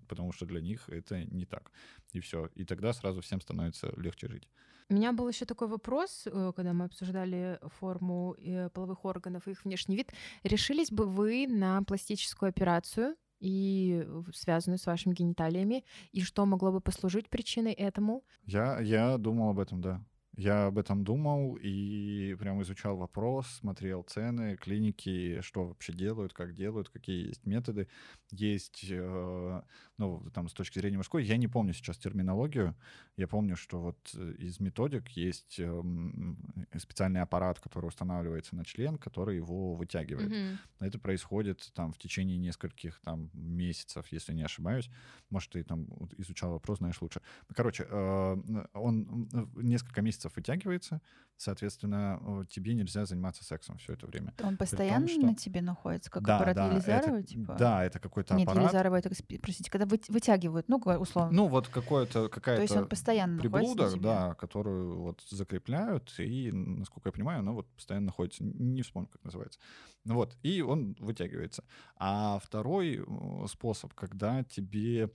потому 0.09 0.33
что 0.33 0.45
для 0.45 0.61
них 0.61 0.89
это 0.89 1.25
не 1.25 1.47
так. 1.47 1.71
И 2.13 2.21
все. 2.21 2.47
И 2.55 2.65
тогда 2.65 2.93
сразу 2.93 3.21
всем 3.21 3.41
становится 3.41 3.93
легче 3.97 4.29
жить. 4.29 4.49
У 4.91 4.95
меня 4.95 5.13
был 5.13 5.29
еще 5.29 5.45
такой 5.47 5.69
вопрос, 5.69 6.27
э, 6.27 6.53
когда 6.55 6.73
мы 6.73 6.85
обсуждали 6.85 7.59
форму 7.79 8.35
э, 8.39 8.69
половых 8.71 9.05
органов 9.05 9.49
и 9.49 9.53
их 9.53 9.65
внешний 9.65 9.97
вид. 9.97 10.13
Решились 10.43 10.91
бы 10.91 11.07
вы 11.07 11.47
на 11.49 11.83
пластическую 11.83 12.51
операцию 12.51 13.17
и 13.43 14.07
связанную 14.33 14.79
с 14.79 14.87
вашими 14.87 15.15
гениталиями, 15.15 15.85
и 16.13 16.23
что 16.23 16.47
могло 16.47 16.71
бы 16.71 16.81
послужить 16.81 17.29
причиной 17.29 17.73
этому? 17.73 18.23
Я, 18.45 18.81
я 18.81 19.19
думал 19.19 19.51
об 19.51 19.59
этом, 19.59 19.81
да. 19.81 20.01
Я 20.37 20.67
об 20.67 20.79
этом 20.79 21.05
думал 21.05 21.59
и 21.61 22.35
прям 22.39 22.63
изучал 22.63 22.97
вопрос, 22.97 23.47
смотрел 23.49 24.03
цены, 24.03 24.57
клиники, 24.57 25.43
что 25.43 25.67
вообще 25.67 25.93
делают, 25.93 26.33
как 26.33 26.55
делают, 26.55 26.89
какие 26.89 27.29
есть 27.29 27.45
методы. 27.45 27.87
Есть, 28.31 28.87
э, 28.89 29.63
ну, 29.99 30.31
там, 30.33 30.49
с 30.49 30.55
точки 30.55 30.79
зрения 30.79 30.97
мужской, 30.97 31.23
я 31.23 31.37
не 31.37 31.49
помню 31.49 31.75
сейчас 31.75 31.99
терминологию. 31.99 32.75
Я 33.19 33.29
помню, 33.29 33.57
что 33.57 33.79
вот 33.79 33.99
э, 34.15 34.33
из 34.39 34.59
методик 34.59 35.09
есть 35.11 35.61
эм, 35.61 36.39
специальный 36.79 37.21
аппарат, 37.21 37.61
который 37.61 37.89
устанавливается 37.89 38.57
на 38.57 38.65
член, 38.65 38.97
который 38.97 39.37
его 39.37 39.75
вытягивает. 39.75 40.31
Мгм. 40.31 40.59
Это 40.81 40.99
происходит 40.99 41.71
там 41.75 41.93
в 41.93 41.99
течение 41.99 42.39
нескольких 42.39 43.01
там 43.01 43.29
месяцев, 43.35 44.07
если 44.11 44.33
не 44.33 44.45
ошибаюсь. 44.45 44.89
Может, 45.29 45.51
ты 45.51 45.63
там 45.63 45.89
изучал 46.17 46.53
вопрос, 46.53 46.79
знаешь 46.79 47.03
лучше. 47.03 47.21
Короче, 47.55 47.87
э, 47.87 48.67
он 48.73 49.29
несколько 49.57 50.01
месяцев 50.01 50.22
вытягивается, 50.29 51.01
соответственно, 51.37 52.21
э, 52.21 52.45
тебе 52.49 52.75
нельзя 52.75 53.05
заниматься 53.05 53.45
сексом 53.45 53.79
все 53.79 53.95
это 53.95 54.07
время. 54.07 54.33
Он 54.43 54.57
постоянно 54.57 55.09
что- 55.09 55.21
на 55.27 55.35
тебе 55.35 55.61
находится, 55.61 56.11
как 56.11 56.23
да, 56.25 56.37
аппарат 56.37 56.57
да, 56.57 56.71
Елизарова, 56.71 57.17
это, 57.19 57.27
типа? 57.27 57.57
да, 57.59 57.85
это 57.85 57.99
какой-то 57.99 58.35
Нет, 58.35 58.49
аппарат. 58.49 58.65
Елизарова, 58.65 58.97
это, 58.97 59.11
простите, 59.43 59.71
когда 59.71 59.87
вы- 59.87 60.01
вытягивают, 60.09 60.69
ну, 60.69 60.77
условно. 60.77 61.33
Ну, 61.33 61.49
вот 61.49 61.69
какое-то, 61.69 62.13
То 62.13 62.21
есть 62.23 62.33
какая-то 62.35 62.79
он 62.83 62.89
постоянно 62.89 63.35
на 63.35 63.41
приблуда, 63.41 63.91
тебе? 63.91 64.01
да, 64.01 64.35
которую 64.35 65.01
вот 65.01 65.21
закрепляют, 65.29 66.15
и, 66.19 66.53
насколько 66.53 67.09
я 67.09 67.13
понимаю, 67.13 67.41
она 67.41 67.53
вот 67.53 67.67
постоянно 67.75 68.07
находится. 68.07 68.45
Не 68.45 68.83
вспомню, 68.83 69.09
как 69.09 69.25
называется. 69.25 69.59
Ну 70.05 70.15
Вот, 70.15 70.37
и 70.43 70.63
он 70.63 70.97
вытягивается. 70.99 71.63
А 71.97 72.39
второй 72.41 72.97
э, 72.97 73.47
способ, 73.49 73.95
когда 73.95 74.43
тебе 74.43 75.11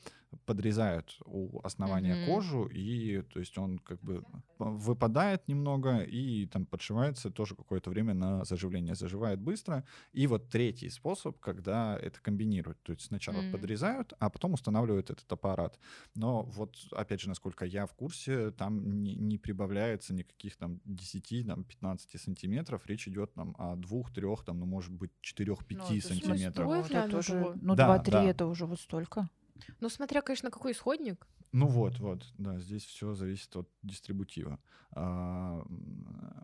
подрезают 0.45 1.17
у 1.25 1.59
основания 1.63 2.15
Мгм. 2.15 2.25
кожу, 2.25 2.65
и, 2.67 3.21
то 3.21 3.39
есть, 3.39 3.57
он 3.57 3.79
как 3.79 3.99
бы 4.01 4.23
вы- 4.59 4.95
выпадает 4.97 5.47
немного 5.47 5.99
и 5.99 6.47
там 6.47 6.65
подшивается 6.65 7.29
тоже 7.29 7.55
какое-то 7.55 7.89
время 7.89 8.13
на 8.13 8.43
заживление. 8.45 8.95
Заживает 8.95 9.39
быстро. 9.39 9.83
И 10.11 10.27
вот 10.27 10.49
третий 10.49 10.89
способ, 10.89 11.39
когда 11.39 11.97
это 11.97 12.19
комбинируют. 12.19 12.81
То 12.83 12.93
есть 12.93 13.05
сначала 13.05 13.37
mm. 13.37 13.51
подрезают, 13.51 14.13
а 14.19 14.29
потом 14.29 14.53
устанавливают 14.53 15.09
этот 15.11 15.31
аппарат. 15.31 15.79
Но 16.15 16.43
вот, 16.43 16.75
опять 16.91 17.21
же, 17.21 17.29
насколько 17.29 17.65
я 17.65 17.85
в 17.85 17.93
курсе, 17.93 18.51
там 18.51 19.03
не, 19.03 19.15
не 19.15 19.37
прибавляется 19.37 20.13
никаких 20.13 20.55
там 20.55 20.81
10, 20.85 21.47
там, 21.47 21.63
15 21.63 22.21
сантиметров. 22.21 22.81
Речь 22.87 23.07
идет 23.07 23.33
там 23.33 23.55
о 23.59 23.75
двух, 23.75 24.11
трех, 24.11 24.43
там, 24.43 24.59
ну, 24.59 24.65
может 24.65 24.91
быть, 24.91 25.11
4-5 25.21 25.57
ну, 25.69 26.01
сантиметров. 26.01 26.65
Ну, 26.65 26.73
это 26.81 27.09
тоже, 27.09 27.53
ну, 27.61 27.75
да, 27.75 27.97
2-3 27.97 28.11
да. 28.11 28.23
это 28.23 28.47
уже 28.47 28.65
вот 28.65 28.79
столько. 28.79 29.29
Ну, 29.79 29.89
смотря, 29.89 30.21
конечно, 30.21 30.49
какой 30.49 30.71
исходник. 30.71 31.27
Ну 31.51 31.67
вот, 31.67 31.99
вот, 31.99 32.25
да, 32.37 32.59
здесь 32.59 32.85
все 32.85 33.13
зависит 33.13 33.55
от 33.55 33.69
дистрибутива. 33.81 34.59
А, 34.91 35.65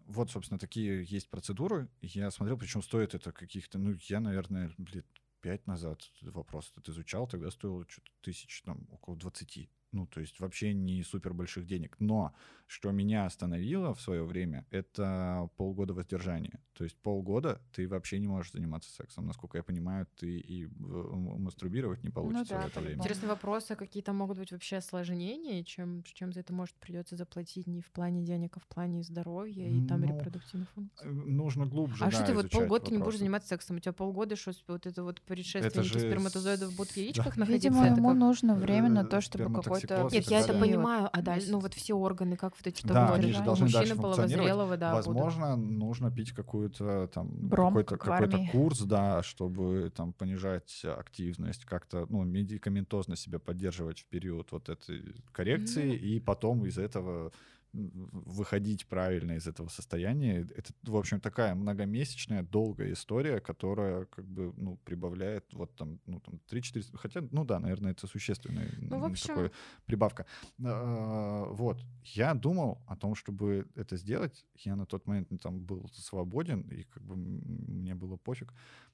вот, 0.05 0.31
собственно, 0.31 0.59
такие 0.59 1.03
есть 1.03 1.29
процедуры. 1.29 1.89
Я 2.01 2.31
смотрел, 2.31 2.57
причем 2.57 2.81
стоит 2.81 3.13
это 3.13 3.31
каких-то, 3.31 3.77
ну, 3.77 3.95
я, 4.07 4.19
наверное, 4.19 4.71
лет 4.93 5.05
пять 5.41 5.67
назад 5.67 5.99
вопрос 6.21 6.71
этот 6.71 6.89
изучал, 6.89 7.27
тогда 7.27 7.51
стоило 7.51 7.85
что-то 7.87 8.09
тысяч, 8.21 8.61
там, 8.63 8.87
около 8.91 9.17
20 9.17 9.69
ну, 9.93 10.07
то 10.07 10.19
есть 10.19 10.39
вообще 10.39 10.73
не 10.73 11.03
супер 11.03 11.33
больших 11.33 11.65
денег. 11.65 11.95
Но 11.99 12.33
что 12.67 12.91
меня 12.91 13.25
остановило 13.25 13.93
в 13.93 14.01
свое 14.01 14.23
время, 14.23 14.65
это 14.71 15.49
полгода 15.57 15.93
воздержания. 15.93 16.59
То 16.73 16.83
есть 16.83 16.97
полгода 16.97 17.61
ты 17.71 17.87
вообще 17.87 18.19
не 18.19 18.27
можешь 18.27 18.51
заниматься 18.51 18.89
сексом. 18.89 19.27
Насколько 19.27 19.57
я 19.59 19.63
понимаю, 19.63 20.07
ты 20.17 20.39
и 20.39 20.67
мастурбировать 20.79 22.01
не 22.03 22.09
ну 22.09 22.15
получится 22.15 22.55
ну, 22.55 22.61
да, 22.61 22.67
в 22.67 22.71
это 22.71 22.79
время. 22.79 22.97
Интересный 22.97 23.29
вопрос, 23.29 23.69
а 23.69 23.75
какие-то 23.75 24.11
могут 24.11 24.39
быть 24.39 24.51
вообще 24.51 24.77
осложнения, 24.77 25.63
чем, 25.63 26.03
чем 26.03 26.33
за 26.33 26.39
это 26.39 26.51
может 26.51 26.75
придется 26.75 27.15
заплатить 27.15 27.67
не 27.67 27.81
в 27.81 27.91
плане 27.91 28.23
денег, 28.23 28.57
а 28.57 28.59
в 28.59 28.65
плане 28.65 29.03
здоровья 29.03 29.67
и 29.69 29.85
там 29.85 30.01
ну, 30.01 30.07
репродуктивной 30.07 30.65
функции? 30.73 31.07
Э, 31.07 31.11
нужно 31.11 31.67
глубже, 31.67 32.03
А 32.03 32.09
да, 32.09 32.11
что 32.11 32.25
ты 32.25 32.33
вот 32.33 32.49
полгода 32.49 32.91
не 32.91 32.97
будешь 32.97 33.19
заниматься 33.19 33.49
сексом? 33.49 33.75
У 33.75 33.79
тебя 33.79 33.93
полгода, 33.93 34.35
что 34.35 34.51
вот 34.67 34.87
это 34.87 35.03
вот 35.03 35.21
предшественники 35.21 35.93
же... 35.93 35.99
сперматозоидов 35.99 36.75
будут 36.75 36.91
в 36.91 36.97
яичках 36.97 37.35
да. 37.35 37.41
находиться? 37.41 37.69
Видимо, 37.69 37.85
ему 37.85 38.09
как... 38.09 38.17
нужно 38.17 38.55
время 38.55 38.89
на 38.89 39.05
то, 39.05 39.21
чтобы 39.21 39.53
какой 39.53 39.81
это... 39.83 40.07
Нет, 40.11 40.25
я 40.29 40.39
это 40.39 40.53
понимаю, 40.53 41.09
а 41.11 41.21
дальше, 41.21 41.51
ну 41.51 41.59
вот 41.59 41.73
все 41.73 41.93
органы, 41.93 42.37
как 42.37 42.53
вот 42.57 42.67
эти 42.67 42.85
да, 42.85 43.13
они 43.13 43.31
же 43.31 43.43
должны 43.43 43.65
мужчины 43.65 43.95
половозрелого, 43.95 44.77
да. 44.77 44.93
Возможно, 44.93 45.55
будут. 45.55 45.71
нужно 45.71 46.11
пить 46.11 46.31
какую-то 46.31 47.09
там 47.13 47.49
какой-то 47.49 47.97
какой 47.97 48.47
курс, 48.47 48.79
да, 48.81 49.23
чтобы 49.23 49.91
там 49.95 50.13
понижать 50.13 50.83
активность, 50.85 51.65
как-то 51.65 52.05
ну 52.09 52.23
медикаментозно 52.23 53.15
себя 53.15 53.39
поддерживать 53.39 53.99
в 53.99 54.05
период 54.05 54.51
вот 54.51 54.69
этой 54.69 55.15
коррекции, 55.31 55.93
mm-hmm. 55.93 55.97
и 55.97 56.19
потом 56.19 56.65
из 56.65 56.77
этого 56.77 57.31
выходить 57.73 58.85
правильно 58.87 59.33
из 59.33 59.47
этого 59.47 59.67
состояния. 59.67 60.47
Это, 60.55 60.73
в 60.83 60.95
общем, 60.95 61.19
такая 61.19 61.55
многомесячная, 61.55 62.43
долгая 62.43 62.93
история, 62.93 63.39
которая 63.39 64.05
как 64.05 64.25
бы, 64.25 64.53
ну, 64.57 64.77
прибавляет 64.85 65.53
вот 65.53 65.75
там, 65.75 65.99
ну, 66.05 66.19
там 66.19 66.39
3-4... 66.51 66.95
Хотя, 66.95 67.21
ну 67.31 67.43
да, 67.45 67.59
наверное, 67.59 67.91
это 67.91 68.07
существенная 68.07 68.69
ну, 68.77 69.03
общем... 69.03 69.27
такая 69.27 69.51
прибавка. 69.85 70.25
А, 70.63 71.45
вот. 71.45 71.83
Я 72.03 72.33
думал 72.35 72.83
о 72.87 72.95
том, 72.95 73.15
чтобы 73.15 73.67
это 73.75 73.97
сделать. 73.97 74.45
Я 74.55 74.75
на 74.75 74.85
тот 74.85 75.07
момент 75.07 75.29
там 75.41 75.59
был 75.59 75.89
свободен, 75.93 76.61
и 76.61 76.83
как 76.83 77.03
бы 77.03 77.15
мне 77.15 77.95
было 77.95 78.17
пофиг. 78.17 78.53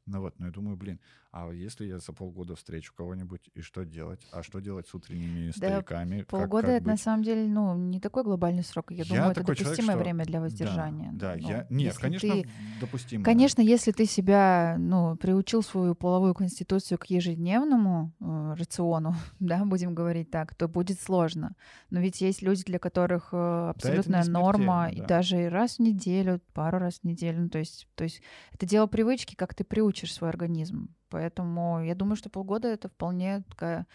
Ну 0.10 0.22
вот, 0.22 0.34
ну 0.40 0.48
я 0.48 0.52
думаю, 0.52 0.76
блин, 0.76 1.00
а 1.32 1.52
если 1.52 1.86
я 1.86 2.00
за 2.00 2.12
полгода 2.12 2.56
встречу 2.56 2.92
кого-нибудь, 2.96 3.52
и 3.54 3.62
что 3.62 3.86
делать? 3.86 4.20
А 4.32 4.42
что 4.42 4.60
делать 4.60 4.88
с 4.88 4.96
утренними 4.96 5.52
да, 5.52 5.54
стояками? 5.54 6.24
Полгода 6.24 6.50
как, 6.50 6.62
как 6.62 6.70
это 6.70 6.84
быть? 6.86 6.88
на 6.88 6.98
самом 6.98 7.24
деле, 7.24 7.48
ну, 7.48 7.76
не 7.76 8.00
такой 8.00 8.24
глобальный 8.24 8.64
срок. 8.64 8.90
Я, 8.90 9.04
я 9.04 9.06
думаю, 9.06 9.32
это 9.32 9.42
допустимое 9.42 9.76
человек, 9.76 9.92
что... 9.92 10.04
время 10.04 10.26
для 10.26 10.42
воздержания. 10.42 11.12
Да, 11.14 11.36
да 11.36 11.40
ну, 11.40 11.50
я... 11.50 11.68
Нет, 11.70 11.98
конечно, 12.00 12.34
ты... 12.34 12.50
допустимо. 12.82 13.24
Конечно, 13.24 13.62
если 13.62 13.92
ты 13.92 14.06
себя, 14.06 14.78
ну, 14.80 15.18
приучил 15.18 15.62
свою 15.62 15.94
половую 15.94 16.34
конституцию 16.34 16.98
к 16.98 17.06
ежедневному 17.06 18.12
э, 18.20 18.56
рациону, 18.58 19.14
да, 19.40 19.64
будем 19.66 19.94
говорить 19.94 20.32
так, 20.32 20.56
то 20.56 20.68
будет 20.68 21.00
сложно. 21.00 21.56
Но 21.92 22.00
ведь 22.00 22.22
есть 22.22 22.42
люди, 22.42 22.64
для 22.64 22.80
которых 22.80 23.30
э, 23.34 23.70
абсолютная 23.70 24.26
да, 24.26 24.32
норма, 24.32 24.90
да. 24.90 24.90
и 24.90 25.06
даже 25.06 25.50
раз 25.50 25.76
в 25.76 25.80
неделю, 25.80 26.42
пару 26.54 26.80
раз 26.80 27.02
в 27.02 27.04
неделю. 27.04 27.44
Ну, 27.44 27.50
то 27.50 27.60
есть, 27.60 27.88
то 27.94 28.04
есть 28.04 28.24
это 28.52 28.66
дело 28.66 28.88
привычки, 28.88 29.36
как 29.36 29.54
ты 29.54 29.64
приучишь 29.64 29.99
свой 30.08 30.30
организм. 30.30 30.96
Поэтому 31.10 31.84
я 31.84 31.96
думаю, 31.96 32.16
что 32.16 32.30
полгода 32.30 32.68
это 32.68 32.90
вполне 32.90 33.44
такая... 33.50 33.88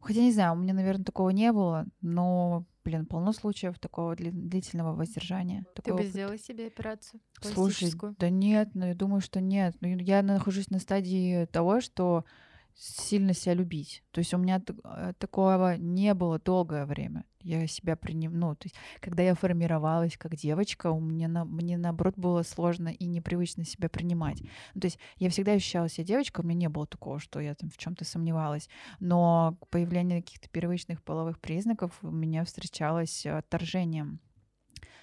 Хотя 0.00 0.20
не 0.20 0.32
знаю, 0.32 0.52
у 0.52 0.56
меня, 0.56 0.74
наверное, 0.74 1.04
такого 1.04 1.30
не 1.30 1.50
было, 1.52 1.86
но, 2.00 2.64
блин, 2.84 3.04
полно 3.04 3.32
случаев 3.32 3.80
такого 3.80 4.14
длительного 4.14 4.94
воздержания. 4.94 5.66
Ты 5.82 5.92
бы 5.92 6.04
сделала 6.04 6.38
себе 6.38 6.68
операцию? 6.68 7.20
Слушай, 7.40 7.90
да 8.18 8.30
нет, 8.30 8.70
ну 8.74 8.86
я 8.86 8.94
думаю, 8.94 9.20
что 9.20 9.40
нет. 9.40 9.74
Ну, 9.80 9.88
я 9.88 10.22
нахожусь 10.22 10.70
на 10.70 10.78
стадии 10.78 11.46
того, 11.46 11.80
что 11.80 12.24
сильно 12.78 13.34
себя 13.34 13.54
любить. 13.54 14.04
То 14.12 14.20
есть 14.20 14.32
у 14.32 14.38
меня 14.38 14.62
э, 14.84 15.12
такого 15.18 15.76
не 15.76 16.14
было 16.14 16.38
долгое 16.38 16.86
время. 16.86 17.24
Я 17.42 17.66
себя 17.66 17.96
приним... 17.96 18.38
Ну, 18.38 18.54
то 18.54 18.66
есть, 18.66 18.76
когда 19.00 19.24
я 19.24 19.34
формировалась 19.34 20.16
как 20.16 20.36
девочка, 20.36 20.92
у 20.92 21.00
меня 21.00 21.26
на... 21.26 21.44
мне, 21.44 21.76
наоборот, 21.76 22.14
было 22.16 22.42
сложно 22.42 22.88
и 22.88 23.06
непривычно 23.06 23.64
себя 23.64 23.88
принимать. 23.88 24.40
Ну, 24.74 24.80
то 24.80 24.86
есть 24.86 24.98
я 25.16 25.28
всегда 25.28 25.52
ощущала 25.52 25.88
себя 25.88 26.04
девочкой, 26.04 26.44
у 26.44 26.48
меня 26.48 26.60
не 26.60 26.68
было 26.68 26.86
такого, 26.86 27.18
что 27.18 27.40
я 27.40 27.56
там 27.56 27.68
в 27.68 27.76
чем 27.78 27.96
то 27.96 28.04
сомневалась. 28.04 28.68
Но 29.00 29.58
появление 29.70 30.22
каких-то 30.22 30.48
первичных 30.48 31.02
половых 31.02 31.40
признаков 31.40 31.98
у 32.02 32.10
меня 32.10 32.44
встречалось 32.44 33.26
отторжением. 33.26 34.20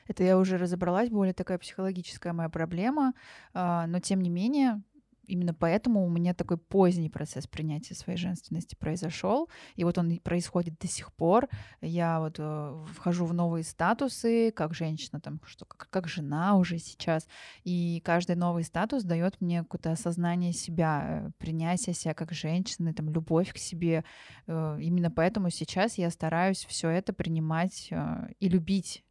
Это 0.07 0.23
я 0.23 0.37
уже 0.37 0.57
разобралась, 0.57 1.09
более 1.09 1.33
такая 1.33 1.57
психологическая 1.57 2.31
моя 2.31 2.47
проблема, 2.47 3.13
а, 3.53 3.85
но 3.87 3.99
тем 3.99 4.21
не 4.21 4.29
менее 4.29 4.81
именно 5.27 5.53
поэтому 5.53 6.05
у 6.05 6.09
меня 6.09 6.33
такой 6.33 6.57
поздний 6.57 7.09
процесс 7.09 7.47
принятия 7.47 7.95
своей 7.95 8.17
женственности 8.17 8.75
произошел. 8.75 9.49
И 9.75 9.83
вот 9.83 9.97
он 9.97 10.17
происходит 10.19 10.77
до 10.79 10.87
сих 10.87 11.13
пор. 11.13 11.47
Я 11.81 12.19
вот 12.19 12.35
э, 12.39 12.85
вхожу 12.93 13.25
в 13.25 13.33
новые 13.33 13.63
статусы, 13.63 14.51
как 14.51 14.73
женщина, 14.73 15.19
там, 15.19 15.39
что, 15.45 15.65
как, 15.65 15.89
как 15.89 16.07
жена 16.07 16.55
уже 16.55 16.77
сейчас. 16.77 17.27
И 17.63 18.01
каждый 18.03 18.35
новый 18.35 18.63
статус 18.63 19.03
дает 19.03 19.39
мне 19.41 19.63
какое-то 19.63 19.91
осознание 19.91 20.53
себя, 20.53 21.31
принятие 21.37 21.93
себя 21.93 22.13
как 22.13 22.31
женщины, 22.31 22.93
там, 22.93 23.09
любовь 23.09 23.53
к 23.53 23.57
себе. 23.57 24.03
Э, 24.47 24.77
именно 24.79 25.11
поэтому 25.11 25.49
сейчас 25.49 25.97
я 25.97 26.09
стараюсь 26.09 26.65
все 26.65 26.89
это 26.89 27.13
принимать 27.13 27.87
э, 27.91 28.29
и 28.39 28.49
любить 28.49 29.03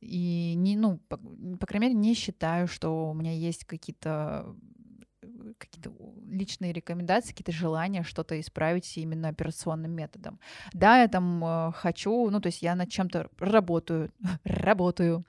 и 0.00 0.54
не, 0.56 0.76
ну, 0.76 0.98
по, 1.08 1.16
по 1.16 1.66
крайней 1.66 1.88
мере, 1.88 1.98
не 1.98 2.14
считаю, 2.14 2.68
что 2.68 3.10
у 3.10 3.14
меня 3.14 3.32
есть 3.32 3.64
какие-то 3.64 4.54
какие-то 5.58 5.92
личные 6.26 6.72
рекомендации, 6.72 7.30
какие-то 7.30 7.52
желания 7.52 8.02
что-то 8.02 8.38
исправить 8.40 8.96
именно 8.96 9.28
операционным 9.28 9.92
методом. 9.92 10.38
Да, 10.72 11.00
я 11.00 11.08
там 11.08 11.44
э, 11.44 11.72
хочу, 11.72 12.30
ну, 12.30 12.40
то 12.40 12.46
есть 12.48 12.62
я 12.62 12.74
над 12.74 12.90
чем-то 12.90 13.28
работаю, 13.38 14.12
работаю, 14.44 15.26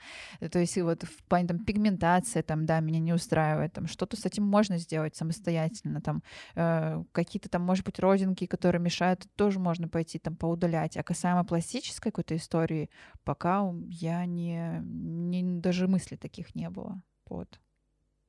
то 0.51 0.59
есть 0.59 0.77
вот 0.77 1.03
в 1.03 1.23
плане 1.25 1.47
там 1.47 1.65
пигментации, 1.65 2.41
там, 2.41 2.65
да, 2.65 2.79
меня 2.79 2.99
не 2.99 3.13
устраивает, 3.13 3.73
там, 3.73 3.87
что-то 3.87 4.17
с 4.17 4.25
этим 4.25 4.43
можно 4.43 4.77
сделать 4.77 5.15
самостоятельно, 5.15 6.01
там, 6.01 6.23
э, 6.55 7.03
какие-то 7.11 7.49
там, 7.49 7.63
может 7.63 7.85
быть, 7.85 7.99
родинки, 7.99 8.45
которые 8.45 8.81
мешают, 8.81 9.27
тоже 9.35 9.59
можно 9.59 9.87
пойти 9.87 10.19
там 10.19 10.35
поудалять, 10.35 10.97
а 10.97 11.03
касаемо 11.03 11.43
пластической 11.43 12.11
какой-то 12.11 12.35
истории, 12.35 12.89
пока 13.23 13.63
я 13.87 14.25
не, 14.25 14.81
не 14.83 15.59
даже 15.59 15.87
мысли 15.87 16.15
таких 16.15 16.55
не 16.55 16.69
было, 16.69 17.01
вот. 17.27 17.59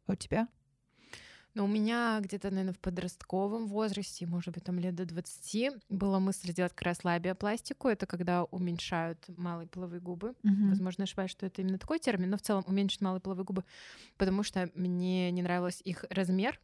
А 0.06 0.12
у 0.12 0.16
тебя? 0.16 0.48
Но 1.54 1.64
у 1.64 1.68
меня 1.68 2.20
где-то, 2.22 2.50
наверное, 2.50 2.74
в 2.74 2.78
подростковом 2.78 3.66
возрасте, 3.66 4.26
может 4.26 4.54
быть, 4.54 4.64
там 4.64 4.78
лет 4.78 4.94
до 4.94 5.04
20, 5.04 5.72
была 5.88 6.20
мысль 6.20 6.52
сделать 6.52 6.72
как 6.72 6.82
раз 6.82 7.04
лабиопластику. 7.04 7.88
Это 7.88 8.06
когда 8.06 8.44
уменьшают 8.44 9.18
малые 9.36 9.66
половые 9.68 10.00
губы. 10.00 10.34
Mm-hmm. 10.42 10.68
Возможно, 10.68 11.04
ошибаюсь, 11.04 11.30
что 11.30 11.46
это 11.46 11.62
именно 11.62 11.78
такой 11.78 11.98
термин, 11.98 12.30
но 12.30 12.36
в 12.36 12.42
целом 12.42 12.64
уменьшить 12.66 13.00
малые 13.00 13.20
половые 13.20 13.44
губы, 13.44 13.64
потому 14.16 14.42
что 14.42 14.70
мне 14.74 15.30
не 15.30 15.42
нравился 15.42 15.82
их 15.82 16.04
размер, 16.10 16.60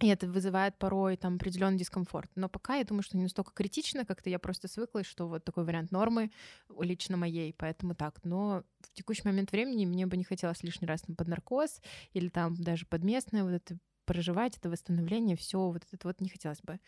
и 0.00 0.08
это 0.08 0.26
вызывает 0.26 0.76
порой 0.76 1.16
там 1.16 1.36
определенный 1.36 1.78
дискомфорт. 1.78 2.30
Но 2.34 2.48
пока 2.48 2.76
я 2.76 2.84
думаю, 2.84 3.02
что 3.02 3.16
не 3.16 3.22
настолько 3.22 3.52
критично, 3.52 4.04
как-то 4.04 4.28
я 4.28 4.38
просто 4.40 4.66
свыклась, 4.66 5.06
что 5.06 5.28
вот 5.28 5.44
такой 5.44 5.64
вариант 5.64 5.92
нормы 5.92 6.32
лично 6.80 7.16
моей, 7.16 7.54
поэтому 7.56 7.94
так. 7.94 8.18
Но 8.24 8.64
в 8.80 8.92
текущий 8.92 9.22
момент 9.24 9.52
времени 9.52 9.86
мне 9.86 10.06
бы 10.06 10.16
не 10.16 10.24
хотелось 10.24 10.64
лишний 10.64 10.88
раз 10.88 11.02
там, 11.02 11.14
под 11.14 11.28
наркоз 11.28 11.80
или 12.12 12.28
там 12.28 12.56
даже 12.56 12.86
под 12.86 13.04
местное 13.04 13.44
вот 13.44 13.52
это 13.52 13.78
проживать 14.04 14.56
это 14.56 14.70
восстановление, 14.70 15.36
все 15.36 15.58
вот 15.58 15.82
это 15.90 16.08
вот 16.08 16.20
не 16.20 16.28
хотелось 16.28 16.60
бы 16.62 16.80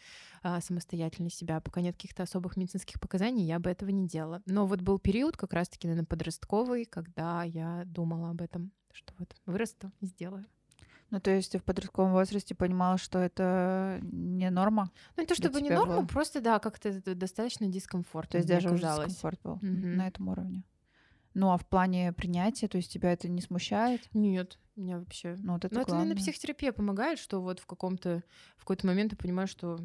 а, 0.42 0.60
самостоятельно 0.60 1.30
себя. 1.30 1.60
Пока 1.60 1.80
нет 1.80 1.96
каких-то 1.96 2.22
особых 2.22 2.56
медицинских 2.56 3.00
показаний, 3.00 3.44
я 3.44 3.58
бы 3.58 3.70
этого 3.70 3.90
не 3.90 4.06
делала. 4.06 4.42
Но 4.46 4.66
вот 4.66 4.80
был 4.80 4.98
период 4.98 5.36
как 5.36 5.52
раз-таки, 5.52 5.86
наверное, 5.86 6.06
подростковый, 6.06 6.84
когда 6.84 7.44
я 7.44 7.82
думала 7.86 8.30
об 8.30 8.42
этом, 8.42 8.72
что 8.92 9.12
вот 9.18 9.34
вырасту 9.46 9.92
и 10.00 10.06
сделаю. 10.06 10.46
Ну, 11.10 11.20
то 11.20 11.30
есть 11.30 11.52
ты 11.52 11.58
в 11.58 11.64
подростковом 11.64 12.12
возрасте 12.12 12.54
понимала, 12.54 12.98
что 12.98 13.20
это 13.20 14.00
не 14.02 14.50
норма? 14.50 14.90
Ну, 15.16 15.22
не 15.22 15.26
то 15.26 15.36
чтобы 15.36 15.60
не 15.60 15.70
норма, 15.70 15.98
было? 15.98 16.06
просто, 16.06 16.40
да, 16.40 16.58
как-то 16.58 17.14
достаточно 17.14 17.68
дискомфорт. 17.68 18.30
То 18.30 18.38
есть 18.38 18.48
даже 18.48 18.70
уже 18.70 18.82
дискомфорт 18.82 19.40
был 19.42 19.56
mm-hmm. 19.56 19.94
на 19.94 20.08
этом 20.08 20.28
уровне. 20.28 20.64
Ну, 21.38 21.50
а 21.50 21.58
в 21.58 21.66
плане 21.66 22.14
принятия, 22.14 22.66
то 22.66 22.78
есть 22.78 22.90
тебя 22.90 23.12
это 23.12 23.28
не 23.28 23.42
смущает? 23.42 24.08
Нет, 24.14 24.58
меня 24.74 24.98
вообще. 24.98 25.36
Ну, 25.38 25.52
вот 25.52 25.66
это 25.66 25.74
Но 25.74 25.82
это, 25.82 25.92
наверное, 25.92 26.16
психотерапия 26.16 26.72
помогает, 26.72 27.18
что 27.18 27.42
вот 27.42 27.60
в 27.60 27.66
каком-то 27.66 28.22
в 28.56 28.60
какой-то 28.60 28.86
момент 28.86 29.10
ты 29.10 29.16
понимаешь, 29.16 29.50
что 29.50 29.78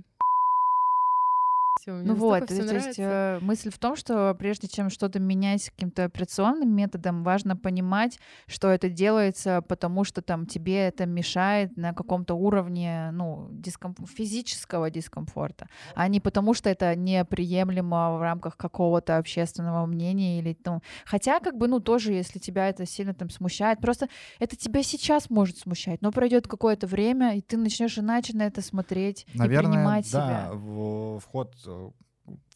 всё, 1.81 1.93
мне 1.93 2.03
Ну 2.05 2.15
вот, 2.15 2.39
то 2.39 2.45
всё 2.53 2.63
есть 2.63 2.67
нравится. 2.97 3.01
э, 3.01 3.39
мысль 3.41 3.69
в 3.71 3.77
том, 3.79 3.95
что 3.95 4.35
прежде 4.35 4.67
чем 4.67 4.89
что-то 4.89 5.19
менять 5.19 5.69
каким-то 5.69 6.03
операционным 6.05 6.69
методом, 6.75 7.23
важно 7.23 7.55
понимать, 7.57 8.19
что 8.47 8.69
это 8.69 8.89
делается, 8.89 9.61
потому 9.67 10.03
что 10.03 10.21
там 10.21 10.45
тебе 10.45 10.75
это 10.87 11.05
мешает 11.05 11.75
на 11.77 11.93
каком-то 11.93 12.35
уровне, 12.35 13.09
ну, 13.13 13.47
диском... 13.51 13.95
физического 14.05 14.89
дискомфорта, 14.89 15.67
а 15.95 16.07
не 16.07 16.19
потому 16.19 16.53
что 16.53 16.69
это 16.69 16.95
неприемлемо 16.95 18.17
в 18.17 18.21
рамках 18.21 18.57
какого-то 18.57 19.17
общественного 19.17 19.85
мнения 19.85 20.39
или 20.39 20.57
ну, 20.65 20.81
хотя 21.05 21.39
как 21.39 21.57
бы, 21.57 21.67
ну, 21.67 21.79
тоже, 21.79 22.13
если 22.13 22.39
тебя 22.39 22.69
это 22.69 22.85
сильно 22.85 23.13
там 23.13 23.29
смущает, 23.29 23.79
просто 23.79 24.07
это 24.39 24.55
тебя 24.55 24.83
сейчас 24.83 25.29
может 25.29 25.57
смущать, 25.57 26.01
но 26.01 26.11
пройдет 26.11 26.47
какое-то 26.47 26.87
время, 26.87 27.35
и 27.37 27.41
ты 27.41 27.57
начнешь 27.57 27.97
иначе 27.97 28.35
на 28.37 28.43
это 28.43 28.61
смотреть 28.61 29.25
и 29.33 29.37
Наверное, 29.37 29.71
принимать 29.71 30.11
да, 30.11 30.27
себя. 30.27 30.49
в- 30.53 31.19
вход 31.19 31.55
э, 31.65 31.70
в 31.73 31.93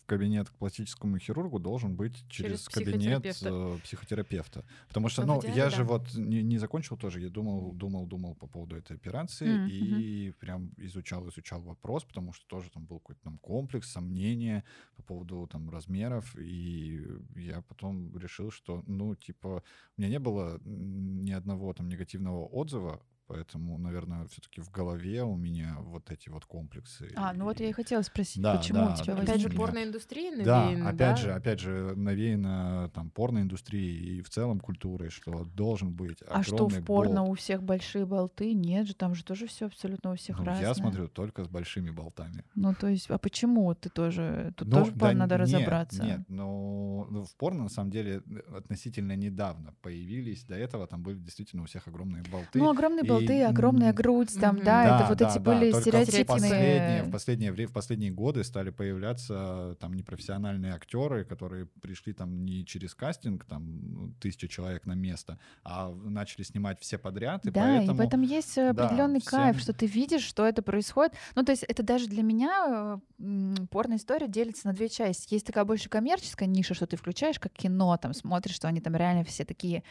кабинет 0.07 0.49
к 0.49 0.53
пластическому 0.53 1.18
хирургу 1.18 1.57
должен 1.59 1.95
быть 1.95 2.13
через, 2.30 2.68
Через 2.68 2.70
кабинет 2.70 3.24
психотерапевта. 3.24 3.49
э, 3.49 3.80
психотерапевта. 3.84 4.66
Потому 4.88 5.09
что, 5.09 5.26
Ну, 5.26 5.34
ну, 5.34 5.39
идеале, 5.41 5.57
я 5.57 5.70
же 5.72 5.78
да. 5.78 5.84
вот 5.86 6.13
не, 6.13 6.43
не 6.43 6.59
закончил 6.59 6.95
тоже, 6.95 7.20
я 7.22 7.30
думал, 7.30 7.72
думал, 7.74 8.05
думал 8.05 8.36
по 8.36 8.45
поводу 8.47 8.76
этой 8.76 8.95
операции 8.95 9.47
Мгм, 9.57 9.68
и 9.68 10.32
прям 10.39 10.72
изучал, 10.78 11.28
изучал 11.30 11.61
вопрос, 11.61 12.03
потому 12.03 12.34
что 12.34 12.45
тоже 12.47 12.70
там 12.70 12.86
был 12.86 12.99
какой-то 12.99 13.22
там 13.24 13.39
комплекс, 13.39 13.91
сомнения 13.91 14.63
по 14.95 15.01
поводу 15.03 15.47
там 15.51 15.72
размеров, 15.72 16.36
и 16.38 17.01
я 17.36 17.61
потом 17.63 18.16
решил, 18.18 18.51
что, 18.51 18.84
ну, 18.86 19.16
типа, 19.16 19.63
у 19.97 20.01
меня 20.01 20.09
не 20.11 20.20
было 20.20 20.59
ни 20.63 21.32
одного 21.32 21.74
там 21.74 21.89
негативного 21.89 22.45
отзыва, 22.45 23.01
поэтому, 23.28 23.78
наверное, 23.78 24.26
все-таки 24.28 24.62
в 24.62 24.70
голове 24.72 25.24
у 25.24 25.36
меня 25.36 25.78
вот 25.80 26.12
эти 26.12 26.30
вот 26.30 26.46
комплексы. 26.46 27.12
А, 27.16 27.34
ну 27.34 27.46
вот 27.46 27.60
я 27.60 27.70
и 27.70 27.72
хотела 27.72 28.02
спросить, 28.02 28.42
Да, 28.42 28.58
почему 28.58 28.80
да, 28.86 28.94
у 28.94 29.04
тебя 29.04 29.16
Опять 29.16 29.42
же, 29.42 29.50
порноиндустрия 29.50 30.44
Да, 30.44 30.66
навеяна, 30.66 30.90
опять 30.90 30.98
да? 30.98 31.16
же, 31.16 31.32
опять 31.34 31.60
же, 31.60 31.94
навеяно 31.96 32.92
там 32.94 33.10
порноиндустрией 33.10 34.18
и 34.18 34.22
в 34.22 34.30
целом 34.30 34.60
культурой, 34.60 35.10
что 35.10 35.46
должен 35.46 35.94
быть 35.94 36.20
А 36.28 36.44
что 36.44 36.68
в 36.68 36.84
порно 36.84 37.22
болт. 37.24 37.32
у 37.32 37.34
всех 37.36 37.64
большие 37.64 38.06
болты? 38.06 38.54
Нет 38.54 38.88
же, 38.88 38.96
там 38.96 39.16
же 39.16 39.24
тоже 39.24 39.48
все 39.48 39.66
абсолютно 39.68 40.12
у 40.12 40.16
всех 40.16 40.40
Ну, 40.40 40.46
разное. 40.46 40.68
я 40.68 40.74
смотрю 40.74 41.08
только 41.08 41.44
с 41.44 41.48
большими 41.48 41.90
болтами. 41.90 42.44
Ну, 42.56 42.74
то 42.74 42.88
есть, 42.88 43.10
а 43.10 43.18
почему 43.18 43.74
ты 43.76 43.90
тоже? 43.90 44.54
Тут 44.56 44.68
Ну, 44.68 44.80
тоже 44.80 44.92
да 44.92 45.08
пор- 45.08 45.16
надо 45.16 45.36
нет, 45.36 45.42
разобраться. 45.42 46.04
Нет, 46.04 46.20
но 46.28 47.08
ну, 47.10 47.24
в 47.24 47.36
порно 47.36 47.64
на 47.64 47.70
самом 47.70 47.92
деле 47.92 48.22
относительно 48.56 49.16
недавно 49.16 49.74
появились. 49.82 50.44
До 50.46 50.56
этого 50.56 50.88
там 50.88 51.04
были 51.04 51.18
действительно 51.18 51.64
у 51.64 51.66
всех 51.66 51.88
огромные 51.88 52.24
болты. 52.24 52.60
Ну, 52.60 52.70
огромные 52.70 53.04
И, 53.20 53.28
болты, 53.28 53.43
огромная 53.43 53.93
грудь, 53.93 54.38
там, 54.39 54.55
Мгм. 54.55 54.66
да, 54.66 54.95
это 54.99 55.09
вот 55.09 55.18
да, 55.18 55.30
эти 55.30 55.38
да, 55.39 55.51
были 55.51 55.72
В 55.72 55.76
стереотипные. 55.82 56.24
в 56.24 57.11
последнее 57.11 57.51
время, 57.51 57.70
в 57.70 57.74
последние 57.74 58.11
годы 58.11 58.43
стали 58.43 58.70
появляться 58.70 59.78
там 59.80 59.93
непрофессиональные 59.93 60.74
актеры, 60.74 61.26
которые 61.26 61.66
пришли 61.82 62.13
там 62.13 62.45
не 62.45 62.66
через 62.66 62.93
кастинг, 62.95 63.45
там 63.45 63.80
ну, 63.93 64.13
тысячу 64.20 64.47
человек 64.47 64.86
на 64.86 64.93
место, 64.93 65.39
а 65.63 65.91
начали 65.93 66.43
снимать 66.43 66.80
все 66.80 66.97
подряд, 66.97 67.45
и 67.45 67.51
Да, 67.51 67.61
поэтому 67.61 67.97
и 67.97 68.03
в 68.03 68.07
этом 68.07 68.22
есть 68.22 68.57
э, 68.57 68.74
да, 68.74 68.86
определенный 68.86 69.22
кайф, 69.22 69.55
всем- 69.57 69.63
что 69.63 69.74
ты 69.74 69.86
видишь, 69.86 70.24
что 70.24 70.45
это 70.45 70.61
происходит. 70.61 71.13
Ну, 71.36 71.43
то 71.43 71.51
есть 71.51 71.63
это 71.63 71.84
даже 71.84 72.07
для 72.07 72.24
меня 72.24 72.99
э, 73.20 73.55
порно-история 73.72 74.28
делится 74.28 74.68
на 74.68 74.74
две 74.74 74.89
части. 74.89 75.34
Есть 75.34 75.45
такая 75.45 75.66
больше 75.66 75.89
коммерческая 75.89 76.47
ниша, 76.47 76.74
что 76.74 76.88
ты 76.88 76.97
включаешь 76.97 77.39
как 77.39 77.53
кино, 77.53 77.97
там 77.97 78.13
смотришь, 78.13 78.55
что 78.55 78.68
они 78.68 78.82
там 78.82 78.95
реально 78.95 79.24
все 79.24 79.45
такие, 79.45 79.84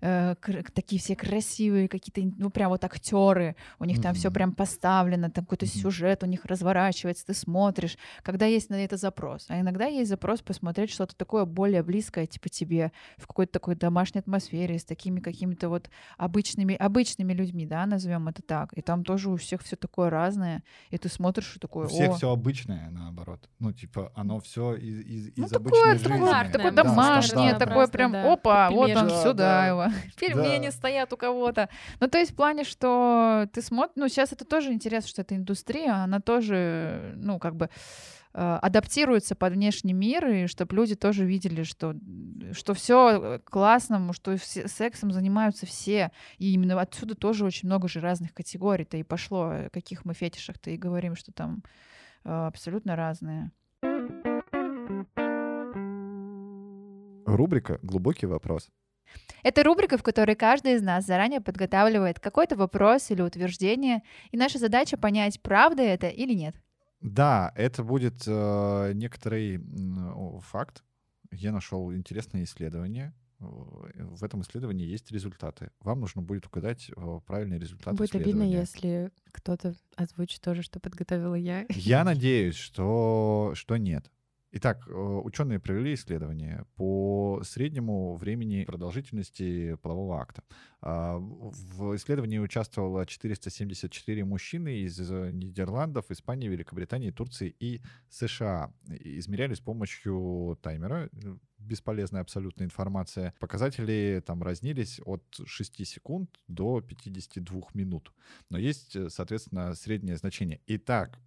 э, 0.00 0.34
такие 0.74 1.00
все 1.00 1.16
красивые, 1.16 1.88
какие-то, 1.88 2.34
ну, 2.38 2.50
прям 2.50 2.65
вот 2.68 2.84
актеры, 2.84 3.56
у 3.78 3.84
них 3.84 4.00
там 4.00 4.14
все 4.14 4.30
прям 4.30 4.52
поставлено, 4.52 5.30
там 5.30 5.44
какой-то 5.44 5.66
сюжет 5.66 6.22
у 6.22 6.26
них 6.26 6.44
разворачивается, 6.44 7.26
ты 7.26 7.34
смотришь, 7.34 7.96
когда 8.22 8.46
есть 8.46 8.70
на 8.70 8.84
это 8.84 8.96
запрос. 8.96 9.46
А 9.48 9.60
иногда 9.60 9.86
есть 9.86 10.08
запрос 10.08 10.42
посмотреть 10.42 10.90
что-то 10.90 11.16
такое 11.16 11.44
более 11.44 11.82
близкое, 11.82 12.26
типа 12.26 12.48
тебе, 12.48 12.92
в 13.16 13.26
какой-то 13.26 13.52
такой 13.52 13.74
домашней 13.74 14.20
атмосфере, 14.20 14.78
с 14.78 14.84
такими 14.84 15.20
какими-то 15.20 15.68
вот 15.68 15.90
обычными, 16.18 16.74
обычными 16.74 17.32
людьми, 17.32 17.66
да, 17.66 17.86
назовем 17.86 18.28
это 18.28 18.42
так. 18.42 18.72
И 18.72 18.82
там 18.82 19.04
тоже 19.04 19.30
у 19.30 19.36
всех 19.36 19.62
все 19.62 19.76
такое 19.76 20.10
разное, 20.10 20.62
и 20.90 20.98
ты 20.98 21.08
смотришь 21.08 21.56
и 21.56 21.58
такой, 21.58 21.86
у 21.86 21.88
всех 21.88 22.16
все 22.16 22.30
обычное, 22.30 22.90
наоборот. 22.90 23.48
Ну, 23.58 23.72
типа, 23.72 24.12
оно 24.14 24.40
все 24.40 24.74
из, 24.74 25.00
из, 25.06 25.36
ну 25.36 25.44
из 25.46 25.50
такое, 25.50 25.56
обычной 25.56 25.80
такое, 25.80 25.92
жизни. 25.92 26.16
Стандартное, 26.16 26.52
такое 26.52 26.70
да, 26.70 26.82
домашнее, 26.82 27.54
такое 27.54 27.86
прям, 27.88 28.12
да. 28.12 28.32
опа, 28.32 28.70
вот 28.70 28.90
он 28.90 28.94
Пельмешки. 28.94 29.22
сюда 29.22 29.34
Да, 29.36 29.66
его. 29.66 29.84
Пельмени 30.18 30.66
Да. 30.66 30.72
стоят 30.72 31.12
у 31.12 31.16
кого-то. 31.16 31.68
Ну, 32.00 32.08
то 32.08 32.18
есть 32.18 32.32
в 32.32 32.34
плане, 32.34 32.55
что 32.64 33.48
ты 33.52 33.62
смотришь, 33.62 33.94
ну, 33.96 34.08
сейчас 34.08 34.32
это 34.32 34.44
тоже 34.44 34.72
интересно, 34.72 35.08
что 35.08 35.22
эта 35.22 35.36
индустрия, 35.36 36.02
она 36.02 36.20
тоже, 36.20 37.14
ну, 37.16 37.38
как 37.38 37.56
бы 37.56 37.68
э, 38.34 38.58
адаптируется 38.62 39.34
под 39.34 39.54
внешний 39.54 39.92
мир, 39.92 40.26
и 40.28 40.46
чтобы 40.46 40.76
люди 40.76 40.94
тоже 40.94 41.24
видели, 41.24 41.62
что, 41.62 41.94
что 42.52 42.74
все 42.74 43.40
классно, 43.44 44.12
что 44.12 44.36
сексом 44.38 45.12
занимаются 45.12 45.66
все. 45.66 46.10
И 46.38 46.52
именно 46.52 46.80
отсюда 46.80 47.14
тоже 47.14 47.44
очень 47.44 47.68
много 47.68 47.88
же 47.88 48.00
разных 48.00 48.34
категорий-то 48.34 48.96
и 48.96 49.02
пошло, 49.02 49.42
о 49.44 49.70
каких 49.70 50.04
мы 50.04 50.14
фетишах-то 50.14 50.70
и 50.70 50.76
говорим, 50.76 51.16
что 51.16 51.32
там 51.32 51.62
э, 52.24 52.30
абсолютно 52.30 52.96
разные. 52.96 53.50
Рубрика 57.26 57.78
«Глубокий 57.82 58.26
вопрос». 58.26 58.70
Это 59.42 59.62
рубрика, 59.62 59.96
в 59.98 60.02
которой 60.02 60.34
каждый 60.36 60.74
из 60.74 60.82
нас 60.82 61.06
заранее 61.06 61.40
подготавливает 61.40 62.20
какой-то 62.20 62.56
вопрос 62.56 63.10
или 63.10 63.22
утверждение, 63.22 64.02
и 64.30 64.36
наша 64.36 64.58
задача 64.58 64.96
понять, 64.96 65.40
правда 65.40 65.82
это 65.82 66.08
или 66.08 66.34
нет. 66.34 66.56
Да, 67.00 67.52
это 67.54 67.84
будет 67.84 68.24
э, 68.26 68.92
некоторый 68.94 69.60
о, 70.14 70.40
факт. 70.40 70.82
Я 71.30 71.52
нашел 71.52 71.92
интересное 71.92 72.44
исследование. 72.44 73.14
О, 73.38 73.86
В 73.96 74.24
этом 74.24 74.40
исследовании 74.40 74.86
есть 74.86 75.12
результаты. 75.12 75.70
Вам 75.80 76.00
нужно 76.00 76.22
будет 76.22 76.46
угадать 76.46 76.90
э, 76.96 77.20
правильный 77.26 77.58
результат 77.58 77.94
Будет 77.94 78.14
обидно, 78.14 78.42
если 78.42 79.10
кто-то 79.30 79.74
озвучит 79.94 80.40
тоже, 80.40 80.62
что 80.62 80.80
подготовила 80.80 81.34
я. 81.34 81.66
Я 81.68 82.02
надеюсь, 82.02 82.56
что, 82.56 83.52
что 83.54 83.76
нет. 83.76 84.10
Итак, 84.52 84.86
ученые 84.88 85.58
провели 85.58 85.94
исследование 85.94 86.64
по 86.76 87.40
среднему 87.42 88.16
времени 88.16 88.64
продолжительности 88.64 89.74
полового 89.82 90.20
акта. 90.20 90.44
А, 90.80 91.18
В 91.18 91.96
исследовании 91.96 92.38
участвовало 92.38 93.04
474 93.04 94.24
мужчины 94.24 94.78
из 94.78 94.98
э, 95.10 95.30
Нидерландов, 95.32 96.10
Испании, 96.10 96.48
Великобритании, 96.48 97.10
Турции 97.10 97.54
и 97.58 97.82
США. 98.08 98.72
Измеряли 98.88 99.54
с 99.54 99.60
помощью 99.60 100.58
таймера. 100.62 101.10
э, 101.12 101.36
Бесполезная 101.58 102.20
абсолютная 102.20 102.66
информация. 102.66 103.34
Показатели 103.40 104.22
там 104.24 104.42
разнились 104.42 105.00
от 105.04 105.24
6 105.44 105.84
секунд 105.86 106.30
до 106.46 106.80
52 106.80 107.62
минут. 107.74 108.12
Но 108.48 108.58
есть, 108.58 108.94
э, 108.94 109.10
соответственно, 109.10 109.74
среднее 109.74 110.16
значение. 110.16 110.60
Итак, 110.68 111.18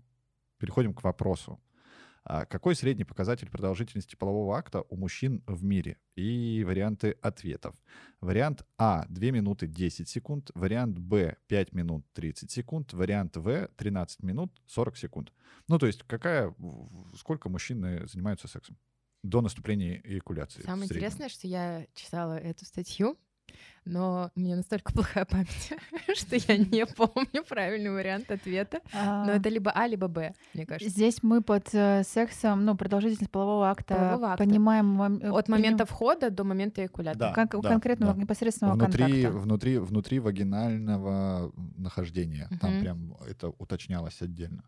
переходим 0.57 0.93
к 0.93 1.03
вопросу. 1.03 1.59
А 2.23 2.45
Какой 2.45 2.75
средний 2.75 3.05
показатель 3.05 3.49
продолжительности 3.49 4.15
полового 4.15 4.57
акта 4.57 4.83
у 4.89 4.95
мужчин 4.95 5.43
в 5.47 5.63
мире? 5.63 5.97
И 6.15 6.63
варианты 6.65 7.17
ответов. 7.21 7.75
Вариант 8.21 8.65
А— 8.77 9.05
2 9.09 9.31
минуты 9.31 9.67
10 9.67 10.07
секунд. 10.09 10.51
Вариант 10.53 10.99
Б— 10.99 11.37
5 11.47 11.73
минут 11.73 12.05
30 12.13 12.51
секунд. 12.51 12.93
Вариант 12.93 13.37
В— 13.37 13.69
13 13.77 14.23
минут 14.23 14.51
40 14.67 14.97
секунд. 14.97 15.33
Ну, 15.67 15.77
то 15.79 15.87
есть 15.87 16.03
какая, 16.03 16.53
сколько 17.15 17.49
мужчины 17.49 18.05
занимаются 18.07 18.47
сексом 18.47 18.77
до 19.23 19.41
наступления 19.41 20.01
эякуляции? 20.03 20.61
Самое 20.61 20.85
интересное, 20.85 21.29
что 21.29 21.47
я 21.47 21.85
читала 21.93 22.37
эту 22.37 22.65
статью, 22.65 23.17
но 23.85 24.29
у 24.35 24.39
меня 24.39 24.55
настолько 24.55 24.93
плохая 24.93 25.25
память, 25.25 25.73
что 26.15 26.35
я 26.35 26.57
не 26.57 26.85
помню 26.97 27.43
правильный 27.47 27.91
вариант 27.91 28.29
ответа. 28.31 28.79
Но 28.93 29.31
это 29.31 29.49
либо 29.49 29.71
А, 29.71 29.87
либо 29.87 30.07
Б, 30.07 30.33
мне 30.53 30.65
кажется. 30.65 30.89
Здесь 30.93 31.23
мы 31.23 31.41
под 31.41 31.69
э, 31.73 32.03
сексом, 32.03 32.65
ну, 32.65 32.75
продолжительность 32.75 33.31
полового 33.31 33.69
акта, 33.69 33.95
понимаем... 34.37 35.01
э, 35.21 35.29
От 35.31 35.47
момента 35.49 35.85
входа 35.85 36.29
до 36.29 36.43
момента 36.43 36.81
эякуляции. 36.81 37.19
Да. 37.19 37.33
кон- 37.33 37.61
конкретного 37.71 38.11
непосредственного 38.21 38.77
контакта. 38.77 39.39
внутри, 39.39 39.77
внутри 39.77 40.19
вагинального 40.19 41.51
нахождения. 41.77 42.47
Там 42.61 42.79
прям 42.81 43.15
это 43.27 43.49
уточнялось 43.57 44.21
отдельно. 44.21 44.63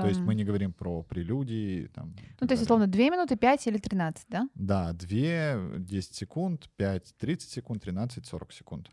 То 0.00 0.08
есть 0.08 0.20
мы 0.20 0.34
не 0.34 0.44
говорим 0.44 0.72
про 0.72 1.02
прелюдии. 1.02 1.86
Там, 1.94 2.14
Ну, 2.40 2.46
то 2.46 2.52
есть, 2.54 2.62
условно, 2.62 2.86
2 2.86 3.10
минуты, 3.10 3.36
5 3.36 3.66
или 3.66 3.76
13, 3.78 4.24
да? 4.28 4.48
Да, 4.54 4.92
2, 4.92 5.78
10 5.78 6.14
секунд, 6.14 6.70
5, 6.76 7.14
30 7.18 7.50
секунд, 7.50 7.82
13, 7.82 8.24
40 8.26 8.52
секунд. 8.52 8.90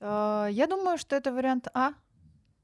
Э, 0.00 0.48
Я 0.50 0.66
думаю, 0.66 0.98
что 0.98 1.16
это 1.16 1.32
вариант 1.32 1.68
А. 1.74 1.92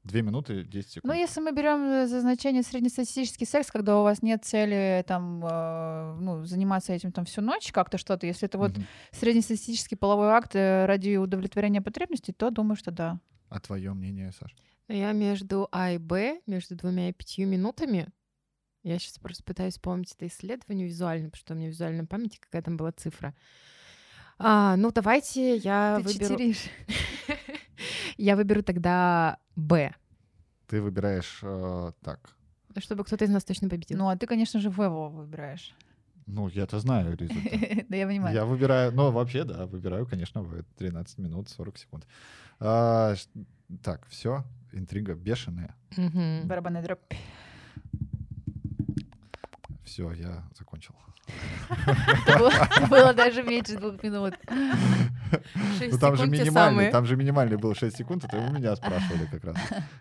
2 0.03 0.21
минуты 0.21 0.63
10 0.63 0.91
секунд. 0.91 1.13
Ну, 1.13 1.19
если 1.19 1.41
мы 1.41 1.51
берем 1.51 2.07
за 2.07 2.21
значение 2.21 2.63
среднестатистический 2.63 3.45
секс, 3.45 3.69
когда 3.71 3.99
у 3.99 4.03
вас 4.03 4.21
нет 4.23 4.45
цели 4.45 5.03
там, 5.07 5.43
э, 5.43 6.15
ну, 6.21 6.45
заниматься 6.45 6.93
этим 6.93 7.11
там 7.11 7.25
всю 7.25 7.41
ночь, 7.41 7.71
как-то 7.73 7.97
что-то, 7.97 8.25
если 8.27 8.47
это 8.47 8.57
вот 8.57 8.77
Мгм. 8.77 8.85
среднестатистический 9.11 9.95
половой 9.97 10.27
акт 10.29 10.55
э, 10.55 10.85
ради 10.85 11.17
удовлетворения 11.17 11.81
потребностей, 11.81 12.31
то 12.33 12.51
думаю, 12.51 12.75
что 12.77 12.91
да. 12.91 13.19
А 13.49 13.59
твое 13.59 13.93
мнение, 13.93 14.31
Саш? 14.31 14.55
Я 14.87 15.11
между 15.11 15.67
А 15.71 15.91
и 15.91 15.97
Б, 15.97 16.41
между 16.45 16.75
двумя 16.75 17.09
и 17.09 17.13
пятью 17.13 17.47
минутами. 17.47 18.07
Я 18.83 18.99
сейчас 18.99 19.19
просто 19.19 19.43
пытаюсь 19.43 19.73
вспомнить 19.73 20.13
это 20.13 20.27
исследование 20.27 20.87
визуально, 20.87 21.29
потому 21.29 21.39
что 21.39 21.53
у 21.53 21.57
меня 21.57 21.67
в 21.67 21.71
визуальной 21.71 22.05
памяти 22.05 22.37
какая 22.39 22.61
там 22.61 22.77
была 22.77 22.93
цифра. 22.93 23.35
А, 24.39 24.77
ну, 24.77 24.91
давайте 24.91 25.57
я 25.57 25.97
Ты 25.97 26.07
выберу... 26.07 26.35
читеришь. 26.35 26.63
Я 28.17 28.35
выберу 28.35 28.63
тогда 28.63 29.37
Б, 29.55 29.93
Ты 30.67 30.81
выбираешь 30.81 31.39
э, 31.43 31.91
так. 32.01 32.35
чтобы 32.79 33.03
кто-то 33.03 33.25
из 33.25 33.29
нас 33.29 33.43
точно 33.43 33.69
победил. 33.69 33.99
Ну, 33.99 34.09
а 34.09 34.17
ты, 34.17 34.25
конечно 34.25 34.59
же, 34.59 34.71
ВВО 34.71 35.09
выбираешь. 35.09 35.75
Ну, 36.27 36.49
я-то 36.49 36.79
знаю 36.79 37.15
результат. 37.15 37.85
Да, 37.89 37.95
я 37.95 38.05
понимаю. 38.05 38.35
Я 38.35 38.45
выбираю, 38.45 38.91
ну, 38.91 39.11
вообще, 39.11 39.43
да, 39.45 39.65
выбираю, 39.65 40.05
конечно, 40.05 40.41
в 40.41 40.63
13 40.77 41.17
минут 41.19 41.49
40 41.49 41.77
секунд. 41.77 42.05
А, 42.59 43.15
так, 43.81 44.05
все, 44.07 44.43
интрига 44.73 45.13
бешеная. 45.15 45.73
Барабанная 46.43 46.83
дробь. 46.83 46.99
Все, 49.85 50.11
я 50.11 50.43
закончил. 50.57 50.95
Было 52.89 53.13
даже 53.13 53.43
меньше 53.43 53.77
двух 53.77 54.01
минут. 54.03 54.35
Ну, 55.91 55.97
там 55.99 56.15
же 56.15 56.27
минимальный, 56.27 56.91
там 56.91 57.05
же 57.05 57.15
минимальный 57.15 57.57
был 57.57 57.73
6 57.75 57.95
секунд, 57.97 58.23
это 58.25 58.37
у 58.37 58.51
меня 58.51 58.75
спрашивали 58.75 59.25
как 59.31 59.43
раз. 59.43 59.57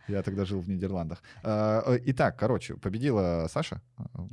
Я 0.09 0.23
тогда 0.23 0.45
жил 0.45 0.61
в 0.61 0.69
Нидерландах. 0.69 1.23
А, 1.43 1.83
э, 1.95 2.01
Итак, 2.07 2.37
короче, 2.39 2.75
победила 2.75 3.47
Саша. 3.51 3.81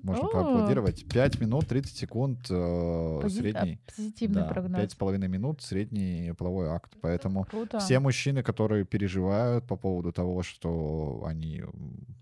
Можно 0.04 0.28
поаплодировать. 0.28 1.08
5 1.08 1.40
минут 1.40 1.68
30 1.68 1.96
секунд 1.98 2.40
э, 2.50 3.28
средний. 3.30 3.80
а, 3.88 3.92
Позитивный 3.96 4.42
Да, 4.42 4.48
прогноз. 4.48 4.82
пять 4.82 4.92
с 4.92 4.96
половиной 4.96 5.28
минут 5.28 5.62
средний 5.62 6.34
половой 6.38 6.70
акт. 6.70 6.94
Поэтому 7.02 7.48
все 7.80 8.00
мужчины, 8.00 8.44
которые 8.44 8.86
переживают 8.86 9.66
по 9.68 9.76
поводу 9.76 10.12
того, 10.12 10.44
что 10.44 11.24
они 11.26 11.64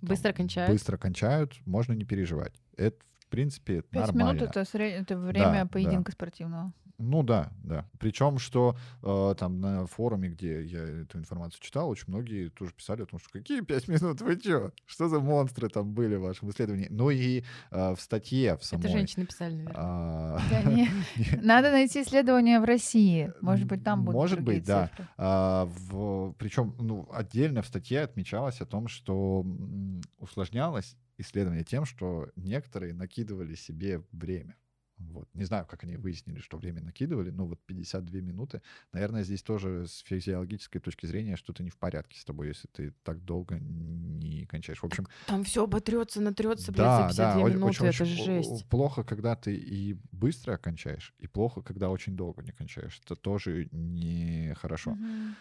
Быстро 0.02 0.34
кончают. 0.34 0.72
быстро 0.72 0.98
кончают, 0.98 1.54
можно 1.66 1.94
не 1.94 2.06
переживать. 2.06 2.54
Это, 2.78 2.98
в 3.20 3.28
принципе, 3.28 3.82
Пять 3.84 4.08
нормально. 4.08 4.40
минут 4.40 4.50
это, 4.50 4.66
сред- 4.66 5.02
это 5.02 5.18
время 5.18 5.64
да. 5.64 5.66
поединка 5.66 6.12
спортивного. 6.12 6.72
Ну 6.98 7.24
да, 7.24 7.52
да. 7.64 7.86
Причем, 8.00 8.38
что 8.38 8.76
э, 9.04 9.36
там 9.38 9.60
на 9.60 9.86
форуме, 9.88 10.30
где 10.30 10.64
я 10.64 10.84
эту 10.84 11.18
информацию 11.18 11.62
читал, 11.62 11.90
очень 11.90 12.06
многие 12.08 12.50
тоже 12.50 12.72
писали 12.74 13.04
о 13.04 13.06
том, 13.06 13.20
что 13.20 13.30
какие 13.30 13.62
пять 13.62 13.88
минут, 13.88 14.22
вы 14.22 14.38
чё? 14.38 14.72
Что 14.86 15.08
за 15.08 15.20
монстры 15.20 15.70
там 15.70 15.94
были 15.94 16.16
в 16.16 16.22
вашем 16.22 16.50
исследовании? 16.50 16.88
Ну 16.90 17.10
и 17.10 17.44
э, 17.72 17.96
в 17.96 18.02
статье 18.02 18.58
в 18.58 18.64
самой... 18.64 18.86
Это 18.86 18.92
женщины 18.92 19.26
писали, 19.26 19.56
наверное. 19.56 19.76
а, 19.78 20.40
Да 20.50 20.64
не. 20.72 20.90
Надо 21.42 21.72
найти 21.72 22.02
исследование 22.02 22.60
в 22.60 22.64
России. 22.64 23.32
Может 23.42 23.68
быть, 23.68 23.84
там 23.84 24.04
будут 24.04 24.16
Может 24.16 24.42
быть, 24.42 24.66
да. 24.66 24.90
А, 25.18 25.66
в, 25.66 26.34
причем 26.38 26.76
ну, 26.80 27.08
отдельно 27.12 27.62
в 27.62 27.68
статье 27.68 28.02
отмечалось 28.02 28.62
о 28.62 28.66
том, 28.66 28.88
что 28.88 29.46
усложнялось 30.18 30.96
исследование 31.18 31.64
тем, 31.64 31.86
что 31.86 32.30
некоторые 32.36 32.94
накидывали 32.94 33.56
себе 33.56 34.04
время. 34.12 34.56
Вот. 35.10 35.28
Не 35.34 35.44
знаю, 35.46 35.66
как 35.66 35.84
они 35.84 35.98
выяснили, 35.98 36.40
что 36.40 36.58
время 36.58 36.82
накидывали, 36.82 37.30
но 37.32 37.46
вот 37.48 37.60
52 37.66 38.22
минуты. 38.22 38.62
Наверное, 38.94 39.24
здесь 39.24 39.44
тоже 39.44 39.88
с 39.88 40.00
физиологической 40.00 40.80
точки 40.82 41.06
зрения 41.06 41.36
что-то 41.36 41.64
не 41.64 41.70
в 41.70 41.78
порядке 41.78 42.20
с 42.20 42.26
тобой, 42.26 42.48
если 42.50 42.68
ты 42.68 42.94
так 43.04 43.24
долго 43.24 43.60
не 43.60 44.46
кончаешь. 44.46 44.80
В 44.82 44.86
общем, 44.86 45.08
Там 45.28 45.44
все 45.44 45.64
оботрется, 45.64 46.22
натрется, 46.22 46.72
блядь, 46.72 46.86
да, 46.86 47.10
за 47.10 47.18
да, 47.18 47.34
52 47.36 47.46
о- 47.46 47.50
минуты. 47.50 47.70
очень, 47.70 47.86
это 47.88 48.04
очень 48.04 48.26
жесть. 48.26 48.66
плохо, 48.70 49.04
когда 49.04 49.36
ты 49.36 49.56
и 49.56 49.98
быстро 50.12 50.58
кончаешь, 50.58 51.14
и 51.20 51.28
плохо, 51.28 51.62
когда 51.62 51.90
очень 51.90 52.16
долго 52.16 52.42
не 52.44 52.52
кончаешь. 52.52 53.00
Это 53.06 53.16
тоже 53.16 53.68
нехорошо. 53.72 54.92
Мгм. 54.92 55.36